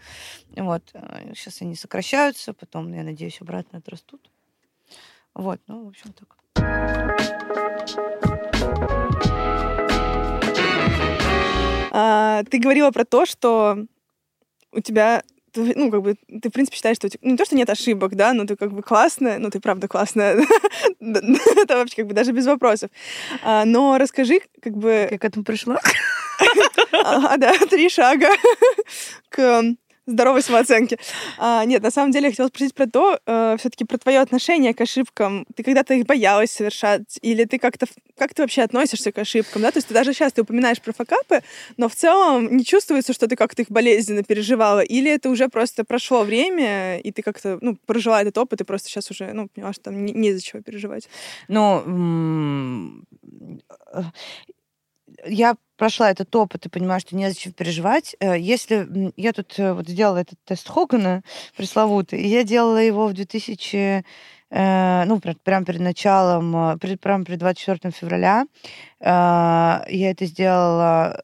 Вот. 0.57 0.83
Сейчас 1.33 1.61
они 1.61 1.75
сокращаются, 1.75 2.53
потом, 2.53 2.91
я 2.91 3.03
надеюсь, 3.03 3.39
обратно 3.39 3.77
отрастут. 3.77 4.27
Вот, 5.33 5.59
ну, 5.67 5.85
в 5.85 5.87
общем, 5.89 6.13
так. 6.13 6.37
А, 11.93 12.43
ты 12.49 12.59
говорила 12.59 12.91
про 12.91 13.05
то, 13.05 13.25
что 13.25 13.85
у 14.71 14.79
тебя 14.79 15.23
ты, 15.51 15.73
ну, 15.75 15.91
как 15.91 16.01
бы, 16.01 16.15
ты, 16.41 16.49
в 16.49 16.51
принципе, 16.53 16.77
считаешь, 16.77 16.95
что 16.97 17.07
у 17.07 17.09
тебя, 17.09 17.29
не 17.29 17.37
то, 17.37 17.45
что 17.45 17.55
нет 17.55 17.69
ошибок, 17.69 18.15
да, 18.15 18.33
но 18.33 18.45
ты 18.45 18.55
как 18.55 18.71
бы 18.71 18.81
классная, 18.81 19.37
ну, 19.37 19.49
ты 19.49 19.59
правда 19.59 19.87
классная, 19.87 20.37
это 20.99 21.75
вообще 21.75 21.97
как 21.97 22.07
бы 22.07 22.13
даже 22.13 22.31
без 22.31 22.45
вопросов. 22.45 22.89
А, 23.43 23.65
но 23.65 23.97
расскажи, 23.97 24.39
как 24.61 24.77
бы... 24.77 25.07
Как 25.09 25.21
к 25.21 25.25
этому 25.25 25.45
пришла? 25.45 25.79
Ага, 27.03 27.37
да, 27.37 27.53
три 27.69 27.89
шага 27.89 28.29
к 29.29 29.63
здоровой 30.11 30.41
самооценке. 30.41 30.97
А, 31.37 31.65
нет, 31.65 31.81
на 31.81 31.91
самом 31.91 32.11
деле 32.11 32.25
я 32.25 32.31
хотела 32.31 32.47
спросить 32.47 32.73
про 32.73 32.87
то, 32.87 33.19
э, 33.25 33.55
все-таки 33.59 33.85
про 33.85 33.97
твое 33.97 34.19
отношение 34.19 34.73
к 34.73 34.81
ошибкам. 34.81 35.45
Ты 35.55 35.63
когда-то 35.63 35.93
их 35.93 36.05
боялась 36.05 36.51
совершать, 36.51 37.19
или 37.21 37.45
ты 37.45 37.59
как-то 37.59 37.87
как 38.17 38.35
ты 38.35 38.43
вообще 38.43 38.61
относишься 38.61 39.11
к 39.11 39.17
ошибкам, 39.17 39.63
да? 39.63 39.71
То 39.71 39.77
есть 39.77 39.87
ты 39.87 39.95
даже 39.95 40.13
сейчас 40.13 40.33
ты 40.33 40.43
упоминаешь 40.43 40.79
про 40.79 40.93
факапы, 40.93 41.41
но 41.77 41.89
в 41.89 41.95
целом 41.95 42.55
не 42.55 42.63
чувствуется, 42.63 43.13
что 43.13 43.27
ты 43.27 43.35
как-то 43.35 43.63
их 43.63 43.71
болезненно 43.71 44.23
переживала, 44.23 44.81
или 44.81 45.09
это 45.09 45.29
уже 45.29 45.49
просто 45.49 45.83
прошло 45.83 46.23
время, 46.23 46.99
и 46.99 47.11
ты 47.11 47.23
как-то 47.23 47.57
ну 47.61 47.77
прожила 47.87 48.21
этот 48.21 48.37
опыт, 48.37 48.61
и 48.61 48.63
просто 48.63 48.89
сейчас 48.89 49.09
уже 49.09 49.33
ну 49.33 49.47
поняла, 49.47 49.73
что 49.73 49.85
там 49.85 50.05
не, 50.05 50.13
не 50.13 50.29
из-за 50.29 50.43
чего 50.43 50.61
переживать. 50.61 51.09
Ну, 51.47 53.03
э, 53.93 54.03
я 55.25 55.55
прошла 55.77 56.11
этот 56.11 56.35
опыт 56.35 56.65
и 56.65 56.69
понимаю, 56.69 56.99
что 57.01 57.15
незачем 57.15 57.53
переживать. 57.53 58.15
Э, 58.19 58.37
Если 58.37 59.11
я 59.17 59.33
тут 59.33 59.57
э, 59.57 59.73
вот 59.73 59.87
сделала 59.87 60.17
этот 60.17 60.37
тест 60.45 60.67
Хогана 60.69 61.23
пресловутый, 61.57 62.25
я 62.27 62.43
делала 62.43 62.77
его 62.77 63.07
в 63.07 63.13
2000 63.13 64.03
э, 64.51 65.05
ну, 65.05 65.19
прям 65.43 65.65
перед 65.65 65.81
началом, 65.81 66.55
э, 66.55 66.77
пред- 66.77 66.99
прям 67.01 67.25
перед 67.25 67.39
24 67.39 67.91
февраля. 67.91 68.45
Я 68.99 69.83
это 70.11 70.25
сделала 70.25 71.23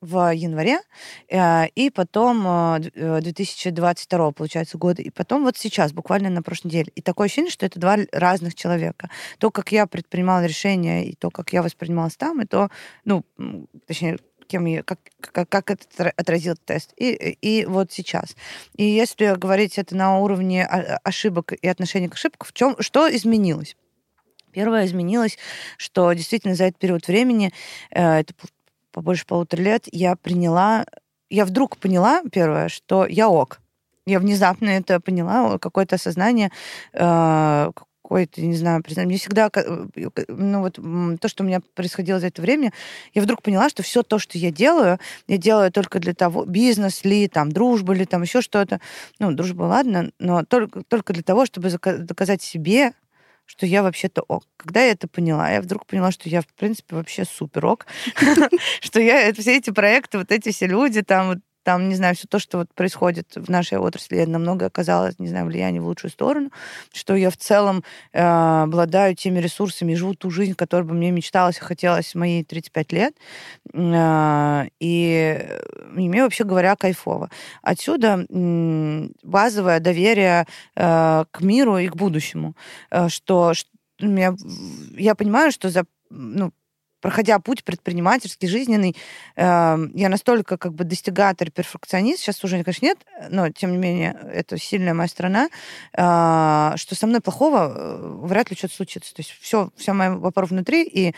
в 0.00 0.32
январе, 0.34 0.80
э, 1.28 1.66
и 1.74 1.90
потом 1.90 2.46
э, 2.46 2.78
д- 2.80 2.90
э, 2.94 3.20
2022, 3.20 4.32
получается, 4.32 4.78
года, 4.78 5.02
и 5.02 5.10
потом 5.10 5.44
вот 5.44 5.56
сейчас, 5.56 5.92
буквально 5.92 6.30
на 6.30 6.42
прошлой 6.42 6.68
неделе. 6.68 6.92
И 6.94 7.02
такое 7.02 7.26
ощущение, 7.26 7.50
что 7.50 7.66
это 7.66 7.80
два 7.80 7.96
разных 8.12 8.54
человека. 8.54 9.10
То, 9.38 9.50
как 9.50 9.72
я 9.72 9.86
предпринимала 9.86 10.44
решения, 10.44 11.06
и 11.06 11.14
то, 11.14 11.30
как 11.30 11.52
я 11.52 11.62
воспринималась 11.62 12.16
там, 12.16 12.40
и 12.42 12.46
то, 12.46 12.70
ну, 13.04 13.24
точнее, 13.86 14.18
кем 14.46 14.64
я, 14.64 14.82
как, 14.82 14.98
как, 15.20 15.48
как 15.48 15.70
это 15.70 15.84
отра- 15.96 16.12
отразил 16.16 16.56
тест. 16.64 16.92
И, 16.96 17.12
и 17.12 17.66
вот 17.66 17.92
сейчас. 17.92 18.34
И 18.76 18.84
если 18.84 19.36
говорить 19.36 19.78
это 19.78 19.94
на 19.94 20.18
уровне 20.18 20.64
о- 20.64 20.98
ошибок 21.04 21.52
и 21.52 21.68
отношения 21.68 22.08
к 22.08 22.14
ошибкам, 22.14 22.48
в 22.48 22.52
чем, 22.52 22.76
что 22.80 23.14
изменилось? 23.14 23.76
Первое 24.52 24.86
изменилось, 24.86 25.36
что 25.76 26.12
действительно 26.14 26.54
за 26.54 26.64
этот 26.64 26.78
период 26.78 27.06
времени, 27.06 27.52
э, 27.90 28.20
это 28.20 28.34
побольше 28.92 29.26
полутора 29.26 29.60
лет, 29.60 29.84
я 29.92 30.16
приняла, 30.16 30.86
я 31.30 31.44
вдруг 31.44 31.76
поняла, 31.76 32.22
первое, 32.30 32.68
что 32.68 33.06
я 33.06 33.28
ок. 33.28 33.60
Я 34.06 34.20
внезапно 34.20 34.70
это 34.70 35.00
поняла, 35.00 35.58
какое-то 35.58 35.96
осознание, 35.96 36.50
э, 36.94 37.70
какое-то, 38.02 38.40
не 38.40 38.56
знаю, 38.56 38.82
признание. 38.82 39.08
Мне 39.08 39.18
всегда, 39.18 39.50
э, 39.54 39.86
ну 40.28 40.60
вот 40.60 40.78
то, 41.20 41.28
что 41.28 41.44
у 41.44 41.46
меня 41.46 41.60
происходило 41.74 42.18
за 42.18 42.28
это 42.28 42.40
время, 42.40 42.72
я 43.12 43.20
вдруг 43.20 43.42
поняла, 43.42 43.68
что 43.68 43.82
все 43.82 44.02
то, 44.02 44.18
что 44.18 44.38
я 44.38 44.50
делаю, 44.50 44.98
я 45.26 45.36
делаю 45.36 45.70
только 45.70 45.98
для 45.98 46.14
того, 46.14 46.46
бизнес 46.46 47.04
ли, 47.04 47.28
там, 47.28 47.52
дружба 47.52 47.92
ли, 47.92 48.06
там, 48.06 48.22
еще 48.22 48.40
что-то. 48.40 48.80
Ну, 49.18 49.32
дружба, 49.32 49.64
ладно, 49.64 50.10
но 50.18 50.42
только, 50.42 50.82
только 50.84 51.12
для 51.12 51.22
того, 51.22 51.44
чтобы 51.44 51.68
доказать 51.68 52.40
себе, 52.40 52.92
что 53.48 53.64
я 53.64 53.82
вообще-то 53.82 54.22
ок. 54.28 54.44
Когда 54.58 54.84
я 54.84 54.92
это 54.92 55.08
поняла, 55.08 55.50
я 55.50 55.62
вдруг 55.62 55.86
поняла, 55.86 56.12
что 56.12 56.28
я, 56.28 56.42
в 56.42 56.46
принципе, 56.48 56.96
вообще 56.96 57.24
супер 57.24 57.64
ок, 57.64 57.86
что 58.80 59.00
я, 59.00 59.22
это 59.22 59.40
все 59.40 59.56
эти 59.56 59.70
проекты, 59.70 60.18
вот 60.18 60.30
эти 60.30 60.52
все 60.52 60.66
люди, 60.66 61.02
там, 61.02 61.40
там, 61.68 61.90
не 61.90 61.94
знаю, 61.96 62.14
все 62.14 62.26
то, 62.26 62.38
что 62.38 62.56
вот 62.58 62.72
происходит 62.74 63.36
в 63.36 63.50
нашей 63.50 63.76
отрасли, 63.76 64.24
намного 64.24 64.64
оказало, 64.64 65.10
не 65.18 65.28
знаю, 65.28 65.44
влияние 65.44 65.82
в 65.82 65.86
лучшую 65.86 66.10
сторону, 66.10 66.50
что 66.94 67.14
я 67.14 67.28
в 67.28 67.36
целом 67.36 67.84
э, 68.14 68.22
обладаю 68.62 69.14
теми 69.14 69.38
ресурсами 69.38 69.92
живу 69.92 70.14
ту 70.14 70.30
жизнь, 70.30 70.54
которой 70.54 70.84
бы 70.84 70.94
мне 70.94 71.10
мечталось 71.10 71.58
и 71.58 71.60
хотелось 71.60 72.14
в 72.14 72.18
мои 72.18 72.42
35 72.42 72.92
лет. 72.92 73.14
Э, 73.74 74.64
и 74.80 75.46
мне, 75.92 76.22
вообще 76.22 76.44
говоря, 76.44 76.74
кайфово. 76.74 77.28
Отсюда 77.60 78.24
м, 78.30 79.12
базовое 79.22 79.78
доверие 79.80 80.46
э, 80.74 81.24
к 81.30 81.40
миру 81.42 81.76
и 81.76 81.88
к 81.88 81.96
будущему, 81.96 82.54
Э, 82.90 83.08
что, 83.10 83.52
ш- 83.52 83.66
у 84.00 84.06
меня 84.06 84.30
в- 84.32 84.96
я 84.98 85.14
понимаю, 85.14 85.52
что 85.52 85.68
за 85.68 85.84
ну, 86.10 86.52
проходя 87.00 87.38
путь 87.38 87.64
предпринимательский, 87.64 88.48
жизненный, 88.48 88.96
э, 89.36 89.76
я 89.94 90.08
настолько 90.08 90.56
как 90.56 90.74
бы 90.74 90.84
достигатор, 90.84 91.50
перфекционист, 91.50 92.20
сейчас 92.20 92.42
уже, 92.44 92.62
конечно, 92.62 92.86
нет, 92.86 92.98
но, 93.30 93.50
тем 93.50 93.72
не 93.72 93.78
менее, 93.78 94.18
это 94.32 94.58
сильная 94.58 94.94
моя 94.94 95.08
страна, 95.08 95.48
э, 95.92 96.76
что 96.76 96.94
со 96.94 97.06
мной 97.06 97.20
плохого 97.20 97.72
э, 97.74 98.26
вряд 98.26 98.50
ли 98.50 98.56
что-то 98.56 98.74
случится. 98.74 99.14
То 99.14 99.20
есть 99.20 99.30
все, 99.40 99.70
вся 99.76 99.94
моя 99.94 100.12
вопор 100.12 100.46
внутри, 100.46 100.84
и 100.84 101.14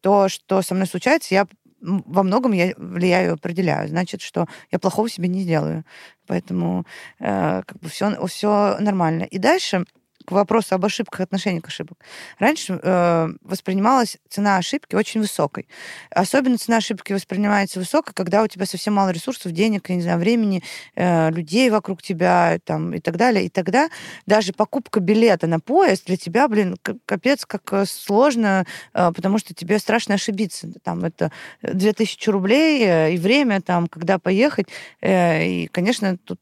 то, 0.00 0.28
что 0.28 0.62
со 0.62 0.74
мной 0.74 0.86
случается, 0.86 1.34
я 1.34 1.46
во 1.80 2.22
многом 2.22 2.52
я 2.52 2.72
влияю 2.76 3.34
определяю. 3.34 3.88
Значит, 3.88 4.20
что 4.20 4.46
я 4.70 4.78
плохого 4.78 5.08
себе 5.08 5.28
не 5.28 5.42
сделаю. 5.42 5.84
Поэтому 6.26 6.84
э, 7.20 7.62
как 7.64 7.78
бы 7.78 7.88
все, 7.88 8.26
все 8.26 8.76
нормально. 8.80 9.24
И 9.24 9.38
дальше 9.38 9.84
к 10.28 10.32
вопросу 10.32 10.74
об 10.74 10.84
ошибках, 10.84 11.20
отношении 11.20 11.60
к 11.60 11.68
ошибкам. 11.68 11.96
Раньше 12.38 12.78
э, 12.82 13.28
воспринималась 13.40 14.18
цена 14.28 14.58
ошибки 14.58 14.94
очень 14.94 15.22
высокой. 15.22 15.66
Особенно 16.10 16.58
цена 16.58 16.76
ошибки 16.76 17.14
воспринимается 17.14 17.78
высокой, 17.78 18.12
когда 18.12 18.42
у 18.42 18.46
тебя 18.46 18.66
совсем 18.66 18.92
мало 18.92 19.08
ресурсов, 19.08 19.52
денег, 19.52 19.88
я 19.88 19.96
не 19.96 20.02
знаю, 20.02 20.18
времени, 20.18 20.62
э, 20.96 21.30
людей 21.30 21.70
вокруг 21.70 22.02
тебя 22.02 22.58
там, 22.66 22.92
и 22.92 23.00
так 23.00 23.16
далее. 23.16 23.46
И 23.46 23.48
тогда 23.48 23.88
даже 24.26 24.52
покупка 24.52 25.00
билета 25.00 25.46
на 25.46 25.60
поезд 25.60 26.04
для 26.04 26.18
тебя, 26.18 26.46
блин, 26.46 26.76
капец, 27.06 27.46
как 27.46 27.72
э, 27.72 27.86
сложно, 27.86 28.66
э, 28.92 29.10
потому 29.16 29.38
что 29.38 29.54
тебе 29.54 29.78
страшно 29.78 30.16
ошибиться. 30.16 30.68
Там 30.82 31.06
это 31.06 31.32
2000 31.62 32.28
рублей 32.28 32.84
э, 32.84 33.14
и 33.14 33.16
время, 33.16 33.62
там, 33.62 33.86
когда 33.86 34.18
поехать. 34.18 34.66
Э, 35.00 35.42
И, 35.46 35.68
конечно, 35.68 36.18
тут 36.18 36.38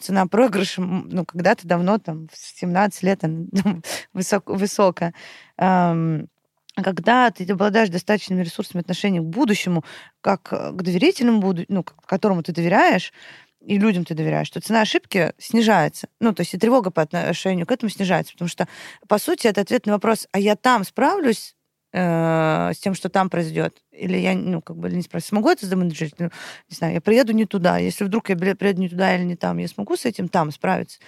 цена 0.00 0.26
проигрыша, 0.26 0.80
ну, 0.80 1.24
когда-то 1.24 1.66
давно, 1.66 1.98
там, 1.98 2.28
в 2.32 2.36
17 2.36 3.02
лет, 3.02 3.24
она 3.24 3.46
высок, 4.12 4.48
высокая. 4.48 5.14
Когда 5.56 7.30
ты 7.30 7.50
обладаешь 7.50 7.90
достаточными 7.90 8.42
ресурсами 8.42 8.80
отношения 8.80 9.20
к 9.20 9.24
будущему, 9.24 9.84
как 10.20 10.42
к 10.42 10.82
доверительному 10.82 11.40
будущему, 11.40 11.76
ну, 11.76 11.84
которому 11.84 12.42
ты 12.42 12.52
доверяешь, 12.52 13.12
и 13.60 13.78
людям 13.78 14.04
ты 14.04 14.14
доверяешь, 14.14 14.48
то 14.50 14.60
цена 14.60 14.80
ошибки 14.80 15.34
снижается. 15.38 16.08
Ну, 16.18 16.32
то 16.32 16.40
есть 16.40 16.54
и 16.54 16.58
тревога 16.58 16.90
по 16.90 17.02
отношению 17.02 17.66
к 17.66 17.72
этому 17.72 17.90
снижается. 17.90 18.32
Потому 18.32 18.48
что, 18.48 18.66
по 19.06 19.18
сути, 19.18 19.46
это 19.46 19.60
ответ 19.60 19.86
на 19.86 19.92
вопрос, 19.92 20.26
а 20.32 20.38
я 20.38 20.56
там 20.56 20.84
справлюсь 20.84 21.54
э, 21.92 22.72
с 22.74 22.78
тем, 22.78 22.94
что 22.94 23.08
там 23.08 23.30
произойдет? 23.30 23.82
Или 23.92 24.18
я, 24.18 24.34
ну, 24.34 24.62
как 24.62 24.76
бы 24.76 24.90
не 24.90 25.02
справлюсь. 25.02 25.26
Смогу 25.26 25.50
это 25.50 25.66
заменеджерить? 25.66 26.18
Ну, 26.18 26.30
не 26.68 26.76
знаю, 26.76 26.94
я 26.94 27.00
приеду 27.00 27.32
не 27.32 27.46
туда. 27.46 27.78
Если 27.78 28.04
вдруг 28.04 28.28
я 28.30 28.36
приеду 28.36 28.80
не 28.80 28.88
туда 28.88 29.14
или 29.14 29.24
не 29.24 29.36
там, 29.36 29.58
я 29.58 29.68
смогу 29.68 29.96
с 29.96 30.04
этим 30.04 30.28
там 30.28 30.50
справиться? 30.50 30.98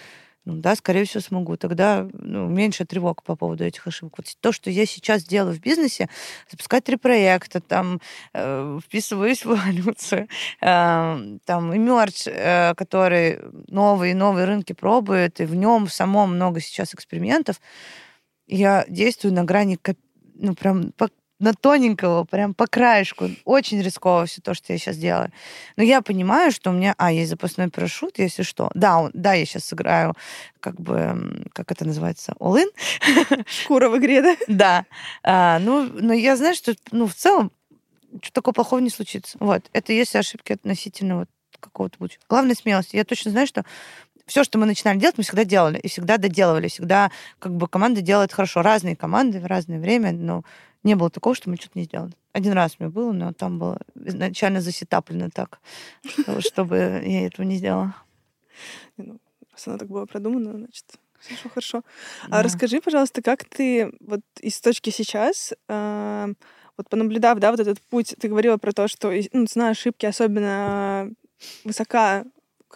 Ну 0.45 0.57
да, 0.57 0.75
скорее 0.75 1.05
всего, 1.05 1.21
смогу. 1.21 1.55
Тогда 1.55 2.05
ну, 2.11 2.49
меньше 2.49 2.85
тревог 2.85 3.23
по 3.23 3.35
поводу 3.37 3.63
этих 3.63 3.87
ошибок. 3.87 4.15
Вот 4.17 4.27
то, 4.41 4.51
что 4.51 4.69
я 4.69 4.85
сейчас 4.85 5.23
делаю 5.23 5.55
в 5.55 5.61
бизнесе, 5.61 6.09
запускать 6.51 6.83
три 6.83 6.97
проекта, 6.97 7.61
там, 7.61 8.01
э, 8.33 8.79
вписываюсь 8.83 9.45
в 9.45 9.53
эволюцию, 9.53 10.27
э, 10.59 11.37
там, 11.45 11.73
и 11.73 11.77
мерч, 11.77 12.27
э, 12.27 12.73
который 12.75 13.39
новые 13.67 14.15
новые 14.15 14.45
рынки 14.45 14.73
пробует, 14.73 15.39
и 15.39 15.45
в 15.45 15.55
нем 15.55 15.87
самом 15.87 16.35
много 16.35 16.59
сейчас 16.59 16.93
экспериментов. 16.93 17.61
Я 18.45 18.85
действую 18.89 19.33
на 19.33 19.45
грани, 19.45 19.77
ну, 20.35 20.55
прям 20.55 20.91
по- 20.93 21.09
на 21.39 21.53
тоненького, 21.53 22.23
прям 22.23 22.53
по 22.53 22.67
краешку. 22.67 23.29
Очень 23.43 23.81
рисково 23.81 24.25
все 24.25 24.41
то, 24.41 24.53
что 24.53 24.71
я 24.71 24.79
сейчас 24.79 24.97
делаю. 24.97 25.31
Но 25.75 25.83
я 25.83 26.01
понимаю, 26.01 26.51
что 26.51 26.69
у 26.69 26.73
меня, 26.73 26.95
а, 26.97 27.11
есть 27.11 27.29
запасной 27.29 27.69
парашют, 27.69 28.17
если 28.17 28.43
что. 28.43 28.71
Да, 28.73 28.99
он- 28.99 29.11
да, 29.13 29.33
я 29.33 29.45
сейчас 29.45 29.65
сыграю, 29.65 30.13
как 30.59 30.79
бы, 30.79 31.45
как 31.53 31.71
это 31.71 31.85
называется, 31.85 32.33
all-in. 32.39 32.69
Шкура 33.47 33.89
в 33.89 33.97
игре, 33.97 34.21
да? 34.21 34.35
Да. 34.47 34.85
А, 35.23 35.59
ну, 35.59 35.83
но 35.83 36.13
я 36.13 36.37
знаю, 36.37 36.55
что, 36.55 36.75
ну, 36.91 37.07
в 37.07 37.13
целом, 37.15 37.51
что 38.21 38.31
такого 38.31 38.53
плохого 38.53 38.79
не 38.79 38.89
случится. 38.89 39.37
Вот. 39.39 39.63
Это 39.73 39.91
если 39.91 40.19
ошибки 40.19 40.53
относительно 40.53 41.17
вот 41.19 41.29
какого-то 41.59 41.97
будущего. 41.97 42.21
Главное 42.29 42.55
смелость. 42.55 42.93
Я 42.93 43.03
точно 43.05 43.31
знаю, 43.31 43.47
что 43.47 43.65
все, 44.25 44.43
что 44.43 44.57
мы 44.57 44.65
начинали 44.65 44.99
делать, 44.99 45.17
мы 45.17 45.23
всегда 45.23 45.43
делали 45.45 45.77
и 45.79 45.87
всегда 45.87 46.17
доделывали. 46.17 46.67
Всегда 46.67 47.11
как 47.39 47.55
бы 47.55 47.67
команда 47.67 48.01
делает 48.01 48.31
хорошо. 48.31 48.61
Разные 48.61 48.95
команды 48.95 49.39
в 49.39 49.45
разное 49.45 49.79
время, 49.79 50.11
но 50.11 50.43
не 50.83 50.95
было 50.95 51.09
такого, 51.09 51.35
что 51.35 51.49
мы 51.49 51.57
что-то 51.57 51.77
не 51.77 51.85
сделали. 51.85 52.13
Один 52.31 52.53
раз 52.53 52.79
меня 52.79 52.89
было, 52.89 53.11
но 53.11 53.33
там 53.33 53.59
было 53.59 53.79
изначально 53.95 54.61
засетаплено 54.61 55.29
так, 55.29 55.59
что- 56.05 56.41
чтобы 56.41 57.01
я 57.05 57.27
этого 57.27 57.45
не 57.45 57.57
сделала. 57.57 57.95
Ну, 58.97 59.19
Раз 59.51 59.67
оно 59.67 59.77
так 59.77 59.87
было 59.87 60.05
продумано, 60.05 60.53
значит, 60.53 60.85
Хорошо, 61.23 61.49
хорошо. 61.49 61.81
Да. 62.27 62.39
А 62.39 62.43
расскажи, 62.43 62.81
пожалуйста, 62.81 63.21
как 63.21 63.45
ты 63.45 63.93
вот 64.01 64.21
из 64.41 64.59
точки 64.59 64.89
сейчас, 64.89 65.53
а, 65.69 66.29
вот 66.75 66.89
понаблюдав, 66.89 67.39
да, 67.39 67.51
вот 67.51 67.59
этот 67.59 67.79
путь, 67.81 68.15
ты 68.19 68.27
говорила 68.27 68.57
про 68.57 68.73
то, 68.73 68.87
что 68.87 69.11
ну, 69.31 69.45
цена 69.45 69.69
ошибки 69.69 70.05
особенно 70.05 71.09
высока, 71.63 72.25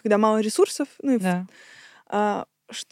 когда 0.02 0.18
мало 0.18 0.40
ресурсов, 0.40 0.88
ну 1.02 1.20
Да. 1.20 1.48
а, 2.08 2.46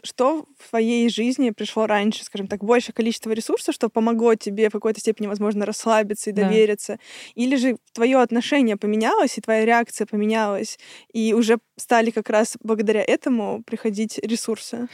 что 0.04 0.46
в 0.58 0.70
твоей 0.70 1.10
жизни 1.10 1.50
пришло 1.50 1.86
раньше, 1.88 2.24
скажем 2.24 2.48
так, 2.48 2.64
большее 2.64 2.94
количество 2.94 3.32
ресурсов, 3.32 3.76
что 3.76 3.90
помогло 3.90 4.36
тебе 4.36 4.70
в 4.70 4.74
какой-то 4.74 5.02
степени, 5.02 5.28
возможно, 5.28 5.66
расслабиться 5.66 6.30
и 6.30 6.34
Да. 6.34 6.44
довериться? 6.44 6.98
Или 7.36 7.58
же 7.58 7.78
твое 7.94 8.20
отношение 8.22 8.78
поменялось, 8.78 9.38
и 9.38 9.42
твоя 9.42 9.66
реакция 9.66 10.08
поменялась, 10.08 10.80
и 11.14 11.34
уже 11.34 11.60
стали 11.78 12.12
как 12.12 12.30
раз 12.30 12.58
благодаря 12.62 13.04
этому 13.04 13.64
приходить 13.66 14.18
ресурсы? 14.20 14.88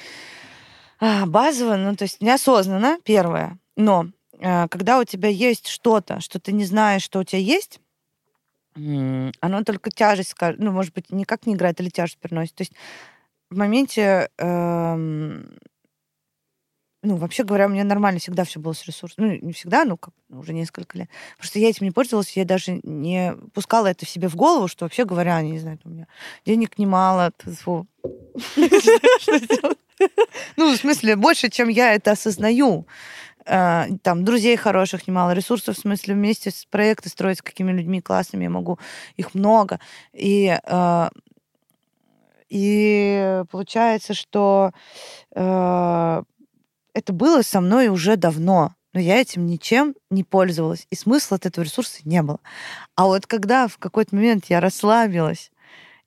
А, 1.00 1.26
базово, 1.26 1.76
ну, 1.78 1.95
то 1.95 2.04
есть 2.04 2.21
неосознанно, 2.21 3.00
первое. 3.04 3.60
Но 3.76 4.08
э, 4.39 4.67
когда 4.69 5.00
у 5.00 5.04
тебя 5.04 5.30
есть 5.30 5.67
что-то, 5.67 6.21
что 6.21 6.39
ты 6.39 6.52
не 6.54 6.65
знаешь, 6.65 7.04
что 7.04 7.19
у 7.19 7.24
тебя 7.24 7.41
есть, 7.41 7.81
оно 8.75 9.63
только 9.63 9.91
тяжесть, 9.91 10.36
ну, 10.57 10.71
может 10.71 10.93
быть, 10.93 11.12
никак 11.12 11.45
не 11.45 11.55
играет 11.55 11.79
или 11.79 11.89
тяжесть 11.89 12.19
приносит. 12.19 12.55
То 12.55 12.62
есть 12.62 12.73
в 13.49 13.57
моменте, 13.57 14.29
эм, 14.38 15.57
ну, 17.03 17.15
вообще 17.15 17.43
говоря, 17.43 17.65
у 17.65 17.69
меня 17.69 17.84
нормально 17.84 18.19
всегда 18.19 18.43
все 18.43 18.60
было 18.60 18.73
с 18.73 18.86
ресурсом. 18.86 19.25
Ну, 19.25 19.39
не 19.41 19.53
всегда, 19.53 19.86
ну, 19.86 19.97
как, 19.97 20.13
уже 20.29 20.53
несколько 20.53 20.99
лет. 20.99 21.10
Просто 21.38 21.57
я 21.57 21.69
этим 21.69 21.86
не 21.86 21.91
пользовалась, 21.91 22.38
я 22.38 22.45
даже 22.45 22.79
не 22.84 23.34
пускала 23.53 23.88
это 23.88 24.05
себе 24.05 24.27
в 24.27 24.36
голову, 24.36 24.67
что 24.67 24.86
вообще 24.86 25.03
говоря, 25.03 25.41
не 25.41 25.60
знаю, 25.60 25.79
у 25.84 25.89
меня 25.89 26.07
денег 26.45 26.77
немало. 26.77 27.31
Что? 27.43 27.86
Ну, 30.57 30.73
в 30.73 30.77
смысле, 30.77 31.15
больше, 31.15 31.49
чем 31.49 31.69
я 31.69 31.93
это 31.93 32.12
осознаю. 32.12 32.88
А, 33.45 33.88
Там 34.04 34.23
друзей 34.23 34.56
хороших 34.56 35.08
немало, 35.08 35.32
ресурсов, 35.32 35.77
в 35.77 35.80
смысле, 35.80 36.13
вместе 36.15 36.51
с 36.51 36.65
проекты 36.65 37.10
строить 37.10 37.39
с 37.39 37.41
какими 37.41 37.71
людьми 37.71 38.01
классными, 38.01 38.43
я 38.43 38.49
могу, 38.49 38.80
их 39.17 39.34
много. 39.34 39.80
И, 40.13 40.58
а, 40.65 41.10
и 42.49 43.43
получается, 43.49 44.13
что 44.13 44.71
а, 45.36 46.23
это 46.93 47.13
было 47.13 47.41
со 47.41 47.62
мной 47.62 47.88
уже 47.88 48.17
давно, 48.17 48.73
но 48.93 48.99
я 48.99 49.21
этим 49.21 49.45
ничем 49.45 49.95
не 50.10 50.23
пользовалась, 50.23 50.86
и 50.89 50.95
смысла 50.95 51.38
от 51.38 51.45
этого 51.45 51.63
ресурса 51.63 52.01
не 52.04 52.21
было. 52.21 52.39
А 52.95 53.06
вот 53.06 53.25
когда 53.25 53.67
в 53.67 53.77
какой-то 53.77 54.15
момент 54.15 54.45
я 54.49 54.60
расслабилась, 54.60 55.51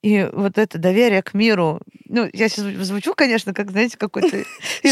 и 0.04 0.28
вот 0.34 0.58
это 0.58 0.76
доверие 0.76 1.22
к 1.22 1.32
миру, 1.32 1.80
ну, 2.06 2.28
я 2.34 2.50
сейчас 2.50 2.66
звучу, 2.84 3.14
конечно, 3.14 3.54
как, 3.54 3.70
знаете, 3.70 3.96
какой-то... 3.96 4.44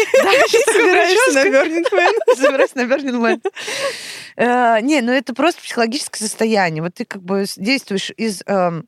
Да, 0.00 0.30
Ты 0.32 0.48
что 0.48 0.72
собираешься 0.72 1.32
на 1.32 1.44
Man? 1.92 2.34
Собираюсь 2.34 2.74
на 2.74 2.80
Man. 2.80 3.42
Э, 4.38 4.80
Не, 4.80 5.02
ну 5.02 5.12
это 5.12 5.34
просто 5.34 5.60
психологическое 5.60 6.24
состояние. 6.24 6.82
Вот 6.82 6.94
ты 6.94 7.04
как 7.04 7.22
бы 7.22 7.44
действуешь 7.56 8.10
из 8.16 8.42
эм, 8.46 8.86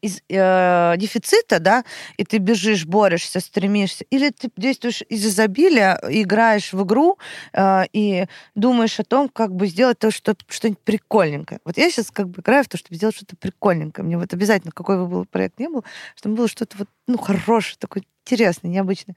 из 0.00 0.20
э, 0.28 0.94
дефицита, 0.96 1.58
да, 1.58 1.84
и 2.16 2.24
ты 2.24 2.38
бежишь, 2.38 2.86
борешься, 2.86 3.40
стремишься, 3.40 4.04
или 4.10 4.30
ты 4.30 4.50
действуешь 4.56 5.02
из 5.08 5.26
изобилия, 5.26 6.00
играешь 6.08 6.72
в 6.72 6.82
игру 6.84 7.18
э, 7.52 7.84
и 7.92 8.26
думаешь 8.54 8.98
о 9.00 9.04
том, 9.04 9.28
как 9.28 9.54
бы 9.54 9.66
сделать 9.66 9.98
то, 9.98 10.10
что, 10.10 10.34
что-нибудь 10.48 10.80
прикольненькое. 10.80 11.60
Вот 11.64 11.78
я 11.78 11.90
сейчас 11.90 12.10
как 12.10 12.28
бы 12.28 12.40
играю 12.40 12.64
в 12.64 12.68
то, 12.68 12.76
чтобы 12.76 12.96
сделать 12.96 13.16
что-то 13.16 13.36
прикольненькое. 13.36 14.04
Мне 14.04 14.18
вот 14.18 14.32
обязательно, 14.32 14.72
какой 14.72 14.96
бы 14.96 15.06
был 15.06 15.24
проект 15.24 15.58
не 15.58 15.68
был, 15.68 15.84
чтобы 16.16 16.36
было 16.36 16.48
что-то 16.48 16.76
вот, 16.78 16.88
ну, 17.06 17.18
хорошее, 17.18 17.76
такое 17.78 18.02
интересное, 18.24 18.70
необычное. 18.70 19.16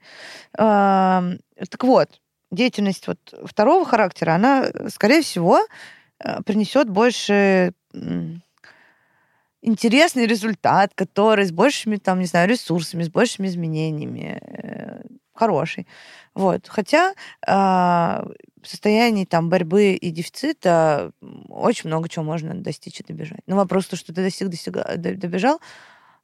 Ам, 0.56 1.38
Так 1.70 1.84
вот, 1.84 2.20
деятельность 2.50 3.06
вот 3.06 3.18
второго 3.44 3.84
характера, 3.84 4.32
она, 4.32 4.64
э, 4.66 4.88
скорее 4.90 5.22
всего, 5.22 5.60
э, 6.18 6.42
принесет 6.42 6.88
больше 6.88 7.72
интересный 9.66 10.26
результат, 10.26 10.92
который 10.94 11.44
с 11.44 11.52
большими, 11.52 11.96
там, 11.96 12.20
не 12.20 12.26
знаю, 12.26 12.48
ресурсами, 12.48 13.02
с 13.02 13.10
большими 13.10 13.48
изменениями, 13.48 14.40
э, 14.40 15.02
хороший. 15.34 15.86
Вот. 16.34 16.66
Хотя 16.68 17.14
а, 17.46 18.26
в 18.62 18.68
состоянии 18.68 19.24
там 19.24 19.48
борьбы 19.50 19.94
и 19.94 20.10
дефицита 20.10 21.12
очень 21.48 21.88
много 21.88 22.08
чего 22.08 22.24
можно 22.24 22.54
достичь 22.54 23.00
и 23.00 23.04
добежать. 23.04 23.40
Но 23.46 23.56
вопрос 23.56 23.86
то, 23.86 23.96
что 23.96 24.14
ты 24.14 24.22
достиг, 24.22 24.48
достига- 24.48 24.96
д- 24.96 25.14
добежал, 25.14 25.60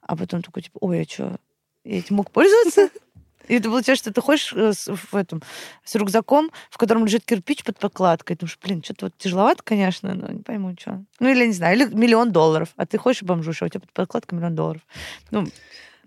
а 0.01 0.15
потом 0.15 0.41
такой, 0.41 0.63
типа, 0.63 0.77
ой, 0.81 1.01
а 1.01 1.05
что, 1.09 1.37
я 1.83 1.99
этим 1.99 2.15
мог 2.15 2.31
пользоваться? 2.31 2.89
И 3.47 3.55
это 3.55 3.69
получается, 3.69 4.05
что 4.05 4.13
ты 4.13 4.21
ходишь 4.21 4.53
э, 4.53 4.73
с, 4.73 4.87
в 4.93 5.15
этом, 5.15 5.41
с 5.83 5.95
рюкзаком, 5.95 6.51
в 6.69 6.77
котором 6.77 7.05
лежит 7.05 7.25
кирпич 7.25 7.63
под 7.63 7.77
подкладкой. 7.77 8.35
Думаешь, 8.35 8.57
блин, 8.63 8.83
что-то 8.83 9.07
вот 9.07 9.13
тяжеловато, 9.17 9.63
конечно, 9.63 10.13
но 10.13 10.27
не 10.31 10.41
пойму, 10.41 10.75
что. 10.79 11.03
Ну, 11.19 11.29
или, 11.29 11.45
не 11.45 11.53
знаю, 11.53 11.75
или 11.75 11.85
миллион 11.85 12.31
долларов. 12.31 12.69
А 12.75 12.85
ты 12.85 12.97
ходишь 12.97 13.21
и 13.21 13.25
бомжуешь, 13.25 13.61
а 13.61 13.65
у 13.65 13.69
тебя 13.69 13.81
под 13.81 13.91
подкладкой 13.91 14.37
миллион 14.37 14.55
долларов. 14.55 14.81
Ну, 15.31 15.45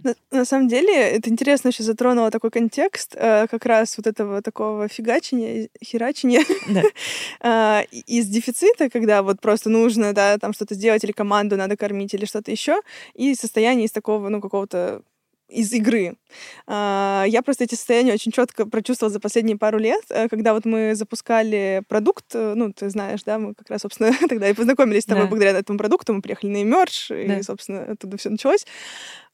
На, 0.02 0.14
на 0.30 0.44
самом 0.44 0.68
деле, 0.68 0.92
это 0.94 1.30
интересно 1.30 1.68
еще 1.68 1.82
затронуло 1.82 2.30
такой 2.30 2.50
контекст 2.50 3.14
э, 3.16 3.46
как 3.50 3.64
раз 3.64 3.96
вот 3.96 4.06
этого 4.06 4.42
такого 4.42 4.88
фигачения, 4.88 5.68
херачения 5.82 6.42
да. 6.68 7.82
и- 7.90 8.18
из 8.18 8.26
дефицита, 8.28 8.90
когда 8.90 9.22
вот 9.22 9.40
просто 9.40 9.70
нужно, 9.70 10.12
да, 10.12 10.36
там 10.38 10.52
что-то 10.52 10.74
сделать, 10.74 11.02
или 11.04 11.12
команду 11.12 11.56
надо 11.56 11.76
кормить, 11.78 12.12
или 12.12 12.26
что-то 12.26 12.50
еще, 12.50 12.80
и 13.14 13.34
состояние 13.34 13.86
из 13.86 13.92
такого, 13.92 14.28
ну, 14.28 14.40
какого-то 14.42 15.00
из 15.48 15.72
игры. 15.72 16.16
А, 16.66 17.24
Я 17.28 17.42
просто 17.42 17.64
эти 17.64 17.74
состояния 17.74 18.12
очень 18.14 18.32
четко 18.32 18.66
прочувствовала 18.66 19.12
за 19.12 19.20
последние 19.20 19.56
пару 19.56 19.78
лет, 19.78 20.02
э, 20.10 20.28
когда 20.28 20.54
вот 20.54 20.64
мы 20.64 20.94
запускали 20.94 21.82
продукт, 21.88 22.24
э, 22.34 22.54
ну, 22.56 22.72
ты 22.72 22.90
знаешь, 22.90 23.22
да, 23.24 23.38
мы 23.38 23.54
как 23.54 23.70
раз, 23.70 23.82
собственно, 23.82 24.10
тогда 24.28 24.48
и 24.48 24.54
познакомились 24.54 25.02
с 25.02 25.06
тобой 25.06 25.24
Да. 25.24 25.28
благодаря 25.28 25.58
этому 25.58 25.78
продукту, 25.78 26.12
мы 26.14 26.22
приехали 26.22 26.50
на 26.50 26.62
Emerge, 26.62 27.26
Да. 27.26 27.38
и, 27.38 27.42
собственно, 27.42 27.82
оттуда 27.92 28.16
все 28.16 28.30
началось. 28.30 28.66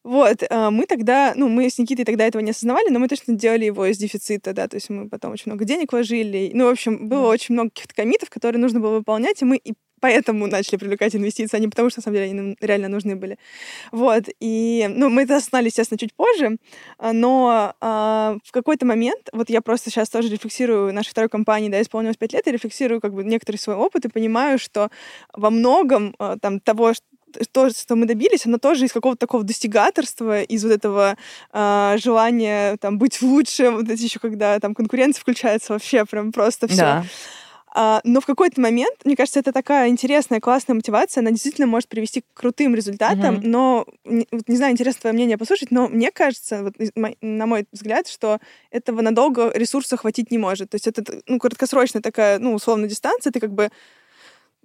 Вот, 0.05 0.43
а, 0.51 0.71
мы 0.71 0.87
тогда, 0.87 1.33
ну, 1.37 1.49
мы 1.49 1.71
с 1.71 1.79
Никитой 1.79 2.05
тогда 2.05 2.27
этого 2.27 2.43
не 2.43 2.51
осознавали, 2.51 2.89
но 2.91 2.99
мы 2.99 3.09
точно 3.09 3.35
делали 3.35 3.65
его 3.67 3.87
из 3.87 3.99
дефицита, 3.99 4.53
да, 4.53 4.67
то 4.69 4.77
есть 4.77 4.91
мы 4.91 5.09
потом 5.09 5.33
очень 5.33 5.45
много 5.47 5.65
денег 5.65 5.93
вложили. 5.93 6.51
Ну, 6.55 6.67
в 6.67 6.71
общем, 6.71 7.09
было 7.09 7.23
Да. 7.23 7.29
очень 7.29 7.55
много 7.55 7.71
каких-то 7.71 7.95
комитов, 7.95 8.29
которые 8.29 8.61
нужно 8.61 8.81
было 8.81 8.95
выполнять, 8.99 9.41
и 9.43 9.45
мы 9.45 9.57
и 9.57 9.75
поэтому 10.03 10.49
начали 10.49 10.77
привлекать 10.77 11.15
инвестиции, 11.15 11.57
а 11.57 11.61
не 11.61 11.69
потому, 11.69 11.89
что, 11.89 12.01
на 12.01 12.03
самом 12.03 12.17
деле, 12.17 12.31
они 12.31 12.35
нам 12.35 12.57
реально 12.61 12.89
нужны 12.89 13.15
были. 13.15 13.39
Вот, 13.93 14.25
и, 14.41 14.87
ну, 14.91 15.09
мы 15.09 15.23
это 15.23 15.37
осознали, 15.37 15.67
естественно, 15.67 15.97
чуть 15.99 16.13
позже, 16.13 16.57
а, 16.99 17.13
но 17.13 17.73
а, 17.81 18.37
в 18.45 18.51
какой-то 18.51 18.85
момент, 18.85 19.29
вот 19.33 19.49
я 19.49 19.61
просто 19.61 19.91
сейчас 19.91 20.11
тоже 20.11 20.29
рефлексирую 20.29 20.93
нашей 20.93 21.11
второй 21.11 21.29
компании, 21.29 21.69
да, 21.69 21.81
исполнилось 21.81 22.17
пять 22.17 22.33
лет, 22.33 22.49
и 22.49 22.53
рефлексирую 22.53 23.01
как 23.01 23.15
бы 23.15 23.23
некоторый 23.23 23.59
свой 23.59 23.77
опыт, 23.77 24.05
и 24.05 24.09
понимаю, 24.09 24.59
что 24.59 24.91
во 25.33 25.51
многом 25.51 26.17
а, 26.19 26.37
там 26.37 26.59
того, 26.59 26.95
что 26.95 27.07
то, 27.53 27.71
что 27.71 27.97
мы 27.97 28.07
добились, 28.07 28.45
оно 28.45 28.59
тоже 28.59 28.85
из 28.85 28.93
какого-то 28.93 29.21
такого 29.21 29.43
достигаторства, 29.43 30.43
из 30.43 30.65
вот 30.65 30.73
этого 30.73 31.17
а, 31.51 31.97
желания 31.97 32.77
там 32.77 32.99
быть 32.99 33.23
лучше, 33.23 33.71
вот 33.71 33.89
эти 33.89 34.03
еще 34.03 34.19
когда 34.19 34.59
там 34.61 34.75
конкуренция 34.75 35.21
включается 35.21 35.73
вообще 35.73 36.05
прям 36.05 36.33
просто 36.33 36.69
все. 36.69 36.77
Да. 36.77 37.05
А, 37.75 38.01
но 38.05 38.21
в 38.21 38.27
какой-то 38.27 38.61
момент, 38.61 38.99
мне 39.05 39.17
кажется, 39.17 39.41
это 39.41 39.51
такая 39.53 39.89
интересная, 39.89 40.41
классная 40.41 40.75
мотивация, 40.75 41.23
она 41.23 41.31
действительно 41.31 41.67
может 41.67 41.89
привести 41.89 42.21
к 42.21 42.25
крутым 42.35 42.75
результатам, 42.75 43.37
Мгм. 43.37 43.51
но, 43.51 43.87
не, 44.05 44.57
знаю, 44.57 44.73
интересно 44.73 45.01
твое 45.01 45.15
мнение 45.15 45.39
послушать, 45.39 45.71
но 45.71 45.89
мне 45.89 46.11
кажется, 46.11 46.65
вот, 46.65 46.75
на 47.23 47.47
мой 47.47 47.67
взгляд, 47.73 48.09
что 48.09 48.41
этого 48.71 49.01
надолго 49.01 49.51
ресурса 49.55 49.97
хватить 49.97 50.31
не 50.31 50.37
может. 50.37 50.71
То 50.71 50.75
есть 50.75 50.87
это, 50.87 51.23
ну, 51.27 51.39
краткосрочная 51.39 52.03
такая, 52.03 52.39
ну, 52.39 52.53
условно, 52.55 52.87
дистанция, 52.87 53.33
ты 53.33 53.41
как 53.41 53.53
бы 53.53 53.71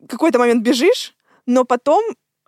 какой-то 0.08 0.38
момент 0.38 0.62
бежишь, 0.63 1.15
но 1.46 1.63
потом 1.63 2.04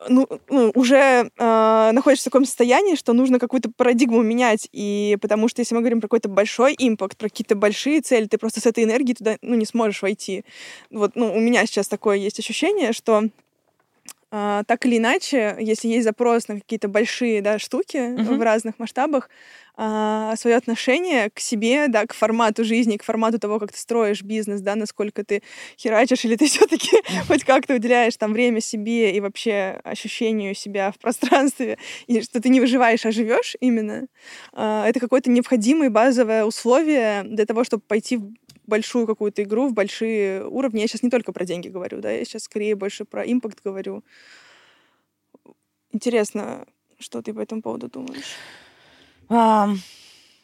ну, 0.08 0.28
ну, 0.50 0.72
уже 0.76 1.30
э, 1.38 1.92
находишься 1.92 2.24
в 2.24 2.32
таком 2.32 2.46
состоянии, 2.46 2.96
что 2.96 3.14
нужно 3.14 3.40
какую-то 3.40 3.72
парадигму 3.76 4.22
менять. 4.22 4.70
И 4.72 5.18
потому 5.22 5.48
что 5.48 5.62
если 5.62 5.76
мы 5.76 5.82
говорим 5.82 6.00
про 6.00 6.08
какой-то 6.08 6.30
большой 6.30 6.76
импакт, 6.78 7.18
про 7.18 7.30
какие-то 7.30 7.56
большие 7.56 8.02
цели, 8.02 8.26
ты 8.26 8.38
просто 8.38 8.62
с 8.62 8.66
этой 8.66 8.84
энергией 8.84 9.16
туда 9.16 9.38
ну, 9.42 9.56
не 9.56 9.66
сможешь 9.66 10.02
войти. 10.02 10.46
Вот, 10.90 11.12
ну, 11.16 11.34
у 11.34 11.40
меня 11.40 11.66
сейчас 11.66 11.88
такое 11.88 12.18
есть 12.18 12.40
ощущение, 12.40 12.94
что 12.94 13.26
а, 14.32 14.64
так 14.66 14.86
или 14.86 14.98
иначе, 14.98 15.56
если 15.60 15.88
есть 15.88 16.04
запрос 16.04 16.48
на 16.48 16.56
какие-то 16.60 16.88
большие 16.88 17.42
да, 17.42 17.60
штуки 17.60 17.98
Мгм. 17.98 18.38
в 18.38 18.42
разных 18.42 18.80
масштабах, 18.80 19.30
свое 20.36 20.58
отношение 20.58 21.30
к 21.30 21.40
себе, 21.40 21.88
да, 21.88 22.06
к 22.06 22.14
формату 22.14 22.66
жизни, 22.66 22.98
к 22.98 23.04
формату 23.04 23.40
того, 23.40 23.60
как 23.60 23.72
ты 23.72 23.78
строишь 23.78 24.24
бизнес, 24.24 24.60
да, 24.60 24.76
насколько 24.76 25.24
ты 25.24 25.42
херачишь, 25.78 26.26
или 26.26 26.36
ты 26.36 26.48
все-таки 26.50 26.90
хоть 27.28 27.46
как-то 27.46 27.76
уделяешь 27.76 28.18
там 28.18 28.34
время 28.34 28.60
себе 28.60 29.16
и 29.16 29.22
вообще 29.22 29.80
ощущению 29.86 30.54
себя 30.54 30.92
в 30.92 31.00
пространстве, 31.00 31.78
и 32.08 32.22
что 32.22 32.42
ты 32.42 32.50
не 32.50 32.60
выживаешь, 32.60 33.06
а 33.06 33.12
живешь 33.12 33.56
именно, 33.62 34.08
а, 34.52 34.86
это 34.86 35.00
какое-то 35.00 35.30
необходимое 35.30 35.90
базовое 35.90 36.44
условие 36.44 37.24
для 37.24 37.46
того, 37.46 37.64
чтобы 37.64 37.82
пойти 37.88 38.18
в 38.18 38.34
большую 38.70 39.06
какую-то 39.06 39.44
игру, 39.44 39.68
в 39.68 39.74
большие 39.74 40.48
уровни. 40.48 40.80
Я 40.80 40.88
сейчас 40.88 41.04
не 41.04 41.10
только 41.10 41.34
про 41.34 41.44
деньги 41.44 41.68
говорю, 41.68 42.00
да, 42.00 42.10
я 42.12 42.24
сейчас 42.24 42.44
скорее 42.44 42.76
больше 42.76 43.04
про 43.04 43.24
импакт 43.24 43.60
говорю. 43.62 44.04
Интересно, 45.92 46.66
что 47.00 47.22
ты 47.22 47.34
по 47.34 47.42
этому 47.42 47.62
поводу 47.62 47.90
думаешь? 47.90 48.38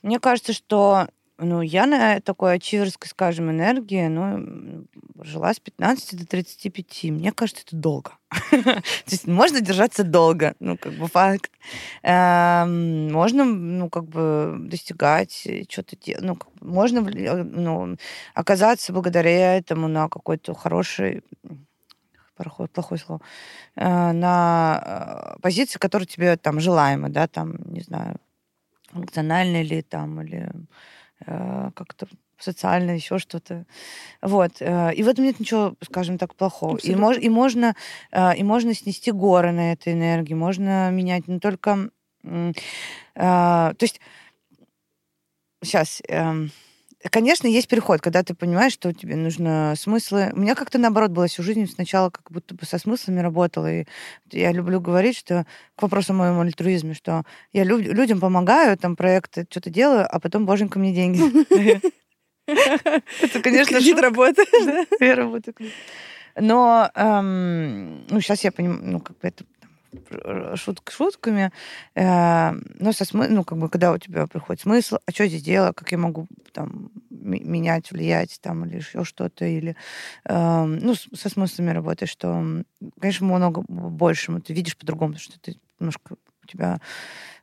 Мне 0.02 0.20
кажется, 0.20 0.52
что 0.54 1.08
ну, 1.38 1.62
я 1.62 1.86
на 1.86 2.22
такой 2.22 2.54
ачиверской, 2.54 3.10
скажем, 3.10 3.52
энергии, 3.52 4.08
ну, 4.08 4.86
жила 5.22 5.54
с 5.54 5.60
15 5.60 6.20
до 6.20 6.26
35. 6.26 7.04
Мне 7.12 7.32
кажется, 7.34 7.64
это 7.68 7.76
долго. 7.76 8.12
То 8.52 8.82
есть 9.08 9.28
можно 9.28 9.60
держаться 9.60 10.04
долго, 10.04 10.56
ну, 10.60 10.78
как 10.78 10.94
бы 10.94 11.08
факт. 11.08 11.52
Эм, 12.04 13.12
можно, 13.12 13.44
ну, 13.44 13.90
как 13.90 14.06
бы 14.06 14.56
достигать 14.60 15.48
что-то, 15.70 15.98
ну, 16.22 16.38
можно 16.62 17.02
ну, 17.02 17.98
оказаться 18.34 18.94
благодаря 18.94 19.58
этому 19.58 19.90
на 19.90 20.08
какой-то 20.08 20.54
хороший 20.54 21.22
плохое, 22.36 22.70
плохое 22.70 23.00
слово, 23.00 23.22
э, 23.76 24.12
на 24.12 25.36
э, 25.36 25.42
позиции, 25.42 25.80
которая 25.80 26.06
тебе 26.06 26.38
там 26.38 26.60
желаема, 26.60 27.10
да, 27.10 27.28
там, 27.28 27.56
не 27.66 27.82
знаю, 27.82 28.18
функционально 28.92 29.62
или 29.62 29.82
там, 29.82 30.22
или 30.22 30.50
Э, 30.50 31.05
как-то 31.26 32.08
социально, 32.40 32.92
еще 32.92 33.18
что-то. 33.18 33.66
Вот. 34.22 34.54
Э, 34.60 34.94
и 34.94 35.04
в 35.04 35.08
этом 35.08 35.26
нет 35.26 35.40
ничего, 35.40 35.76
скажем 35.82 36.18
так, 36.18 36.36
плохого. 36.36 36.78
И, 36.78 36.96
мож, 36.96 37.18
и, 37.18 37.30
можно, 37.30 37.76
э, 38.12 38.36
и 38.36 38.44
можно 38.44 38.74
снести 38.74 39.12
горы 39.12 39.52
на 39.52 39.74
этой 39.74 39.94
энергии, 39.94 40.34
можно 40.34 40.90
менять 40.92 41.28
не 41.28 41.40
только... 41.40 41.90
То 43.14 43.76
есть 43.80 44.02
сейчас 45.64 46.02
эм, 46.08 46.52
Конечно, 47.12 47.48
есть 47.48 47.68
переход, 47.68 48.02
когда 48.02 48.24
ты 48.24 48.34
понимаешь, 48.34 48.74
что 48.74 48.94
тебе 48.94 49.16
нужно 49.16 49.76
смыслы. 49.78 50.32
У 50.34 50.40
меня 50.40 50.56
как-то 50.56 50.78
наоборот 50.78 51.12
было 51.12 51.28
всю 51.28 51.44
жизнь 51.44 51.68
сначала 51.68 52.10
как 52.10 52.32
будто 52.32 52.56
бы 52.56 52.66
со 52.66 52.78
смыслами 52.80 53.20
работала. 53.20 53.72
И 53.72 53.86
я 54.32 54.52
люблю 54.52 54.82
говорить, 54.82 55.18
что 55.18 55.46
к 55.76 55.82
вопросу 55.84 56.14
о 56.14 56.16
моем 56.16 56.40
альтруизме, 56.40 56.94
что 56.94 57.24
я 57.54 57.64
лю- 57.64 57.78
людям 57.78 58.20
помогаю, 58.20 58.78
там 58.78 58.96
проекты 58.96 59.46
что-то 59.50 59.70
делаю, 59.70 60.08
а 60.10 60.20
потом, 60.20 60.46
боженька, 60.46 60.80
мне 60.80 60.94
деньги. 60.94 61.22
Это, 62.48 63.42
конечно, 63.42 63.78
Кредит 63.78 64.00
работает. 64.00 64.88
Я 65.00 65.16
работаю. 65.16 65.56
Но 66.38 66.90
эм, 66.96 68.06
ну, 68.10 68.20
сейчас 68.20 68.44
я 68.44 68.52
понимаю, 68.52 68.82
ну, 68.84 69.00
как 69.00 69.18
бы 69.20 69.28
это 69.28 69.46
шутки 70.56 70.92
шутками, 70.92 71.52
э, 71.96 72.52
но 72.80 72.92
со 72.92 73.06
смы... 73.06 73.28
ну, 73.28 73.44
как 73.44 73.58
бы, 73.58 73.70
когда 73.70 73.92
у 73.92 73.98
тебя 73.98 74.28
приходит 74.28 74.62
смысл, 74.62 74.98
а 75.06 75.12
что 75.12 75.28
здесь 75.28 75.44
делать, 75.44 75.76
как 75.76 75.92
я 75.92 75.98
могу 75.98 76.28
там 76.54 76.92
менять, 77.10 77.92
влиять 77.92 78.40
там 78.42 78.66
или 78.66 78.78
еще 78.78 79.04
что-то, 79.04 79.46
или 79.46 79.76
э, 80.26 80.64
ну, 80.64 80.96
со 80.96 81.30
смыслами 81.30 81.72
работаешь, 81.72 82.12
что, 82.12 82.64
конечно, 83.00 83.26
много 83.26 83.64
больше, 83.68 84.40
ты 84.42 84.54
видишь 84.54 84.78
по-другому, 84.78 85.18
что 85.18 85.40
ты 85.40 85.58
немножко 85.80 86.16
у 86.44 86.48
тебя 86.48 86.80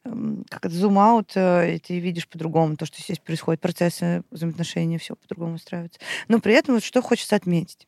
эм, 0.05 0.45
как 0.49 0.67
это 0.67 0.75
зум-аут, 0.75 1.33
э, 1.35 1.75
и 1.75 1.79
ты 1.79 1.99
видишь 1.99 2.29
по-другому 2.29 2.77
то, 2.77 2.87
что 2.87 3.01
здесь 3.03 3.19
происходит, 3.19 3.61
процессы 3.61 4.23
взаимоотношений, 4.31 4.99
все 4.99 5.17
по-другому 5.17 5.55
устраивается. 5.55 6.01
Но 6.29 6.41
при 6.41 6.55
этом 6.55 6.75
вот 6.75 6.85
что 6.85 7.03
хочется 7.03 7.37
отметить 7.37 7.87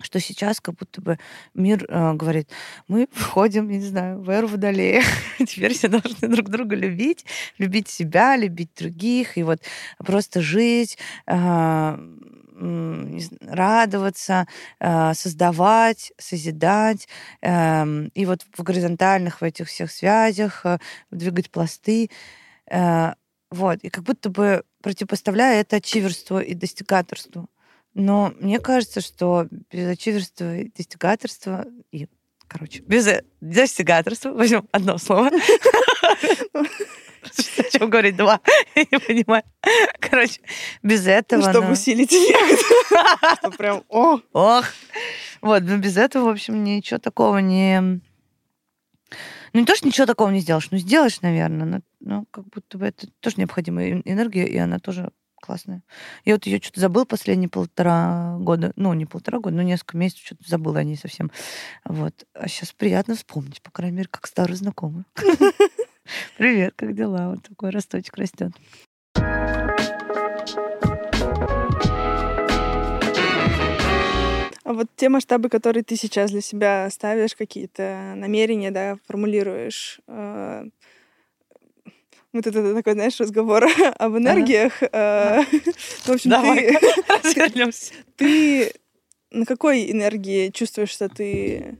что 0.00 0.20
сейчас 0.20 0.60
как 0.60 0.74
будто 0.74 1.00
бы 1.00 1.18
мир 1.54 1.84
э, 1.88 2.14
говорит, 2.14 2.50
мы 2.88 3.08
входим, 3.12 3.68
не 3.68 3.80
знаю, 3.80 4.20
в 4.20 4.28
эру 4.28 4.48
Водолея, 4.48 5.02
теперь 5.38 5.74
все 5.74 5.88
должны 5.88 6.28
друг 6.28 6.48
друга 6.48 6.74
любить, 6.74 7.24
любить 7.58 7.88
себя, 7.88 8.36
любить 8.36 8.70
других, 8.76 9.38
и 9.38 9.42
вот 9.42 9.60
просто 9.98 10.40
жить, 10.40 10.98
э, 11.26 11.98
радоваться, 13.40 14.46
э, 14.80 15.14
создавать, 15.14 16.12
созидать, 16.18 17.08
э, 17.42 18.08
и 18.14 18.26
вот 18.26 18.44
в 18.56 18.62
горизонтальных 18.62 19.40
в 19.40 19.44
этих 19.44 19.68
всех 19.68 19.90
связях 19.90 20.64
э, 20.64 20.78
двигать 21.10 21.50
пласты. 21.50 22.10
Э, 22.70 23.14
вот, 23.50 23.78
и 23.82 23.90
как 23.90 24.04
будто 24.04 24.30
бы 24.30 24.64
противопоставляя 24.82 25.60
это 25.60 25.76
ачиверству 25.76 26.40
и 26.40 26.54
достигаторству. 26.54 27.48
Но 27.94 28.32
мне 28.40 28.58
кажется, 28.58 29.00
что 29.00 29.46
без 29.70 29.88
ачиверства 29.88 30.56
и 30.56 30.70
достигаторства, 30.70 31.66
и, 31.92 32.08
короче, 32.48 32.80
без 32.82 33.08
достигаторства, 33.40 34.30
возьмем 34.30 34.68
одно 34.72 34.98
слово, 34.98 35.30
о 36.52 37.70
чем 37.70 37.88
говорить 37.90 38.16
два, 38.16 38.40
я 38.74 38.82
не 38.90 38.98
понимаю. 38.98 39.44
Короче, 40.00 40.40
без 40.82 41.06
этого... 41.06 41.40
Ну, 41.40 41.50
чтобы 41.50 41.72
усилить 41.72 42.12
эффект. 42.12 43.56
Прям, 43.56 43.84
о! 43.88 44.18
Ох! 44.32 44.64
Вот, 45.40 45.62
но 45.62 45.76
без 45.78 45.96
этого, 45.96 46.24
в 46.24 46.30
общем, 46.30 46.64
ничего 46.64 46.98
такого 46.98 47.38
не... 47.38 47.80
Ну, 47.80 49.60
не 49.60 49.66
то, 49.66 49.76
что 49.76 49.86
ничего 49.86 50.06
такого 50.06 50.30
не 50.30 50.40
сделаешь, 50.40 50.68
ну, 50.72 50.78
сделаешь, 50.78 51.20
наверное, 51.20 51.64
но, 51.64 51.80
но 52.00 52.24
как 52.32 52.48
будто 52.48 52.76
бы 52.76 52.86
это 52.86 53.06
тоже 53.20 53.36
необходимая 53.38 54.02
энергия, 54.04 54.48
и 54.48 54.56
она 54.56 54.80
тоже 54.80 55.12
классная. 55.44 55.82
Я 56.24 56.34
вот 56.34 56.46
ее 56.46 56.58
что-то 56.62 56.80
забыл 56.80 57.04
последние 57.04 57.48
полтора 57.48 58.36
года. 58.38 58.72
Ну, 58.76 58.94
не 58.94 59.04
полтора 59.04 59.40
года, 59.40 59.56
но 59.56 59.62
несколько 59.62 59.98
месяцев 59.98 60.24
что-то 60.24 60.48
забыла 60.48 60.78
о 60.78 60.84
ней 60.84 60.96
совсем. 60.96 61.30
Вот. 61.84 62.24
А 62.32 62.48
сейчас 62.48 62.72
приятно 62.72 63.14
вспомнить, 63.14 63.60
по 63.60 63.70
крайней 63.70 63.98
мере, 63.98 64.08
как 64.10 64.26
старый 64.26 64.56
знакомый. 64.56 65.04
Привет, 66.38 66.74
как 66.76 66.94
дела? 66.94 67.30
Вот 67.30 67.42
такой 67.42 67.70
росточек 67.70 68.16
растет. 68.16 68.52
А 74.64 74.72
вот 74.72 74.86
те 74.96 75.10
масштабы, 75.10 75.50
которые 75.50 75.84
ты 75.84 75.94
сейчас 75.94 76.30
для 76.30 76.40
себя 76.40 76.88
ставишь, 76.90 77.34
какие-то 77.34 78.14
намерения, 78.16 78.70
да, 78.70 78.96
формулируешь, 79.06 80.00
э, 80.08 80.64
вот 82.34 82.46
это 82.48 82.74
такой, 82.74 82.92
знаешь, 82.94 83.18
разговор 83.20 83.64
об 83.98 84.16
энергиях. 84.16 84.82
Ага. 84.82 85.46
Э, 85.52 85.60
в 86.04 86.08
общем, 86.10 86.30
Давай, 86.30 86.76
ты, 87.22 87.72
ты 88.16 88.72
на 89.30 89.46
какой 89.46 89.90
энергии 89.90 90.50
чувствуешь, 90.50 90.90
что 90.90 91.08
ты 91.08 91.78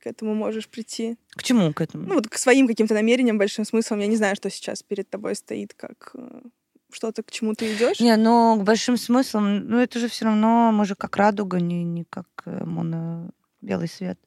к 0.00 0.06
этому 0.08 0.34
можешь 0.34 0.68
прийти? 0.68 1.16
К 1.30 1.44
чему 1.44 1.72
к 1.72 1.80
этому? 1.80 2.08
Ну, 2.08 2.14
вот 2.16 2.28
к 2.28 2.36
своим 2.36 2.66
каким-то 2.66 2.94
намерениям, 2.94 3.38
большим 3.38 3.64
смыслом. 3.64 4.00
Я 4.00 4.08
не 4.08 4.16
знаю, 4.16 4.34
что 4.34 4.50
сейчас 4.50 4.82
перед 4.82 5.08
тобой 5.08 5.36
стоит, 5.36 5.72
как 5.74 6.10
э, 6.14 6.42
что-то, 6.90 7.22
к 7.22 7.30
чему 7.30 7.54
ты 7.54 7.72
идешь. 7.72 8.00
Не, 8.00 8.16
но 8.16 8.56
к 8.56 8.64
большим 8.64 8.96
смыслам, 8.96 9.68
ну, 9.68 9.78
это 9.78 10.00
же 10.00 10.08
все 10.08 10.24
равно, 10.24 10.72
мы 10.72 10.84
же 10.84 10.96
как 10.96 11.16
радуга, 11.16 11.60
не, 11.60 11.84
не 11.84 12.04
как 12.04 12.26
э, 12.44 12.64
моно 12.64 13.30
белый 13.60 13.88
свет. 13.88 14.18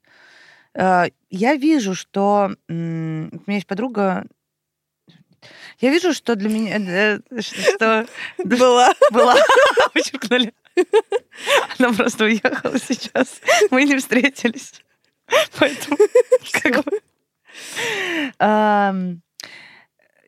Я 0.78 1.56
вижу, 1.56 1.96
что 1.96 2.52
у 2.68 2.74
меня 2.74 3.32
есть 3.48 3.66
подруга, 3.66 4.26
я 5.80 5.92
вижу, 5.92 6.14
что 6.14 6.36
для 6.36 6.50
меня... 6.50 6.78
Э, 6.78 7.20
что... 7.40 8.08
Была. 8.44 8.94
Была. 9.12 9.36
Вычеркнули. 9.94 10.54
Она 11.78 11.94
просто 11.94 12.26
уехала 12.26 12.80
сейчас. 12.80 13.42
Мы 13.72 13.84
не 13.84 13.98
встретились. 13.98 14.74
Поэтому 15.58 15.98
как 16.64 16.84
бы... 16.86 17.02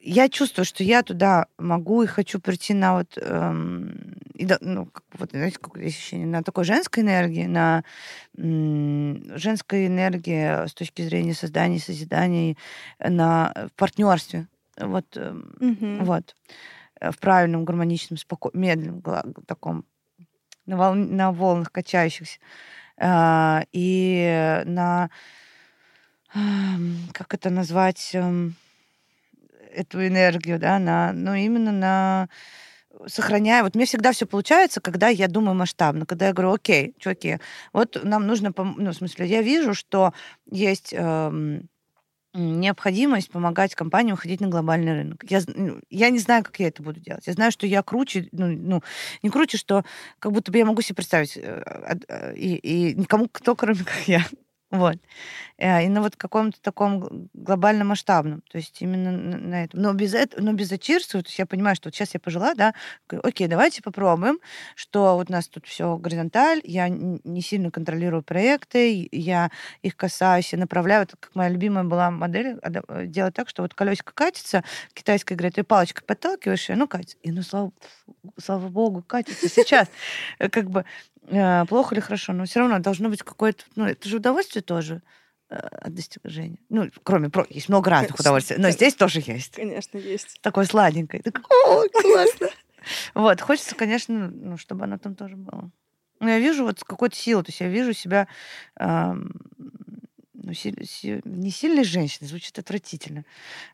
Я 0.10 0.30
чувствую, 0.30 0.64
что 0.64 0.86
я 0.86 1.04
туда 1.04 1.48
могу 1.58 2.02
и 2.02 2.08
хочу 2.08 2.40
прийти 2.40 2.74
на 2.74 2.94
вот, 2.94 3.18
эм, 3.18 4.16
и, 4.36 4.48
ну, 4.62 4.86
как, 4.86 5.04
вот 5.20 5.32
знаете, 5.32 5.58
какое 5.60 5.86
ощущение, 5.86 6.26
на 6.26 6.44
такой 6.44 6.64
женской 6.64 7.04
энергии, 7.04 7.46
на 7.46 7.84
м, 8.38 9.22
женской 9.38 9.88
энергии 9.88 10.66
с 10.66 10.74
точки 10.74 11.02
зрения 11.02 11.34
создания, 11.34 11.80
созидания, 11.80 12.56
на 13.00 13.70
партнерстве 13.76 14.48
вот, 14.80 15.18
угу. 15.18 16.04
вот, 16.04 16.36
э, 17.00 17.12
в 17.12 17.20
правильном, 17.20 17.66
гармоничном, 17.66 18.18
споко... 18.18 18.52
медленном 18.54 19.02
таком, 19.46 19.86
на, 20.66 20.78
вол... 20.78 20.94
на 20.94 21.32
волнах 21.32 21.72
качающихся. 21.72 22.40
А, 23.00 23.64
и 23.72 24.64
на, 24.66 25.10
как 27.14 27.34
это 27.34 27.50
назвать, 27.50 28.12
эм, 28.14 28.56
эту 29.74 30.06
энергию, 30.06 30.60
да, 30.60 30.80
на, 30.80 31.14
ну, 31.14 31.34
именно 31.36 31.72
на 31.72 32.30
сохраняя, 33.06 33.64
вот 33.64 33.76
мне 33.76 33.86
всегда 33.86 34.12
все 34.12 34.26
получается, 34.26 34.82
когда 34.82 35.08
я 35.08 35.28
думаю 35.28 35.56
масштабно, 35.56 36.06
когда 36.06 36.28
я 36.28 36.34
говорю, 36.34 36.54
окей, 36.54 36.96
чуваки, 36.98 37.38
вот 37.74 38.00
нам 38.04 38.26
нужно, 38.26 38.54
ну, 38.58 38.92
в 38.92 38.94
смысле, 38.94 39.28
я 39.28 39.44
вижу, 39.44 39.76
что 39.76 40.14
есть 40.50 40.94
эм, 40.94 41.70
необходимость 42.38 43.32
помогать 43.32 43.76
компаниям 43.76 44.16
выходить 44.16 44.42
на 44.42 44.48
глобальный 44.48 44.94
рынок. 44.94 45.24
Я, 45.30 45.42
ну, 45.48 45.80
я 45.90 46.10
не 46.10 46.20
знаю, 46.20 46.44
как 46.44 46.60
я 46.60 46.68
это 46.68 46.84
буду 46.84 47.00
делать. 47.00 47.26
Я 47.28 47.34
знаю, 47.34 47.52
что 47.52 47.68
я 47.68 47.84
круче, 47.84 48.30
ну, 48.32 48.48
ну 48.48 48.84
не 49.24 49.30
круче, 49.30 49.58
что 49.58 49.84
как 50.20 50.32
будто 50.32 50.52
бы 50.52 50.58
я 50.58 50.66
могу 50.66 50.82
себе 50.82 50.96
представить, 50.96 51.38
э, 51.38 52.34
и, 52.36 52.56
и 52.56 52.96
никому, 52.96 53.28
кто 53.32 53.56
кроме 53.56 53.84
как 53.84 54.08
я, 54.08 54.26
Вот. 54.70 54.98
Э, 55.58 55.86
И 55.86 55.90
на 55.90 56.02
вот 56.02 56.16
каком-то 56.18 56.62
таком 56.62 57.00
г- 57.02 57.10
глобальном 57.34 57.90
масштабном. 57.90 58.42
То 58.52 58.58
есть 58.58 58.82
именно 58.82 59.12
на 59.12 59.64
этом. 59.64 59.82
Но 59.82 59.94
без, 59.94 60.14
этого, 60.14 60.42
но 60.44 60.54
без 60.54 60.70
зачирства, 60.70 61.22
то 61.22 61.28
есть 61.28 61.40
я 61.40 61.46
понимаю, 61.46 61.76
что 61.76 61.88
вот 61.90 61.96
сейчас 61.96 62.14
я 62.14 62.20
пожила, 62.20 62.54
да, 62.56 62.74
окей, 63.24 63.48
давайте 63.48 63.82
попробуем, 63.82 64.40
что 64.76 65.16
вот 65.16 65.30
у 65.30 65.34
нас 65.34 65.48
тут 65.48 65.66
все 65.68 65.98
горизонталь, 65.98 66.62
я 66.66 66.90
не 66.90 67.42
сильно 67.42 67.72
контролирую 67.72 68.24
проекты, 68.24 68.94
и 68.94 69.22
я 69.22 69.52
их 69.84 69.96
касаюсь, 69.96 70.52
я 70.54 70.60
направляю. 70.60 71.04
Это 71.04 71.18
как 71.18 71.36
моя 71.36 71.50
любимая 71.50 71.84
была 71.86 72.12
модель, 72.12 72.58
э, 72.62 73.06
делать 73.06 73.36
так, 73.36 73.50
что 73.50 73.64
вот 73.64 73.74
колесико 73.74 74.14
катится, 74.14 74.64
китайская 74.94 75.36
говорит, 75.36 75.56
ты 75.56 75.64
палочкой 75.64 76.04
подталкиваешь, 76.06 76.70
и 76.70 76.74
оно 76.74 76.88
катится. 76.88 77.18
И 77.24 77.32
ну, 77.32 77.42
слава, 77.44 77.72
слава 78.38 78.68
богу, 78.70 79.04
катится 79.04 79.50
сейчас. 79.50 79.88
Э, 80.40 80.50
Как 80.50 80.70
бы 80.70 80.86
плохо 81.68 81.96
или 81.96 82.00
хорошо, 82.02 82.34
но 82.34 82.46
все 82.46 82.60
равно 82.60 82.80
должно 82.80 83.10
быть 83.10 83.24
какое-то... 83.24 83.64
Ну, 83.76 83.86
это 83.86 84.08
же 84.08 84.18
удовольствие 84.18 84.62
тоже 84.64 85.02
э, 85.50 85.56
от 85.56 85.94
достижения. 85.94 86.60
Ну, 86.70 86.90
кроме... 87.04 87.30
про- 87.30 87.46
Есть 87.50 87.70
много 87.70 87.90
разных 87.90 88.10
Конечно, 88.12 88.24
удовольствий, 88.24 88.58
но 88.58 88.70
здесь 88.70 88.96
тоже 88.96 89.22
есть. 89.26 89.56
Конечно, 89.56 89.98
есть. 89.98 90.40
Такое 90.42 90.66
сладенькое. 90.66 91.22
Так, 91.24 91.42
Ой, 91.68 91.90
классно. 91.94 92.50
Вот, 93.14 93.42
хочется, 93.42 93.76
конечно, 93.76 94.30
ну, 94.30 94.58
чтобы 94.58 94.86
оно 94.86 94.98
там 94.98 95.16
тоже 95.16 95.36
было. 95.36 95.70
Но 96.20 96.30
я 96.30 96.40
вижу 96.40 96.64
вот 96.64 96.84
какой-то 96.84 97.16
силу, 97.16 97.44
то 97.44 97.50
есть 97.50 97.60
я 97.60 97.68
вижу 97.68 97.94
себя 97.94 98.28
ну, 98.80 100.54
си- 100.54 100.86
си- 100.86 101.22
не 101.26 101.52
сильной 101.52 101.84
женщиной, 101.84 102.28
звучит 102.28 102.58
отвратительно, 102.58 103.26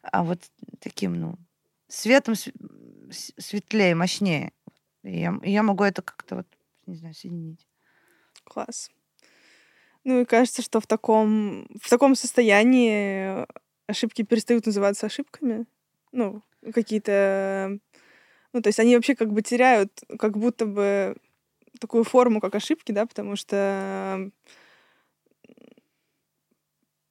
а 0.02 0.24
вот 0.24 0.40
таким, 0.80 1.14
ну, 1.20 1.36
светом 1.88 2.34
светлее, 3.38 3.96
мощнее. 3.96 4.52
И 5.04 5.20
я, 5.20 5.38
я 5.44 5.64
могу 5.64 5.84
это 5.84 6.02
как-то 6.02 6.38
вот, 6.38 6.48
не 6.86 6.96
знаю, 6.96 7.14
соединить. 7.14 7.68
Класс. 8.44 8.92
Ну 10.04 10.22
и 10.22 10.26
кажется, 10.26 10.62
что 10.62 10.80
в 10.80 10.88
таком, 10.88 11.68
в 11.82 11.90
таком 11.90 12.16
состоянии 12.16 13.46
ошибки 13.88 14.24
перестают 14.24 14.66
называться 14.66 15.06
ошибками. 15.06 15.66
Ну, 16.12 16.42
какие-то... 16.74 17.80
Ну, 18.52 18.62
то 18.62 18.68
есть 18.68 18.80
они 18.80 18.96
вообще 18.96 19.16
как 19.16 19.32
бы 19.32 19.42
теряют 19.42 20.04
как 20.20 20.38
будто 20.38 20.66
бы 20.66 21.16
такую 21.80 22.04
форму, 22.04 22.40
как 22.40 22.54
ошибки, 22.56 22.92
да, 22.92 23.06
потому 23.06 23.36
что 23.36 24.30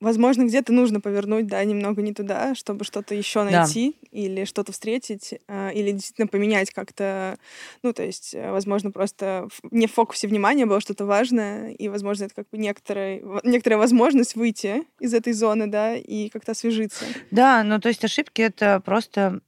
возможно, 0.03 0.45
где-то 0.45 0.73
нужно 0.73 1.01
повернуть, 1.01 1.47
да, 1.47 1.63
немного 1.65 2.03
не 2.03 2.13
туда, 2.13 2.55
чтобы 2.55 2.85
что-то 2.85 3.15
еще 3.15 3.45
Да. 3.45 3.51
найти 3.63 3.97
или 4.11 4.45
что-то 4.45 4.73
встретить, 4.73 5.35
а, 5.49 5.71
или 5.71 5.93
действительно 5.93 6.27
поменять 6.29 6.71
как-то, 6.71 7.39
ну, 7.83 7.93
то 7.93 8.03
есть, 8.03 8.35
э, 8.35 8.51
возможно, 8.51 8.91
просто 8.91 9.49
не 9.71 9.87
в 9.87 9.93
фокусе 9.93 10.29
внимания 10.29 10.67
было 10.67 10.81
что-то 10.81 11.07
важное, 11.07 11.71
и, 11.73 11.89
возможно, 11.89 12.25
это 12.25 12.35
как 12.35 12.47
бы 12.51 12.59
некоторая, 12.59 13.23
некоторая 13.45 13.79
возможность 13.79 14.35
выйти 14.37 14.83
из 15.01 15.15
этой 15.15 15.33
зоны, 15.33 15.67
да, 15.69 15.95
и 15.95 16.29
как-то 16.29 16.53
освежиться. 16.53 17.05
Да, 17.31 17.63
ну 17.63 17.81
то 17.81 17.89
есть 17.89 18.05
ошибки 18.05 18.43
это 18.43 18.81
просто 18.81 19.41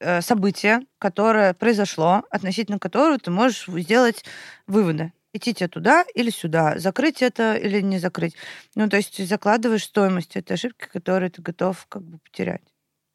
э, 0.00 0.20
событие, 0.22 0.80
которое 0.98 1.54
произошло, 1.54 2.24
относительно 2.30 2.78
которого 2.78 3.18
ты 3.18 3.30
можешь 3.30 3.66
сделать 3.68 4.24
выводы. 4.66 5.12
Идти 5.32 5.52
туда 5.68 6.04
или 6.14 6.30
сюда, 6.30 6.78
закрыть 6.78 7.22
это 7.22 7.54
или 7.54 7.80
не 7.80 7.98
закрыть. 7.98 8.34
Ну, 8.74 8.88
то 8.88 8.96
есть 8.96 9.24
закладываешь 9.28 9.84
стоимость 9.84 10.36
этой 10.36 10.54
ошибки, 10.54 10.88
которую 10.92 11.30
ты 11.30 11.40
готов 11.40 11.86
как 11.88 12.02
бы 12.02 12.18
потерять. 12.18 12.64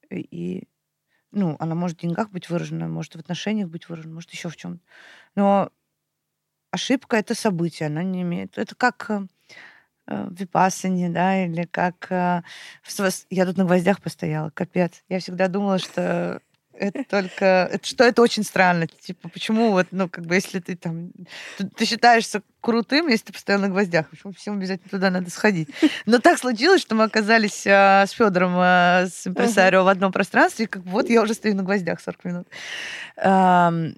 И, 0.10 0.64
ну, 1.32 1.58
она 1.60 1.76
может 1.76 1.98
в 1.98 2.02
деньгах 2.02 2.30
быть 2.32 2.50
выражена, 2.50 2.88
может 2.88 3.16
в 3.16 3.20
отношениях 3.20 3.68
быть 3.70 3.90
выражена, 3.90 4.14
может 4.14 4.32
еще 4.32 4.50
в 4.50 4.56
чем-то. 4.56 4.82
Но 5.36 5.72
ошибка 6.72 7.18
это 7.18 7.36
событие, 7.36 7.88
она 7.88 8.04
не 8.04 8.22
имеет. 8.22 8.58
Это 8.58 8.76
как 8.76 9.10
э, 9.10 9.28
э, 10.08 10.26
в 10.28 10.36
випассане, 10.36 11.10
да, 11.10 11.46
или 11.46 11.64
как... 11.66 12.12
э, 12.12 12.44
в 12.84 13.26
Я 13.30 13.46
тут 13.46 13.58
на 13.58 13.66
гвоздях 13.66 14.02
постояла, 14.02 14.52
капец. 14.52 15.04
Я 15.10 15.20
всегда 15.20 15.48
думала, 15.50 15.80
что 15.80 16.42
это 16.80 17.04
только... 17.04 17.46
это- 17.72 17.86
Что 17.88 18.04
это 18.04 18.22
очень 18.22 18.44
странно. 18.44 18.88
Типа, 18.88 19.30
почему 19.30 19.72
вот, 19.72 19.88
ну, 19.92 20.10
как 20.10 20.26
бы, 20.26 20.36
если 20.36 20.60
ты 20.60 20.76
там... 20.76 21.12
Ты, 21.58 21.68
ты 21.70 21.86
считаешься 21.86 22.42
крутым, 22.62 23.08
если 23.08 23.26
ты 23.26 23.34
постоял 23.34 23.60
на 23.62 23.70
гвоздях. 23.70 24.10
Почему 24.10 24.34
всем 24.34 24.58
обязательно 24.58 24.90
туда 24.90 25.10
надо 25.10 25.30
сходить? 25.30 25.70
Но 26.06 26.20
так 26.20 26.38
случилось, 26.40 26.82
что 26.82 26.96
мы 26.96 27.04
оказались 27.04 27.66
э, 27.68 28.06
с 28.08 28.12
Федором, 28.12 28.56
с 29.08 29.28
импресарио 29.28 29.84
в 29.84 29.88
одном 29.88 30.12
пространстве, 30.12 30.66
и 30.66 30.68
как 30.68 30.84
вот 30.84 31.10
я 31.10 31.22
уже 31.22 31.34
стою 31.34 31.56
на 31.56 31.64
гвоздях 31.64 32.00
40 32.02 32.26
минут. 32.26 32.48
Ам, 33.18 33.96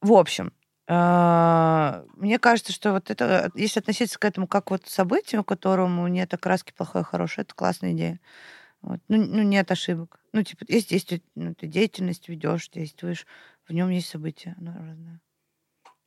В 0.00 0.12
общем, 0.12 0.52
а, 0.88 2.04
мне 2.16 2.38
кажется, 2.38 2.72
что 2.72 2.92
вот 2.92 3.10
это, 3.10 3.50
если 3.54 3.80
относиться 3.80 4.18
к 4.18 4.24
этому 4.24 4.46
как 4.46 4.70
вот 4.70 4.82
событию, 4.88 5.44
которому 5.44 6.06
нет 6.08 6.34
окраски 6.34 6.72
плохое, 6.76 7.04
хорошее, 7.04 7.44
это 7.44 7.54
классная 7.54 7.92
идея. 7.92 8.20
Вот. 8.82 9.00
Ну, 9.08 9.16
ну, 9.16 9.42
нет 9.42 9.70
ошибок. 9.70 10.20
Ну, 10.32 10.42
типа, 10.42 10.64
есть 10.68 10.90
действие, 10.90 11.22
ну, 11.34 11.54
ты 11.54 11.66
деятельность 11.66 12.28
ведешь, 12.28 12.68
действуешь, 12.68 13.26
в 13.68 13.72
нем 13.72 13.90
есть 13.90 14.08
события. 14.08 14.54
Оно 14.58 14.72
разное. 14.72 15.20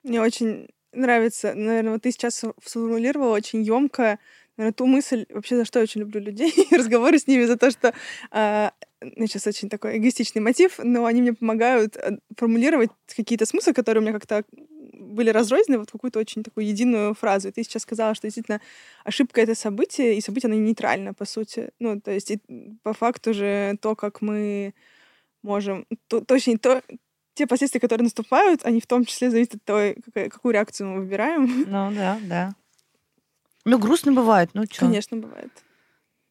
Мне 0.03 0.21
очень 0.21 0.67
нравится, 0.91 1.53
наверное, 1.53 1.93
вот 1.93 2.03
ты 2.03 2.11
сейчас 2.11 2.43
сф- 2.43 2.55
сформулировала 2.63 3.33
очень 3.33 3.63
емко, 3.63 4.19
наверное, 4.57 4.73
ту 4.73 4.85
мысль, 4.85 5.25
вообще 5.29 5.57
за 5.57 5.65
что 5.65 5.79
я 5.79 5.83
очень 5.83 6.01
люблю 6.01 6.21
людей, 6.21 6.53
разговоры 6.71 7.17
с 7.17 7.27
ними, 7.27 7.43
за 7.45 7.57
то, 7.57 7.71
что 7.71 7.93
а, 8.31 8.73
ну, 9.01 9.27
сейчас 9.27 9.47
очень 9.47 9.69
такой 9.69 9.97
эгоистичный 9.97 10.41
мотив, 10.41 10.79
но 10.81 11.05
они 11.05 11.21
мне 11.21 11.33
помогают 11.33 11.97
э, 11.97 12.19
формулировать 12.37 12.91
какие-то 13.15 13.45
смыслы, 13.45 13.73
которые 13.73 14.01
у 14.01 14.03
меня 14.03 14.13
как-то 14.13 14.43
были 15.15 15.31
разрознены 15.31 15.79
вот 15.79 15.91
какую-то 15.91 16.19
очень 16.19 16.43
такую 16.43 16.67
единую 16.67 17.13
фразу. 17.13 17.47
И 17.47 17.51
ты 17.51 17.63
сейчас 17.63 17.81
сказала, 17.83 18.13
что 18.15 18.27
действительно 18.27 18.61
ошибка— 19.03 19.41
это 19.43 19.55
событие, 19.55 20.17
и 20.17 20.21
событие, 20.21 20.51
оно 20.51 20.59
нейтрально, 20.59 21.13
по 21.13 21.25
сути. 21.25 21.69
Ну, 21.79 21.99
то 21.99 22.11
есть 22.11 22.31
и 22.31 22.39
по 22.83 22.93
факту 22.93 23.33
же 23.33 23.77
то, 23.81 23.95
как 23.95 24.21
мы 24.21 24.73
можем... 25.41 25.85
То, 26.07 26.21
точнее, 26.21 26.57
то, 26.57 26.81
те 27.33 27.47
последствия, 27.47 27.81
которые 27.81 28.03
наступают, 28.03 28.65
они 28.65 28.79
в 28.79 28.87
том 28.87 29.05
числе 29.05 29.29
зависят 29.29 29.55
от 29.55 29.63
того, 29.63 29.93
какая- 30.05 30.29
какую 30.29 30.53
реакцию 30.53 30.89
мы 30.89 30.99
выбираем. 31.01 31.65
Ну, 31.67 31.91
да, 31.95 32.19
да. 32.23 32.55
Ну, 33.65 33.79
грустно 33.79 34.11
бывает, 34.13 34.49
ну, 34.53 34.63
что? 34.65 34.85
Конечно, 34.85 35.17
бывает. 35.17 35.51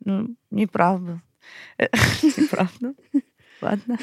Ну, 0.04 0.34
неправда. 0.50 1.20
Неправда. 2.22 2.94
Ладно. 3.60 3.98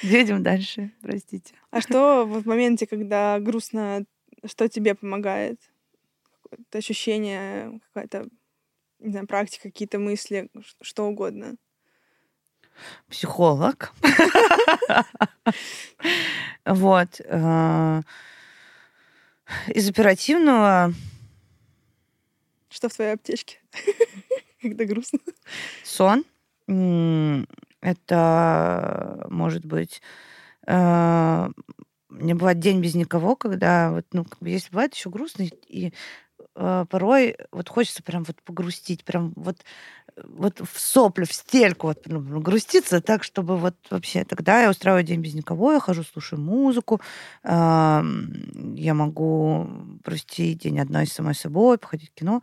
Едем 0.00 0.42
дальше, 0.42 0.90
простите. 1.02 1.54
А 1.70 1.80
что 1.80 2.24
в 2.24 2.46
моменте, 2.46 2.86
когда 2.86 3.38
грустно, 3.38 4.04
что 4.44 4.68
тебе 4.68 4.94
помогает? 4.94 5.60
Какое-то 6.42 6.78
ощущение, 6.78 7.80
какая-то, 7.92 8.28
не 8.98 9.10
знаю, 9.10 9.26
практика, 9.26 9.64
какие-то 9.64 9.98
мысли, 9.98 10.48
что 10.80 11.06
угодно. 11.06 11.56
Психолог. 13.08 13.92
Вот. 16.64 17.20
э, 17.24 18.02
Из 19.68 19.88
оперативного 19.88 20.94
Что 22.70 22.88
в 22.88 22.94
твоей 22.94 23.12
аптечке? 23.14 23.58
Когда 24.62 24.84
грустно. 24.84 25.18
сон. 25.82 26.24
Это 27.82 29.26
может 29.30 29.64
быть... 29.66 30.02
э, 30.66 31.48
Мне 32.10 32.34
бывает 32.34 32.60
день 32.60 32.80
без 32.82 32.94
никого, 32.96 33.36
когда 33.36 33.92
вот, 33.92 34.06
ну, 34.12 34.24
как 34.24 34.38
бы, 34.40 34.50
если 34.50 34.70
бывает 34.70 34.94
еще 34.94 35.10
грустно, 35.10 35.44
и 35.68 35.92
э, 36.56 36.86
порой 36.90 37.36
вот 37.52 37.68
хочется 37.70 38.02
прям 38.02 38.24
вот 38.24 38.42
погрустить, 38.44 39.04
прям 39.04 39.32
вот, 39.36 39.58
вот 40.24 40.60
в 40.60 40.80
соплю, 40.80 41.26
в 41.26 41.32
стельку 41.32 41.88
вот 41.88 42.02
ну, 42.06 42.40
груститься 42.40 43.00
так, 43.00 43.24
чтобы 43.24 43.56
вот 43.56 43.74
вообще... 43.90 44.24
Тогда 44.24 44.62
я 44.62 44.70
устраиваю 44.70 45.04
день 45.04 45.20
без 45.20 45.34
никого, 45.34 45.72
я 45.72 45.80
хожу, 45.80 46.02
слушаю 46.02 46.40
музыку, 46.40 47.00
ам, 47.42 48.74
я 48.74 48.94
могу 48.94 49.68
провести 50.04 50.54
день 50.54 50.80
одной 50.80 51.06
с 51.06 51.12
самой 51.12 51.34
собой, 51.34 51.78
походить 51.78 52.10
в 52.10 52.14
кино. 52.14 52.42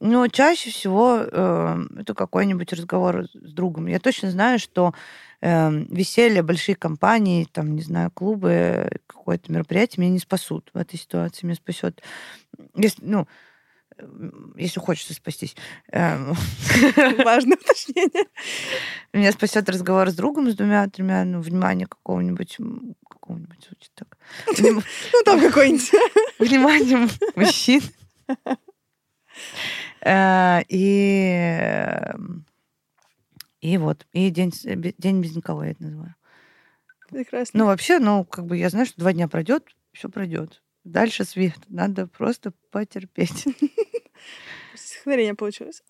Но 0.00 0.26
чаще 0.28 0.70
всего 0.70 1.18
э, 1.20 1.86
это 2.00 2.14
какой-нибудь 2.14 2.72
разговор 2.72 3.26
с 3.26 3.52
другом. 3.52 3.86
Я 3.86 4.00
точно 4.00 4.30
знаю, 4.30 4.58
что 4.58 4.92
э, 5.40 5.70
веселье, 5.70 6.42
большие 6.42 6.74
компании, 6.76 7.48
там, 7.50 7.74
не 7.74 7.82
знаю, 7.82 8.10
клубы, 8.10 8.90
какое-то 9.06 9.52
мероприятие 9.52 10.02
меня 10.02 10.14
не 10.14 10.20
спасут 10.20 10.70
в 10.74 10.78
этой 10.78 10.98
ситуации. 10.98 11.46
Меня 11.46 11.56
спасет, 11.56 12.02
если, 12.74 13.04
ну, 13.04 13.22
э, 13.22 13.26
если 14.56 14.80
хочется 14.80 15.14
спастись. 15.14 15.56
Эм, 15.92 16.34
Важное 17.24 17.56
уточнение. 17.56 18.26
Меня 19.12 19.32
спасет 19.32 19.68
разговор 19.68 20.10
с 20.10 20.14
другом, 20.14 20.50
с 20.50 20.54
двумя-тремя, 20.54 21.24
ну, 21.24 21.40
внимание 21.40 21.86
какого-нибудь, 21.86 22.58
какого-нибудь 23.08 23.64
звучит 23.64 23.92
так. 23.94 24.18
Ну, 24.60 24.82
там 25.24 25.40
какой-нибудь. 25.40 25.90
Вниманием 26.38 27.08
мужчин. 27.36 27.82
Э, 30.00 30.62
И 30.68 31.58
эм, 31.60 32.44
и 33.60 33.78
вот, 33.78 34.06
и 34.12 34.28
день, 34.28 34.52
день 34.98 35.22
без 35.22 35.34
никого 35.34 35.64
я 35.64 35.70
это 35.70 35.82
называю. 35.84 36.14
Прекрасно. 37.08 37.60
Ну, 37.60 37.66
вообще, 37.66 37.98
ну, 37.98 38.24
как 38.24 38.44
бы 38.44 38.58
я 38.58 38.68
знаю, 38.68 38.84
что 38.84 39.00
два 39.00 39.14
дня 39.14 39.26
пройдет, 39.26 39.64
все 39.94 40.10
пройдет. 40.10 40.62
Дальше 40.84 41.24
свет. 41.24 41.58
Надо 41.68 42.06
просто 42.06 42.52
потерпеть. 42.70 43.46
Стихотворение 44.74 45.34
получилось. 45.34 45.82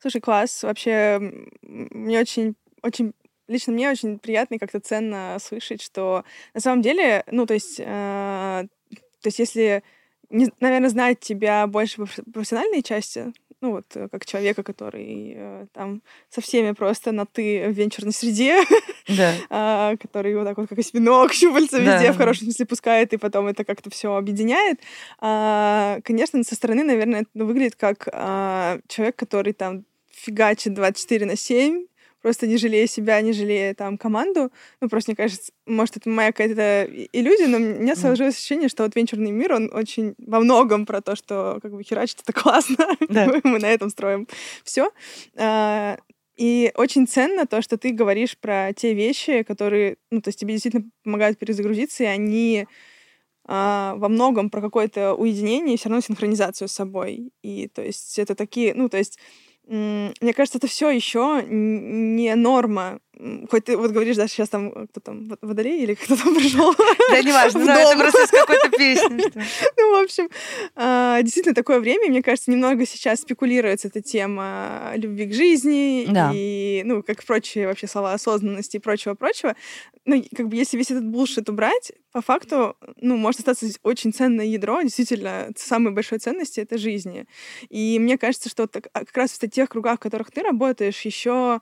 Слушай, 0.00 0.20
класс. 0.20 0.62
Вообще, 0.62 1.18
мне 1.62 2.20
очень, 2.20 2.54
очень, 2.82 3.14
лично 3.46 3.72
мне 3.72 3.90
очень 3.90 4.18
приятно 4.18 4.54
и 4.56 4.58
как-то 4.58 4.80
ценно 4.80 5.36
слышать, 5.40 5.82
что 5.82 6.24
на 6.54 6.60
самом 6.60 6.82
деле, 6.82 7.24
ну, 7.30 7.46
то 7.46 7.54
есть, 7.54 7.80
э, 7.80 7.84
то 7.84 9.26
есть 9.26 9.38
если, 9.38 9.82
не, 10.30 10.48
наверное, 10.60 10.90
знать 10.90 11.20
тебя 11.20 11.66
больше 11.66 11.96
по 11.96 12.02
проф- 12.04 12.32
профессиональной 12.32 12.82
части, 12.82 13.32
ну, 13.60 13.72
вот 13.72 13.84
э, 13.94 14.08
как 14.08 14.24
человека, 14.24 14.62
который 14.62 15.34
э, 15.36 15.66
там 15.72 16.02
со 16.30 16.40
всеми 16.40 16.72
просто 16.72 17.12
на 17.12 17.26
«ты» 17.26 17.68
в 17.68 17.72
венчурной 17.72 18.12
среде, 18.12 18.62
Да. 19.08 19.34
а, 19.50 19.96
который 19.96 20.36
вот 20.36 20.44
так 20.44 20.56
вот 20.56 20.68
как 20.68 20.78
осьминог 20.78 21.32
щупальца 21.34 21.78
Да, 21.78 21.96
везде 21.96 22.12
в 22.12 22.16
хорошем 22.16 22.44
смысле 22.44 22.66
пускает, 22.66 23.12
и 23.12 23.16
потом 23.16 23.46
это 23.46 23.64
как-то 23.64 23.90
все 23.90 24.14
объединяет. 24.14 24.80
А, 25.20 25.98
Конечно, 26.04 26.42
со 26.44 26.54
стороны, 26.54 26.84
наверное, 26.84 27.22
это 27.22 27.44
выглядит 27.44 27.74
как 27.74 28.08
а, 28.12 28.78
человек, 28.86 29.16
который 29.16 29.52
там 29.52 29.84
фигачит 30.10 30.74
24 30.74 31.26
на 31.26 31.36
7, 31.36 31.86
просто 32.22 32.46
не 32.46 32.56
жалея 32.56 32.86
себя, 32.86 33.20
не 33.20 33.32
жалея 33.32 33.74
там 33.74 33.98
команду. 33.98 34.50
Ну, 34.80 34.88
просто 34.88 35.10
мне 35.10 35.16
кажется, 35.16 35.52
может, 35.66 35.96
это 35.96 36.08
моя 36.08 36.32
какая-то 36.32 36.88
иллюзия, 37.12 37.46
но 37.46 37.56
у 37.58 37.60
меня 37.60 37.94
сложилось 37.96 38.36
ощущение, 38.36 38.68
что 38.68 38.82
вот 38.84 38.96
венчурный 38.96 39.30
мир, 39.30 39.52
он 39.52 39.70
очень 39.72 40.14
во 40.18 40.40
многом 40.40 40.86
про 40.86 41.00
то, 41.00 41.16
что 41.16 41.58
как 41.62 41.72
бы 41.72 41.82
херачить 41.82 42.20
это 42.22 42.32
классно. 42.32 42.86
Да. 43.08 43.26
Мы- 43.44 43.58
на 43.58 43.66
этом 43.70 43.90
строим 43.90 44.28
все. 44.64 44.90
И 46.36 46.70
очень 46.76 47.08
ценно 47.08 47.46
то, 47.46 47.62
что 47.62 47.76
ты 47.76 47.90
говоришь 47.90 48.38
про 48.38 48.72
те 48.72 48.94
вещи, 48.94 49.42
которые, 49.42 49.96
ну, 50.10 50.20
то 50.20 50.28
есть 50.28 50.38
тебе 50.38 50.52
действительно 50.52 50.84
помогают 51.02 51.36
перезагрузиться, 51.38 52.04
и 52.04 52.06
они 52.06 52.66
а, 53.44 53.94
во 53.96 54.08
многом 54.08 54.48
про 54.50 54.60
какое-то 54.60 55.14
уединение 55.14 55.74
и 55.74 55.78
все 55.78 55.88
равно 55.88 56.00
синхронизацию 56.00 56.68
с 56.68 56.72
собой. 56.72 57.32
И 57.42 57.66
то 57.68 57.82
есть 57.82 58.18
это 58.20 58.36
такие, 58.36 58.74
ну, 58.74 58.88
то 58.88 58.98
есть 58.98 59.18
мне 59.68 60.32
кажется, 60.34 60.58
это 60.58 60.66
все 60.66 60.90
еще 60.90 61.44
не 61.48 62.34
норма. 62.34 63.00
Хоть 63.50 63.64
ты 63.64 63.76
вот 63.76 63.90
говоришь, 63.90 64.16
да, 64.16 64.28
сейчас 64.28 64.48
там 64.48 64.68
э, 64.68 64.86
кто 64.86 65.00
там, 65.00 65.28
Вод- 65.28 65.40
водолей 65.42 65.82
или 65.82 65.94
кто 65.94 66.16
там 66.16 66.34
пришел. 66.36 66.72
Да, 67.10 67.20
неважно, 67.20 67.60
но 67.64 67.72
это 67.72 67.98
просто 67.98 68.22
из 68.24 68.30
какой-то 68.30 68.70
песни. 68.78 69.24
Ну, 69.76 69.98
в 69.98 70.04
общем, 70.04 70.28
а, 70.76 70.97
действительно 71.22 71.54
такое 71.54 71.80
время, 71.80 72.08
мне 72.08 72.22
кажется, 72.22 72.50
немного 72.50 72.86
сейчас 72.86 73.20
спекулируется 73.20 73.88
эта 73.88 74.00
тема 74.00 74.92
любви 74.96 75.26
к 75.26 75.34
жизни 75.34 76.06
Да. 76.08 76.32
и, 76.34 76.82
ну, 76.84 77.02
как 77.02 77.24
прочие 77.24 77.66
вообще 77.66 77.86
слова 77.86 78.12
осознанности 78.12 78.76
и 78.76 78.80
прочего-прочего. 78.80 79.54
Ну, 80.04 80.24
как 80.36 80.48
бы 80.48 80.56
если 80.56 80.76
весь 80.76 80.90
этот 80.90 81.06
булшит 81.06 81.48
убрать, 81.48 81.92
по 82.12 82.22
факту, 82.22 82.76
ну, 82.96 83.16
может 83.16 83.40
остаться 83.40 83.66
очень 83.82 84.12
ценное 84.12 84.46
ядро, 84.46 84.80
действительно, 84.82 85.50
самой 85.56 85.92
большой 85.92 86.18
ценности— 86.18 86.60
это 86.62 86.78
жизни. 86.78 87.26
И 87.68 87.98
мне 87.98 88.16
кажется, 88.18 88.48
что 88.48 88.66
так- 88.66 88.88
а 88.92 89.04
как 89.04 89.16
раз 89.16 89.32
в 89.32 89.48
тех 89.48 89.68
кругах, 89.68 89.96
в 89.98 90.02
которых 90.02 90.30
ты 90.30 90.42
работаешь, 90.42 91.00
еще, 91.02 91.60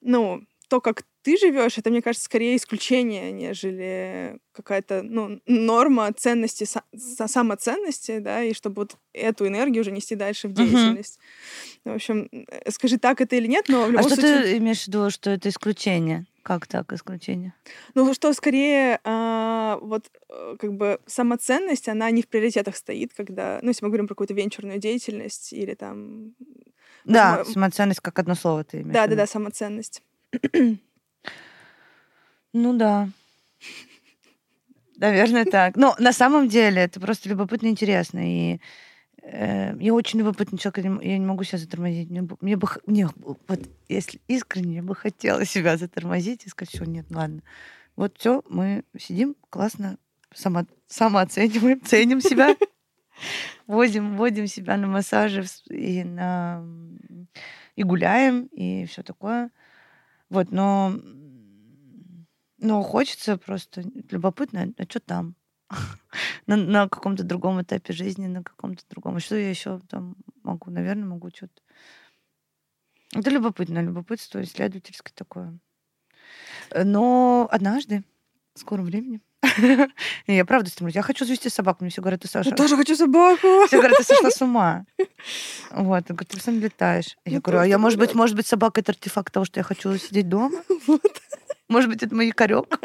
ну, 0.00 0.42
то, 0.68 0.80
как 0.80 1.04
ты 1.22 1.36
живешь, 1.36 1.78
это, 1.78 1.90
мне 1.90 2.02
кажется, 2.02 2.24
скорее 2.24 2.56
исключение, 2.56 3.30
нежели 3.32 4.38
какая-то 4.52 5.02
ну, 5.02 5.40
норма 5.46 6.12
ценности, 6.12 6.64
са- 6.64 6.82
са- 6.94 7.28
самоценности, 7.28 8.18
да, 8.18 8.42
и 8.42 8.52
чтобы 8.52 8.82
вот 8.82 8.96
эту 9.12 9.46
энергию 9.46 9.82
уже 9.82 9.92
нести 9.92 10.14
дальше 10.16 10.48
в 10.48 10.52
деятельность. 10.52 11.18
В 11.84 11.90
общем, 11.94 12.28
э, 12.32 12.70
скажи, 12.70 12.98
так 12.98 13.20
это 13.20 13.36
или 13.36 13.46
нет, 13.46 13.66
но 13.68 13.82
в 13.82 13.84
А 13.84 13.88
любом 13.90 14.04
что 14.06 14.14
случае... 14.16 14.42
ты 14.42 14.56
имеешь 14.58 14.82
в 14.84 14.88
виду, 14.88 15.10
что 15.10 15.30
это 15.30 15.48
исключение? 15.48 16.26
Как 16.42 16.66
так 16.68 16.92
исключение? 16.92 17.54
Ну, 17.94 18.12
что 18.14 18.32
скорее, 18.32 19.00
а, 19.04 19.78
вот, 19.82 20.10
э, 20.28 20.56
как 20.58 20.72
бы, 20.74 21.00
самоценность, 21.06 21.88
она 21.88 22.10
не 22.10 22.22
в 22.22 22.28
приоритетах 22.28 22.76
стоит, 22.76 23.12
когда, 23.16 23.58
ну, 23.62 23.68
если 23.70 23.84
мы 23.84 23.90
говорим 23.90 24.06
про 24.06 24.14
какую-то 24.14 24.34
венчурную 24.34 24.78
деятельность 24.78 25.52
или 25.52 25.74
там... 25.74 26.34
Да, 27.04 27.38
Возможно- 27.38 27.52
самоценность 27.52 28.00
как 28.00 28.18
одно 28.18 28.34
слово 28.34 28.64
ты 28.64 28.78
имеешь 28.78 28.86
в 28.86 28.88
виду. 28.88 28.94
Да-да-да, 28.94 29.26
самоценность. 29.26 30.02
Ну 32.52 32.72
да. 32.78 33.10
Наверное, 34.96 35.44
так. 35.44 35.76
Но 35.76 35.94
на 35.98 36.12
самом 36.12 36.48
деле 36.48 36.82
это 36.82 37.00
просто 37.00 37.28
любопытно 37.28 37.66
и 37.66 37.70
интересно. 37.70 38.20
И 38.22 38.60
э, 39.22 39.74
я 39.78 39.92
очень 39.92 40.20
любопытный 40.20 40.58
человек, 40.58 41.02
я 41.02 41.18
не 41.18 41.26
могу 41.26 41.44
себя 41.44 41.58
затормозить. 41.58 42.08
Мне, 42.10 42.22
бы- 42.22 42.36
мне 42.40 42.56
бы, 42.56 42.68
мне, 42.86 43.08
вот 43.16 43.60
если 43.88 44.20
искренне, 44.26 44.76
я 44.76 44.82
бы 44.82 44.94
хотела 44.94 45.44
себя 45.44 45.76
затормозить 45.76 46.46
и 46.46 46.48
сказать, 46.48 46.74
что 46.74 46.86
нет, 46.86 47.06
ладно. 47.10 47.42
Вот 47.94 48.16
все, 48.18 48.42
мы 48.48 48.84
сидим, 48.98 49.36
классно, 49.50 49.98
само, 50.34 50.66
самооцениваем, 50.86 51.80
ценим 51.84 52.20
себя, 52.20 52.56
возим, 53.66 54.16
водим 54.16 54.46
себя 54.46 54.76
на 54.76 54.86
массажи 54.86 55.44
и, 55.70 56.04
на, 56.04 56.64
и 57.74 57.82
гуляем, 57.82 58.46
и 58.46 58.86
все 58.86 59.02
такое. 59.02 59.50
Вот, 60.28 60.50
но, 60.50 60.92
но 62.58 62.82
хочется 62.82 63.36
просто 63.36 63.82
любопытно, 64.10 64.72
а 64.76 64.84
что 64.84 65.00
там? 65.00 65.36
на, 66.46 66.56
на 66.56 66.88
каком-то 66.88 67.24
другом 67.24 67.60
этапе 67.62 67.92
жизни, 67.92 68.26
на 68.26 68.42
каком-то 68.42 68.84
другом. 68.88 69.16
А 69.16 69.20
что 69.20 69.36
я 69.36 69.50
еще 69.50 69.80
там 69.88 70.16
могу? 70.42 70.70
Наверное, 70.70 71.06
могу 71.06 71.30
что-то. 71.30 71.62
Это 73.14 73.30
любопытно, 73.30 73.82
любопытство 73.82 74.42
исследовательское 74.42 75.12
такое. 75.14 75.58
Э, 76.70 76.84
Но 76.84 77.48
однажды, 77.50 78.04
в 78.56 78.60
скором 78.60 78.84
времени, 78.84 79.20
я 80.26 80.44
правда 80.44 80.70
стремлюсь. 80.70 80.94
Я 80.96 81.02
хочу 81.02 81.24
завести 81.24 81.48
собаку. 81.48 81.84
Мне 81.84 81.90
все 81.90 82.00
говорят, 82.02 82.22
ты 82.22 82.28
Саша. 82.28 82.50
Я 82.50 82.56
тоже 82.56 82.76
хочу 82.76 82.96
собаку. 82.96 83.66
Все 83.66 83.78
говорят, 83.78 83.98
ты 83.98 84.04
сошла 84.04 84.30
с 84.30 84.40
ума. 84.42 84.84
Вот, 85.70 86.04
говорит, 86.06 86.28
ты 86.28 86.40
сам 86.40 86.58
летаешь. 86.60 87.16
Я 87.24 87.36
Ну, 87.36 87.40
говорю, 87.42 87.60
а 87.60 87.66
я, 87.66 87.78
может 87.78 87.98
быть, 87.98 88.14
может 88.14 88.36
быть, 88.36 88.46
собака 88.46 88.80
это 88.80 88.92
артефакт 88.92 89.32
того, 89.32 89.44
что 89.44 89.60
я 89.60 89.64
хочу 89.64 89.96
сидеть 89.98 90.28
дома? 90.28 90.50
Может 91.68 91.90
быть, 91.90 92.00
это 92.04 92.14
мой 92.14 92.28
якорек? 92.28 92.78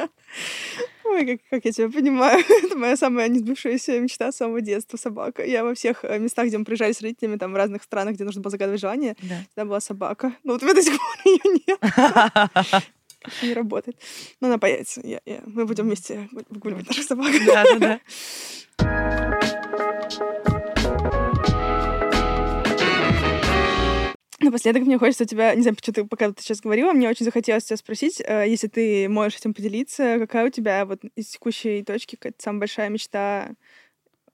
Ой, 1.03 1.25
как, 1.25 1.39
как 1.51 1.65
я 1.65 1.71
тебя 1.71 1.89
понимаю. 1.89 2.43
Это 2.63 2.75
моя 2.75 2.97
самая 2.97 3.27
несбывшаяся 3.27 3.99
мечта 3.99 4.31
с 4.31 4.37
самого 4.37 4.59
детства 4.61 4.97
собака. 4.97 5.45
Я 5.45 5.63
во 5.63 5.75
всех 5.75 6.03
э, 6.03 6.17
местах, 6.17 6.47
где 6.47 6.57
мы 6.57 6.65
приезжали 6.65 6.91
с 6.91 6.99
родителями, 7.01 7.37
там 7.37 7.53
в 7.53 7.55
разных 7.55 7.83
странах, 7.83 8.15
где 8.15 8.23
нужно 8.23 8.41
было 8.41 8.49
загадывать 8.49 8.81
желание, 8.81 9.15
Да. 9.21 9.35
всегда 9.49 9.65
была 9.65 9.79
собака. 9.81 10.33
Ну 10.43 10.53
вот 10.53 10.63
у 10.63 10.65
меня 10.65 10.73
до 10.73 10.81
сих 10.81 10.93
пор 10.97 11.07
ее 11.25 11.61
нет, 11.67 12.81
не 13.41 13.53
работает. 13.53 13.97
Но 14.39 14.47
она 14.47 14.57
появится. 14.57 15.01
Я- 15.03 15.21
я- 15.25 15.41
Мы 15.45 15.65
будем 15.65 15.85
вместе 15.85 16.29
выгуливать 16.49 16.87
наших 16.87 17.03
собак. 17.05 17.31
Да, 17.45 17.63
да, 17.63 17.79
да. 17.79 17.99
Напоследок 24.39 24.83
мне 24.83 24.97
хочется 24.97 25.25
тебя, 25.25 25.53
не 25.53 25.61
знаю, 25.61 25.77
что 25.79 25.93
ты 25.93 26.03
пока 26.03 26.31
ты 26.31 26.41
сейчас 26.41 26.61
говорила, 26.61 26.93
мне 26.93 27.07
очень 27.07 27.25
захотелось 27.25 27.63
тебя 27.65 27.77
спросить, 27.77 28.19
э, 28.25 28.45
если 28.47 28.67
ты 28.67 29.07
можешь 29.07 29.37
этим 29.37 29.53
поделиться, 29.53 30.17
какая 30.17 30.47
у 30.47 30.49
тебя 30.49 30.83
вот 30.87 31.03
из 31.15 31.27
текущей 31.27 31.83
точки 31.83 32.15
какая-то 32.15 32.41
самая 32.41 32.61
большая 32.61 32.89
мечта, 32.89 33.51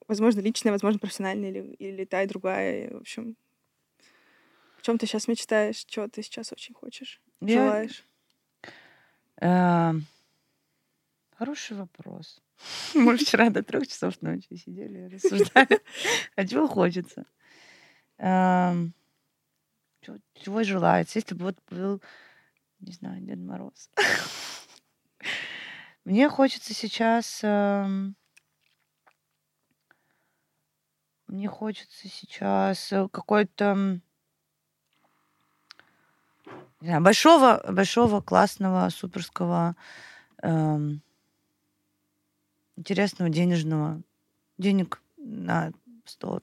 возможно, 0.07 0.39
личная, 0.39 0.71
возможно, 0.71 0.97
профессиональная, 0.99 1.49
или, 1.49 1.73
или 1.73 2.05
та 2.05 2.23
и 2.23 2.27
другая, 2.27 2.89
в 2.93 3.01
общем, 3.01 3.35
о 4.79 4.81
чем 4.81 4.97
ты 4.97 5.07
сейчас 5.07 5.27
мечтаешь, 5.27 5.75
что 5.75 6.07
ты 6.07 6.23
сейчас 6.23 6.53
очень 6.53 6.73
хочешь, 6.73 7.19
Я- 7.41 7.65
желаешь? 7.65 8.05
Эм, 9.41 10.05
Хороший 11.37 11.77
вопрос. 11.77 12.41
Мы 12.95 13.17
вчера 13.17 13.49
до 13.49 13.61
трех 13.61 13.87
часов 13.87 14.21
ночи 14.21 14.55
сидели 14.55 15.05
и 15.05 15.07
рассуждали. 15.07 15.81
А 16.35 16.47
чего 16.47 16.67
хочется? 16.67 17.25
Эм, 18.17 18.93
Чего 20.33 20.63
желается? 20.63 21.19
Если 21.19 21.35
бы 21.35 21.45
вот 21.45 21.57
был, 21.69 22.01
не 22.79 22.93
знаю, 22.93 23.21
Дед 23.21 23.39
Мороз. 23.39 23.89
Мне 26.05 26.29
хочется 26.29 26.73
сейчас... 26.73 27.41
эм, 27.43 28.15
Мне 31.27 31.49
хочется 31.49 32.07
сейчас 32.07 32.91
э, 32.93 33.09
какой-то 33.11 33.99
не 36.81 36.87
знаю, 36.87 37.01
большого, 37.01 37.63
большого, 37.69 38.21
классного, 38.21 38.89
суперского, 38.89 39.75
эм, 40.41 41.01
интересного 42.75 43.29
денежного 43.29 44.01
денег 44.57 45.01
на 45.17 45.71
сто 46.05 46.41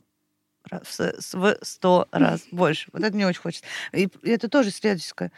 раз, 0.65 1.01
в 1.33 1.59
сто 1.63 2.09
раз 2.11 2.43
больше. 2.51 2.89
Вот 2.93 3.03
это 3.03 3.15
мне 3.15 3.27
очень 3.27 3.41
хочется. 3.41 3.67
И 3.93 4.09
это 4.23 4.49
тоже 4.49 4.71
исследовательское. 4.71 5.31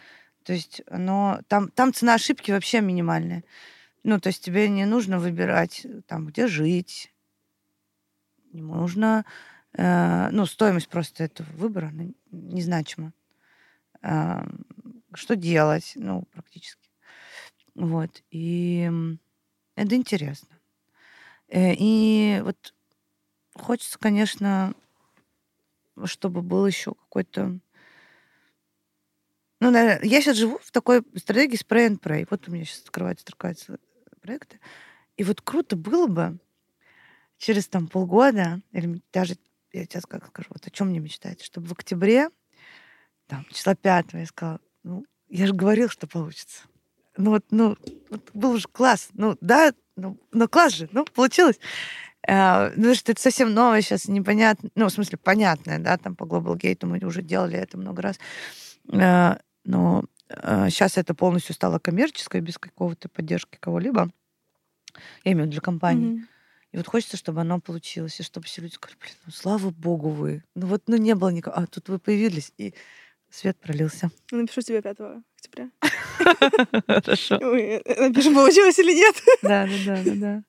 То 0.45 0.53
есть 0.53 0.83
оно, 0.89 1.41
там, 1.49 1.71
там 1.71 1.93
цена 1.93 2.15
ошибки 2.15 2.51
вообще 2.51 2.81
минимальная. 2.81 3.45
Ну, 4.05 4.21
то 4.21 4.29
есть 4.29 4.45
тебе 4.45 4.69
не 4.69 4.85
нужно 4.85 5.19
выбирать, 5.19 5.85
э, 5.85 6.01
там, 6.07 6.27
где 6.27 6.47
жить. 6.47 7.13
Не 8.53 8.63
нужно... 8.63 9.25
э, 9.73 10.29
ну, 10.31 10.47
стоимость 10.47 10.89
просто 10.89 11.25
этого 11.25 11.49
выбора 11.55 11.89
она 11.89 12.05
незначима. 12.31 13.13
Ам, 14.03 14.65
что 15.17 15.37
делать, 15.37 15.93
ну, 15.97 16.23
практически. 16.33 16.91
Вот. 17.75 18.23
И 18.31 18.91
это 19.75 19.95
интересно. 19.95 20.49
Э, 21.49 21.75
И 21.75 22.41
вот 22.43 22.75
хочется, 23.55 23.99
конечно, 23.99 24.75
чтобы 26.05 26.43
был 26.43 26.67
еще 26.67 26.95
какой-то... 26.95 27.59
Ну, 29.61 29.71
наверное, 29.71 30.07
я 30.07 30.21
сейчас 30.21 30.37
живу 30.37 30.59
в 30.63 30.71
такой 30.71 31.03
стратегии 31.17 31.59
spray 31.59 31.89
and 31.89 32.01
pray. 32.01 32.27
Вот 32.31 32.47
у 32.49 32.53
меня 32.53 32.65
сейчас 32.65 32.83
открываются, 32.83 33.25
открываются 33.27 33.79
проекты. 34.21 34.61
И 35.17 35.25
вот 35.25 35.41
круто 35.41 35.77
было 35.77 36.07
бы 36.07 36.39
через 37.39 37.67
там 37.69 37.89
полгода, 37.89 38.61
или 38.73 39.01
даже, 39.13 39.37
я 39.73 39.85
сейчас 39.85 40.05
как 40.05 40.27
скажу, 40.27 40.49
вот 40.51 40.67
о 40.67 40.71
чем 40.71 40.89
мне 40.89 40.99
мечтать, 40.99 41.43
чтобы 41.43 41.69
в 41.69 41.73
октябре, 41.73 42.31
там, 43.27 43.47
числа 43.51 43.75
пятого, 43.75 44.21
я 44.21 44.27
сказала, 44.27 44.61
ну, 44.87 45.05
я 45.29 45.47
же 45.47 45.53
говорил, 45.53 45.89
что 45.89 46.07
получится. 46.07 46.63
Ну 47.17 47.31
вот, 47.33 47.45
ну, 47.51 47.77
вот 48.09 48.31
был 48.33 48.57
же 48.57 48.69
класс. 48.71 49.09
Ну, 49.15 49.37
да, 49.41 49.73
ну, 49.97 50.17
ну 50.33 50.49
класс 50.49 50.75
же, 50.75 50.89
ну, 50.93 51.05
получилось. 51.05 51.59
Uh, 52.29 52.73
ну, 52.77 52.93
что 52.95 53.13
это 53.13 53.21
совсем 53.21 53.55
новое 53.55 53.83
сейчас, 53.83 54.09
непонятно, 54.09 54.69
ну, 54.75 54.87
в 54.87 54.91
смысле, 54.91 55.17
понятное, 55.17 55.79
да, 55.79 55.97
там 55.97 56.17
по 56.17 56.25
Global 56.25 56.57
Gate 56.57 56.85
мы 56.85 56.99
уже 57.07 57.23
делали 57.23 57.57
это 57.57 57.79
много 57.79 58.03
раз, 58.03 58.19
uh, 58.89 59.41
но 59.65 60.03
uh, 60.29 60.69
сейчас 60.69 60.99
это 60.99 61.15
полностью 61.15 61.55
стало 61.55 61.79
коммерческое, 61.79 62.43
без 62.43 62.59
какого-то 62.59 63.09
поддержки 63.09 63.59
кого-либо, 63.61 64.11
я 65.23 65.33
имею 65.33 65.45
в 65.45 65.47
виду 65.47 65.53
для 65.53 65.61
компании. 65.61 66.15
Mm-hmm. 66.15 66.27
И 66.73 66.77
вот 66.79 66.89
хочется, 66.89 67.17
чтобы 67.17 67.43
оно 67.43 67.61
получилось, 67.61 68.19
и 68.19 68.25
чтобы 68.25 68.47
все 68.47 68.61
люди 68.61 68.75
сказали, 68.75 68.99
блин, 68.99 69.15
ну, 69.27 69.33
слава 69.33 69.71
богу 69.71 70.09
вы. 70.09 70.43
Ну 70.57 70.67
вот, 70.67 70.83
ну 70.89 70.97
не 70.97 71.15
было 71.15 71.29
никого, 71.29 71.57
а 71.57 71.67
тут 71.67 71.89
вы 71.89 72.01
появились, 72.01 72.53
и 72.59 72.75
свет 73.37 73.57
пролился. 73.61 74.11
Ну, 74.31 74.41
напишу 74.43 74.63
тебе 74.63 74.83
5 74.83 74.97
октября. 75.37 75.71
Хорошо. 76.87 77.39
Напишем, 77.41 78.35
получилось 78.35 78.79
или 78.79 78.95
нет. 78.95 79.15
Да, 79.43 79.69
да, 79.87 79.99
да, 80.05 80.13
да. 80.15 80.43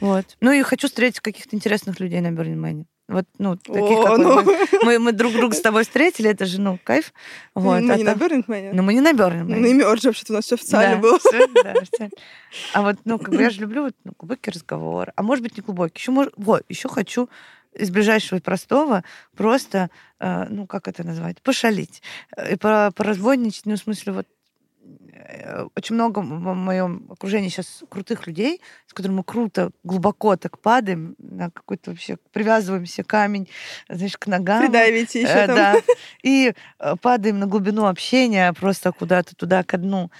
Вот. 0.00 0.36
Ну 0.40 0.52
и 0.52 0.62
хочу 0.62 0.88
встретить 0.88 1.20
каких-то 1.20 1.56
интересных 1.56 2.00
людей 2.00 2.20
на 2.20 2.30
Бернин 2.30 2.60
Мэне. 2.60 2.86
Вот, 3.08 3.24
ну, 3.38 3.56
таких, 3.56 3.98
О, 3.98 4.02
как 4.04 4.18
ну. 4.18 4.42
мы, 4.42 4.58
мы, 4.82 4.98
мы 4.98 5.12
друг 5.12 5.32
друга 5.32 5.54
с 5.54 5.62
тобой 5.62 5.84
встретили, 5.84 6.28
это 6.28 6.44
же, 6.44 6.60
ну, 6.60 6.78
кайф. 6.84 7.14
Вот. 7.54 7.80
Мы 7.80 7.92
а 7.92 7.96
не 7.96 8.04
на 8.04 8.12
так- 8.12 8.20
Бёрнингмене. 8.20 8.72
Ну, 8.74 8.82
мы 8.82 8.92
не 8.92 9.00
на 9.00 9.14
Бернин 9.14 9.48
Ну, 9.48 9.58
на 9.58 9.72
Имёрдж 9.72 10.04
вообще-то 10.04 10.34
у 10.34 10.36
нас 10.36 10.44
все 10.44 10.56
официально 10.56 10.96
да, 10.96 11.00
было. 11.00 11.18
всё, 11.18 11.46
да, 11.54 11.72
официально. 11.72 12.12
А 12.74 12.82
вот, 12.82 12.96
ну, 13.06 13.18
как 13.18 13.34
бы 13.34 13.40
я 13.40 13.48
же 13.48 13.62
люблю 13.62 13.84
вот, 13.84 13.94
ну, 14.04 14.12
глубокий 14.18 14.50
разговор. 14.50 15.12
А 15.16 15.22
может 15.22 15.42
быть, 15.42 15.56
не 15.56 15.62
глубокий. 15.62 15.98
Еще, 15.98 16.12
мож... 16.12 16.28
вот, 16.36 16.64
еще 16.68 16.90
хочу 16.90 17.30
из 17.78 17.90
ближайшего 17.90 18.38
и 18.38 18.42
простого 18.42 19.02
просто, 19.36 19.90
э, 20.20 20.46
ну, 20.50 20.66
как 20.66 20.88
это 20.88 21.04
назвать, 21.04 21.40
пошалить. 21.42 22.02
Э, 22.36 22.52
И 22.52 22.56
по- 22.56 22.90
поразбойничать, 22.94 23.66
ну, 23.66 23.74
в 23.74 23.78
смысле, 23.78 24.12
вот 24.12 24.26
э, 25.12 25.66
очень 25.76 25.94
много 25.94 26.20
в 26.20 26.54
моем 26.54 27.06
окружении 27.10 27.48
сейчас 27.48 27.82
крутых 27.90 28.26
людей, 28.26 28.60
с 28.86 28.92
которыми 28.94 29.16
мы 29.18 29.24
круто, 29.24 29.70
глубоко 29.84 30.36
так 30.36 30.58
падаем 30.58 31.14
на 31.18 31.50
какой-то 31.50 31.90
вообще, 31.90 32.16
привязываемся 32.32 33.02
камень, 33.02 33.48
знаешь, 33.88 34.16
к 34.16 34.26
ногам. 34.26 34.62
Придавите 34.62 35.22
еще 35.22 35.32
Э, 35.32 35.46
там. 35.46 35.56
Да. 35.56 35.74
И 36.22 36.54
падаем 37.02 37.38
на 37.38 37.46
глубину 37.46 37.86
общения, 37.86 38.52
просто 38.52 38.92
куда-то 38.92 39.34
туда 39.36 39.62
ко 39.62 39.76
дну. 39.78 40.10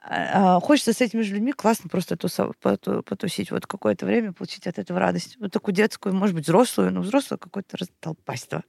А, 0.00 0.56
а, 0.56 0.60
Хочется 0.60 0.92
с 0.92 1.00
этими 1.00 1.22
же 1.22 1.34
людьми 1.34 1.52
классно 1.52 1.88
просто 1.88 2.16
потусить 2.16 3.50
вот 3.50 3.66
какое-то 3.66 4.06
время, 4.06 4.32
получить 4.32 4.66
от 4.66 4.78
этого 4.78 5.00
радость. 5.00 5.36
Вот 5.40 5.52
такую 5.52 5.74
детскую, 5.74 6.14
может 6.14 6.34
быть, 6.34 6.44
взрослую, 6.44 6.92
но 6.92 7.00
взрослую 7.00 7.38
какое-то 7.38 7.76
растолпайство. 7.76 8.64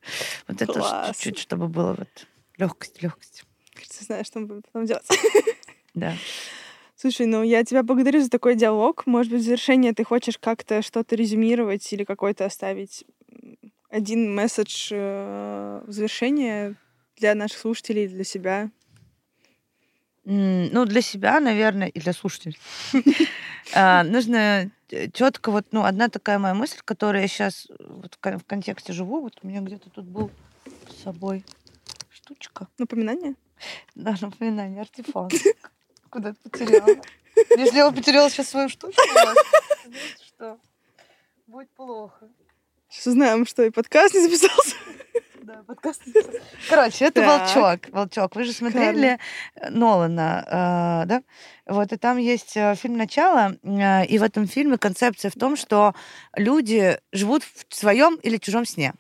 Вот 0.48 0.62
это 0.62 0.74
Классно. 0.74 1.14
чуть-чуть, 1.14 1.38
чтобы 1.38 1.68
было 1.68 1.94
вот 1.94 2.28
легкость, 2.58 3.02
легкость. 3.02 3.44
Кажется, 3.74 4.04
знаю, 4.04 4.26
что 4.26 4.40
мы 4.40 4.62
потом 4.62 4.86
делать. 4.86 5.08
Да. 5.96 6.14
Слушай, 6.96 7.26
ну 7.26 7.42
я 7.42 7.64
тебя 7.64 7.82
благодарю 7.82 8.22
за 8.22 8.30
такой 8.30 8.56
диалог. 8.56 9.08
Может 9.08 9.32
быть, 9.32 9.42
в 9.42 9.46
завершение 9.46 9.94
ты 9.94 10.04
хочешь 10.04 10.38
как-то 10.38 10.82
что-то 10.82 11.16
резюмировать 11.16 11.92
или 11.92 12.04
какой-то 12.04 12.46
оставить 12.46 13.06
один 13.90 14.34
месседж 14.34 14.90
э, 14.92 15.82
в 15.86 15.92
завершение 15.92 16.76
для 17.18 17.36
наших 17.36 17.58
слушателей, 17.58 18.08
для 18.08 18.24
себя? 18.24 18.70
Ну, 20.32 20.86
для 20.86 21.02
себя, 21.02 21.40
наверное, 21.40 21.88
и 21.88 22.00
для 22.00 22.14
слушателей. 22.14 22.58
А, 23.74 24.04
Нужно 24.04 24.72
четко 25.14 25.52
вот, 25.52 25.66
ну, 25.72 25.84
одна 25.84 26.10
такая 26.10 26.40
моя 26.40 26.54
мысль, 26.56 26.80
которая 26.86 27.24
я 27.24 27.28
сейчас 27.28 27.68
вот 27.80 28.16
в 28.16 28.18
кон- 28.20 28.40
в 28.40 28.46
контексте 28.46 28.94
живу, 28.94 29.22
вот 29.22 29.38
у 29.44 29.48
меня 29.48 29.62
где-то 29.62 29.90
тут 29.92 30.06
был 30.06 30.32
с 30.90 31.04
собой 31.04 31.44
штучка. 32.12 32.68
Напоминание? 32.80 33.36
Да, 33.96 34.16
напоминание, 34.22 34.82
артефакт. 34.82 35.36
Куда 36.10 36.34
ты 36.34 36.50
потеряла? 36.50 36.96
Если 37.58 37.78
я 37.78 37.92
потеряла 37.92 38.30
сейчас 38.30 38.50
свою 38.50 38.70
штучку, 38.70 39.02
что? 40.26 40.58
Будет 41.48 41.70
плохо. 41.72 42.28
Сейчас 42.90 43.08
узнаем, 43.08 43.46
что 43.46 43.64
и 43.64 43.70
подкаст 43.70 44.14
не 44.16 44.22
записался. 44.22 44.76
Да, 45.50 45.64
подкаст. 45.64 46.04
Короче, 46.70 47.06
это 47.06 47.22
Так. 47.22 47.56
волчок. 47.56 47.89
Волчок. 47.91 48.36
Вы 48.36 48.43
же 48.43 48.54
смотрели 48.54 49.18
Нолана, 49.72 50.45
э, 50.45 51.08
да? 51.08 51.24
Вот, 51.66 51.91
и 51.91 51.97
там 51.97 52.18
есть 52.18 52.56
э, 52.56 52.76
фильм 52.76 52.97
«Начало», 52.97 53.56
э, 53.64 54.06
и 54.06 54.20
в 54.20 54.24
этом 54.24 54.45
фильме 54.45 54.78
концепция 54.78 55.32
в 55.32 55.34
том, 55.34 55.56
что 55.56 55.95
люди 56.36 57.00
живут 57.12 57.41
в 57.43 57.76
своем 57.76 58.18
или 58.18 58.38
чужом 58.38 58.64
сне. 58.64 58.93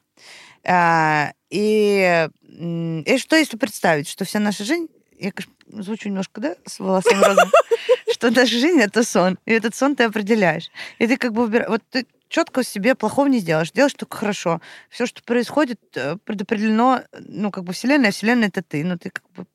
И, 1.51 2.27
и 2.41 3.17
что 3.19 3.35
если 3.35 3.55
представить, 3.55 4.09
что 4.09 4.25
вся 4.25 4.39
наша 4.39 4.63
жизнь, 4.63 4.87
я, 5.19 5.31
конечно, 5.31 5.83
звучу 5.83 6.09
немножко, 6.09 6.41
да, 6.41 6.55
с 6.65 6.79
волосами 6.79 7.23
розовым, 7.23 7.51
что 8.11 8.31
наша 8.31 8.57
жизнь— 8.57 8.81
это 8.81 9.03
сон, 9.03 9.37
и 9.45 9.51
этот 9.51 9.75
сон 9.75 9.95
ты 9.95 10.05
определяешь. 10.05 10.71
И 10.97 11.05
ты 11.05 11.15
как 11.17 11.31
бы 11.31 11.43
выбираешь... 11.43 11.69
Вот 11.69 11.83
ты 11.91 12.07
четко 12.29 12.63
себе 12.63 12.95
плохого 12.95 13.27
не 13.27 13.39
сделаешь, 13.39 13.71
делаешь 13.71 13.93
только 13.93 14.17
хорошо. 14.17 14.61
Все, 14.89 15.05
что 15.05 15.21
происходит, 15.23 15.81
э, 15.95 16.15
предопределено, 16.23 17.01
ну, 17.19 17.51
как 17.51 17.65
бы 17.65 17.73
Вселенная, 17.73 18.09
а 18.09 18.11
Вселенная— 18.13 18.47
это 18.49 18.63
ты. 18.63 18.83
Ну, 18.83 18.97
ты 18.97 19.09
как 19.09 19.29
бы... 19.31 19.45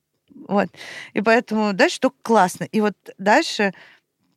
Вот. 0.48 0.68
И 1.14 1.22
поэтому 1.22 1.72
дальше 1.72 2.00
только 2.00 2.16
классно. 2.22 2.64
И 2.64 2.80
вот 2.80 2.94
дальше 3.16 3.72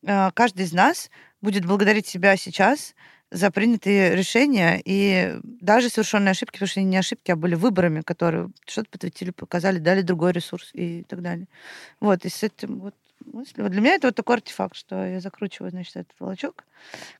э, 0.03 0.31
каждый 0.33 0.65
из 0.65 0.73
нас 0.73 1.09
будет 1.41 1.65
благодарить 1.65 2.07
себя 2.07 2.37
сейчас 2.37 2.95
за 3.29 3.51
принятые 3.51 4.15
решения 4.15 4.81
и 4.85 5.37
даже 5.43 5.89
совершенные 5.89 6.31
ошибки, 6.31 6.53
потому 6.53 6.67
что 6.69 6.79
они 6.79 6.89
не 6.89 6.97
ошибки, 6.97 7.31
а 7.31 7.35
были 7.35 7.55
выборами, 7.55 8.01
которые 8.01 8.51
что-то 8.65 8.89
подтвердили, 8.89 9.31
показали, 9.31 9.79
дали 9.79 10.01
другой 10.01 10.31
ресурс 10.31 10.69
и 10.73 11.03
так 11.03 11.21
далее. 11.21 11.47
Вот, 11.99 12.23
и 12.25 12.29
с 12.29 12.43
этим 12.43 12.79
вот 12.79 12.95
мыслью. 13.33 13.63
Вот 13.63 13.71
для 13.71 13.81
меня 13.81 13.95
это 13.95 14.07
вот 14.07 14.15
такой 14.15 14.35
артефакт, 14.37 14.75
что 14.75 15.05
я 15.05 15.19
закручиваю, 15.19 15.71
значит, 15.71 15.95
этот 15.95 16.19
волочок, 16.19 16.65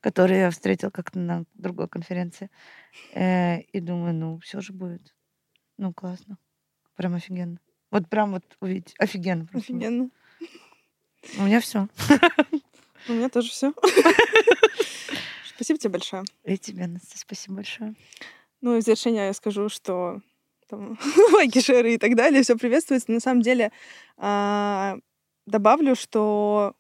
который 0.02 0.38
я 0.38 0.50
встретил 0.50 0.92
как-то 0.92 1.20
на 1.20 1.44
другой 1.54 1.88
конференции, 1.88 2.50
э, 3.14 3.62
и 3.62 3.80
думаю, 3.80 4.14
ну, 4.14 4.40
все 4.40 4.62
же 4.62 4.74
будет. 4.74 5.16
Ну, 5.78 5.94
классно. 5.94 6.38
Прям 6.96 7.16
офигенно. 7.16 7.60
Вот 7.92 8.10
прям 8.10 8.32
вот 8.32 8.44
увидеть. 8.60 8.96
Офигенно 8.98 9.46
просто. 9.46 9.74
Офигенно. 9.74 10.10
У 11.38 11.44
меня 11.44 11.60
все. 11.60 11.88
У 13.08 13.14
меня 13.14 13.30
тоже 13.30 13.50
все. 13.50 13.74
Спасибо 15.56 15.80
тебе 15.80 15.92
большое. 15.92 16.24
И 16.44 16.58
тебе, 16.58 16.88
Настя, 16.88 17.18
спасибо 17.18 17.56
большое. 17.56 17.96
Ну 18.62 18.76
и 18.76 18.82
в 18.82 18.84
завершение 18.84 19.28
я 19.28 19.34
скажу, 19.34 19.70
что 19.70 20.22
там, 20.70 21.00
лайки, 21.34 21.62
шеры 21.62 21.96
и 21.96 21.98
так 21.98 22.16
далее, 22.16 22.44
все 22.44 22.56
приветствуется. 22.58 23.12
На 23.12 23.20
самом 23.20 23.42
деле 23.42 23.72
а, 24.18 24.98
добавлю, 25.48 25.96
что 25.96 26.74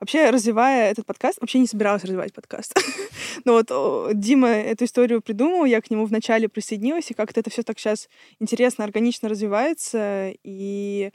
вообще 0.00 0.30
развивая 0.30 0.90
этот 0.90 1.06
подкаст, 1.06 1.40
вообще 1.40 1.58
не 1.58 1.66
собиралась 1.66 2.04
развивать 2.04 2.32
подкаст. 2.32 2.74
Но 3.44 3.52
вот 3.54 4.18
Дима 4.18 4.48
эту 4.48 4.84
историю 4.84 5.22
придумал, 5.22 5.64
я 5.64 5.80
к 5.80 5.90
нему 5.90 6.04
вначале 6.04 6.48
присоединилась, 6.48 7.10
и 7.10 7.14
как-то 7.14 7.40
это 7.40 7.50
все 7.50 7.62
так 7.62 7.78
сейчас 7.78 8.08
интересно, 8.38 8.84
органично 8.84 9.28
развивается, 9.28 10.32
и 10.42 11.10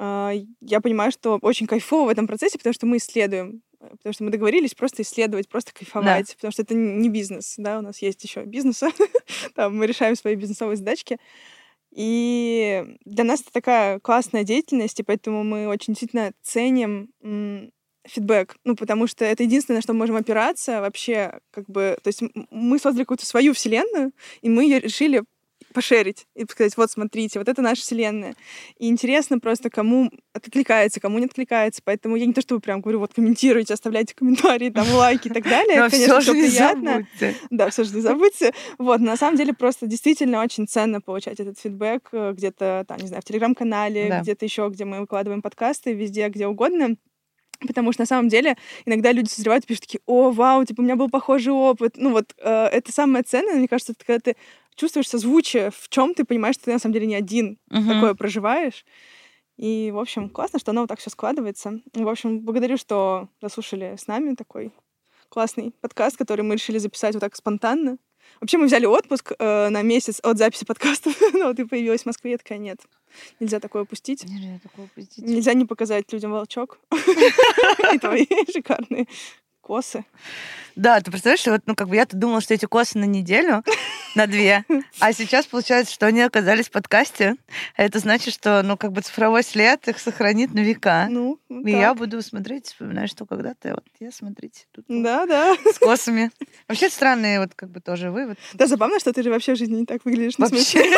а, 0.00 0.32
я 0.60 0.80
понимаю, 0.80 1.10
что 1.10 1.38
очень 1.42 1.66
кайфово 1.66 2.06
в 2.06 2.10
этом 2.10 2.28
процессе, 2.28 2.58
потому 2.58 2.72
что 2.72 2.86
мы 2.86 2.98
исследуем, 2.98 3.62
э, 3.80 3.88
потому 3.90 4.12
что 4.12 4.22
мы 4.22 4.30
договорились 4.30 4.74
просто 4.74 5.02
исследовать, 5.02 5.48
просто 5.48 5.72
кайфовать, 5.74 6.36
потому 6.36 6.52
что 6.52 6.62
это 6.62 6.74
не 6.74 7.08
бизнес, 7.08 7.54
да, 7.58 7.80
у 7.80 7.82
нас 7.82 8.00
есть 8.00 8.22
еще 8.22 8.44
бизнес, 8.44 8.80
там 9.56 9.76
мы 9.76 9.88
решаем 9.88 10.14
свои 10.14 10.36
бизнесовые 10.36 10.76
задачки, 10.76 11.18
и 11.92 12.96
для 13.04 13.24
нас 13.24 13.40
это 13.40 13.52
такая 13.52 14.00
классная 14.00 14.44
деятельность, 14.44 15.00
и 15.00 15.02
поэтому 15.02 15.44
мы 15.44 15.68
очень 15.68 15.94
действительно 15.94 16.32
ценим 16.42 17.10
фидбэк, 18.06 18.56
ну, 18.64 18.74
потому 18.76 19.06
что 19.06 19.24
это 19.24 19.42
единственное, 19.42 19.78
на 19.78 19.82
что 19.82 19.92
мы 19.92 20.00
можем 20.00 20.16
опираться 20.16 20.80
вообще, 20.80 21.40
как 21.50 21.68
бы, 21.68 21.98
то 22.02 22.08
есть 22.08 22.22
мы 22.50 22.78
создали 22.78 23.04
какую-то 23.04 23.26
свою 23.26 23.52
вселенную, 23.52 24.12
и 24.40 24.48
мы 24.48 24.64
ее 24.64 24.80
решили 24.80 25.24
пошерить 25.78 26.26
и 26.34 26.42
сказать, 26.42 26.76
вот 26.76 26.90
смотрите, 26.90 27.38
вот 27.38 27.48
это 27.48 27.62
наша 27.62 27.82
вселенная. 27.82 28.34
И 28.78 28.88
интересно 28.88 29.38
просто, 29.38 29.70
кому 29.70 30.10
откликается, 30.32 30.98
кому 30.98 31.20
не 31.20 31.26
откликается. 31.26 31.82
Поэтому 31.84 32.16
я 32.16 32.26
не 32.26 32.32
то 32.32 32.40
чтобы 32.40 32.60
прям 32.60 32.80
говорю, 32.80 32.98
вот 32.98 33.14
комментируйте, 33.14 33.74
оставляйте 33.74 34.12
комментарии, 34.12 34.70
там 34.70 34.90
лайки 34.92 35.28
и 35.28 35.30
так 35.30 35.44
далее. 35.44 35.76
Это, 35.76 35.90
конечно, 35.90 36.20
все 36.20 36.20
всё 36.20 36.32
же 36.32 36.40
не 36.40 36.48
приятно. 36.48 36.90
забудьте. 36.90 37.36
Да, 37.50 37.70
все 37.70 37.84
же 37.84 37.94
не 37.94 38.00
забудьте. 38.00 38.52
Вот, 38.78 39.00
на 39.00 39.16
самом 39.16 39.36
деле 39.36 39.54
просто 39.54 39.86
действительно 39.86 40.42
очень 40.42 40.66
ценно 40.66 41.00
получать 41.00 41.38
этот 41.38 41.60
фидбэк 41.60 42.08
э, 42.10 42.32
где-то, 42.32 42.84
там, 42.88 42.98
не 42.98 43.06
знаю, 43.06 43.22
в 43.22 43.24
Телеграм-канале, 43.24 44.18
где-то 44.22 44.44
еще, 44.44 44.68
где 44.72 44.84
мы 44.84 44.98
выкладываем 44.98 45.42
подкасты, 45.42 45.92
везде, 45.92 46.28
где 46.28 46.48
угодно. 46.48 46.96
Потому 47.66 47.92
что 47.92 48.02
на 48.02 48.06
самом 48.06 48.28
деле 48.28 48.56
иногда 48.86 49.10
люди 49.12 49.28
созревают 49.28 49.64
и 49.64 49.68
пишут 49.68 49.82
такие, 49.82 50.00
о, 50.06 50.30
вау, 50.30 50.64
типа, 50.64 50.80
у 50.80 50.84
меня 50.84 50.96
был 50.96 51.10
похожий 51.10 51.52
опыт. 51.52 51.94
Ну 51.96 52.12
вот, 52.12 52.34
э, 52.38 52.66
это 52.66 52.92
самое 52.92 53.24
ценное, 53.24 53.56
мне 53.56 53.66
кажется, 53.68 53.92
это 53.92 54.04
когда 54.04 54.20
ты 54.20 54.36
чувствуешь 54.76 55.08
созвучие, 55.08 55.70
в 55.70 55.88
чем 55.88 56.14
ты 56.14 56.24
понимаешь, 56.24 56.54
что 56.54 56.66
ты 56.66 56.72
на 56.72 56.78
самом 56.78 56.92
деле 56.94 57.06
не 57.06 57.16
один 57.16 57.58
Мгм. 57.68 57.88
такое 57.88 58.14
проживаешь. 58.14 58.84
И, 59.56 59.90
в 59.92 59.98
общем, 59.98 60.30
классно, 60.30 60.60
что 60.60 60.70
оно 60.70 60.82
вот 60.82 60.88
так 60.88 61.00
все 61.00 61.10
складывается. 61.10 61.80
В 61.92 62.08
общем, 62.08 62.40
благодарю, 62.40 62.76
что 62.76 63.28
дослушали 63.40 63.96
с 63.98 64.06
нами 64.06 64.36
такой 64.36 64.72
классный 65.28 65.74
подкаст, 65.80 66.16
который 66.16 66.42
мы 66.42 66.54
решили 66.54 66.78
записать 66.78 67.14
вот 67.14 67.20
так 67.20 67.34
спонтанно. 67.34 67.98
Вообще 68.40 68.56
мы 68.58 68.66
взяли 68.66 68.86
отпуск 68.86 69.32
э, 69.36 69.68
на 69.68 69.82
месяц 69.82 70.20
от 70.22 70.38
записи 70.38 70.64
подкастов, 70.64 71.18
но 71.32 71.52
ты 71.54 71.66
появилась 71.66 72.02
в 72.02 72.06
Москве, 72.06 72.32
я 72.32 72.38
такая, 72.38 72.58
нет, 72.58 72.78
нельзя 73.40 73.60
такое 73.60 73.82
упустить. 73.82 74.24
Нельзя 74.24 74.58
такого 74.62 74.86
упустить. 74.86 75.24
Нельзя 75.24 75.54
не 75.54 75.64
показать 75.64 76.12
людям 76.12 76.32
волчок 76.32 76.78
и 77.92 77.98
твои 77.98 78.26
шикарные 78.52 79.06
косы. 79.60 80.04
Да, 80.76 80.98
ты 81.00 81.10
представляешь, 81.10 81.44
вот, 81.46 81.60
ну, 81.66 81.74
как 81.74 81.88
бы 81.88 81.96
я-то 81.96 82.16
думала, 82.16 82.40
что 82.40 82.54
эти 82.54 82.64
косы 82.64 82.96
на 82.98 83.04
неделю, 83.04 83.62
на 84.14 84.26
две, 84.26 84.64
а 84.98 85.12
сейчас 85.12 85.44
получается, 85.44 85.92
что 85.92 86.06
они 86.06 86.22
оказались 86.22 86.68
в 86.68 86.70
подкасте. 86.70 87.34
А 87.76 87.82
Это 87.82 87.98
значит, 87.98 88.32
что, 88.32 88.62
ну, 88.62 88.78
как 88.78 88.92
бы 88.92 89.02
цифровой 89.02 89.42
след 89.42 89.86
их 89.88 89.98
сохранит 89.98 90.54
на 90.54 90.60
века. 90.60 91.08
Ну, 91.10 91.38
И 91.50 91.70
я 91.72 91.92
буду 91.94 92.22
смотреть, 92.22 92.66
вспоминать, 92.66 93.10
что 93.10 93.26
когда-то 93.26 93.74
вот 93.74 93.84
я, 94.00 94.10
смотрите, 94.10 94.64
тут 94.72 94.86
вот 94.88 95.02
Да, 95.02 95.26
да. 95.26 95.54
с 95.74 95.78
косами. 95.78 96.30
Вообще 96.68 96.88
странный 96.88 97.38
вот 97.40 97.54
как 97.54 97.68
бы 97.70 97.80
тоже 97.80 98.10
вывод. 98.10 98.38
Да, 98.54 98.66
забавно, 98.68 98.98
что 99.00 99.12
ты 99.12 99.22
же 99.22 99.30
вообще 99.30 99.54
в 99.54 99.58
жизни 99.58 99.80
не 99.80 99.86
так 99.86 100.04
выглядишь. 100.06 100.38
ну. 100.38 100.46
Вообще. 100.46 100.96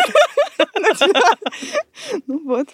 Ну 2.27 2.45
вот. 2.45 2.69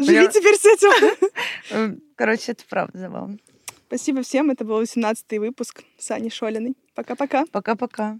Живи 0.00 0.28
теперь 0.28 0.56
с 0.56 0.64
этим. 0.64 2.00
Короче, 2.16 2.52
это 2.52 2.64
правда 2.68 2.98
забавно. 2.98 3.38
Спасибо 3.86 4.22
всем. 4.22 4.50
Это 4.50 4.64
был 4.64 4.80
18-й 4.80 5.38
выпуск 5.38 5.82
с 5.98 6.10
Аней 6.10 6.30
Шолиной. 6.30 6.76
Пока-пока. 6.94 7.44
Пока-пока. 7.50 8.18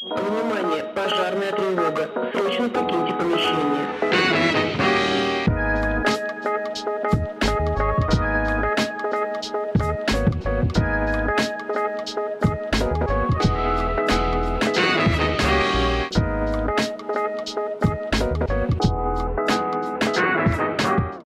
Внимание, 0.00 0.84
пожарная 0.94 1.50
тревога. 1.52 2.30
Срочно 2.32 2.68
покиньте 2.68 3.14
помещение. 3.14 4.63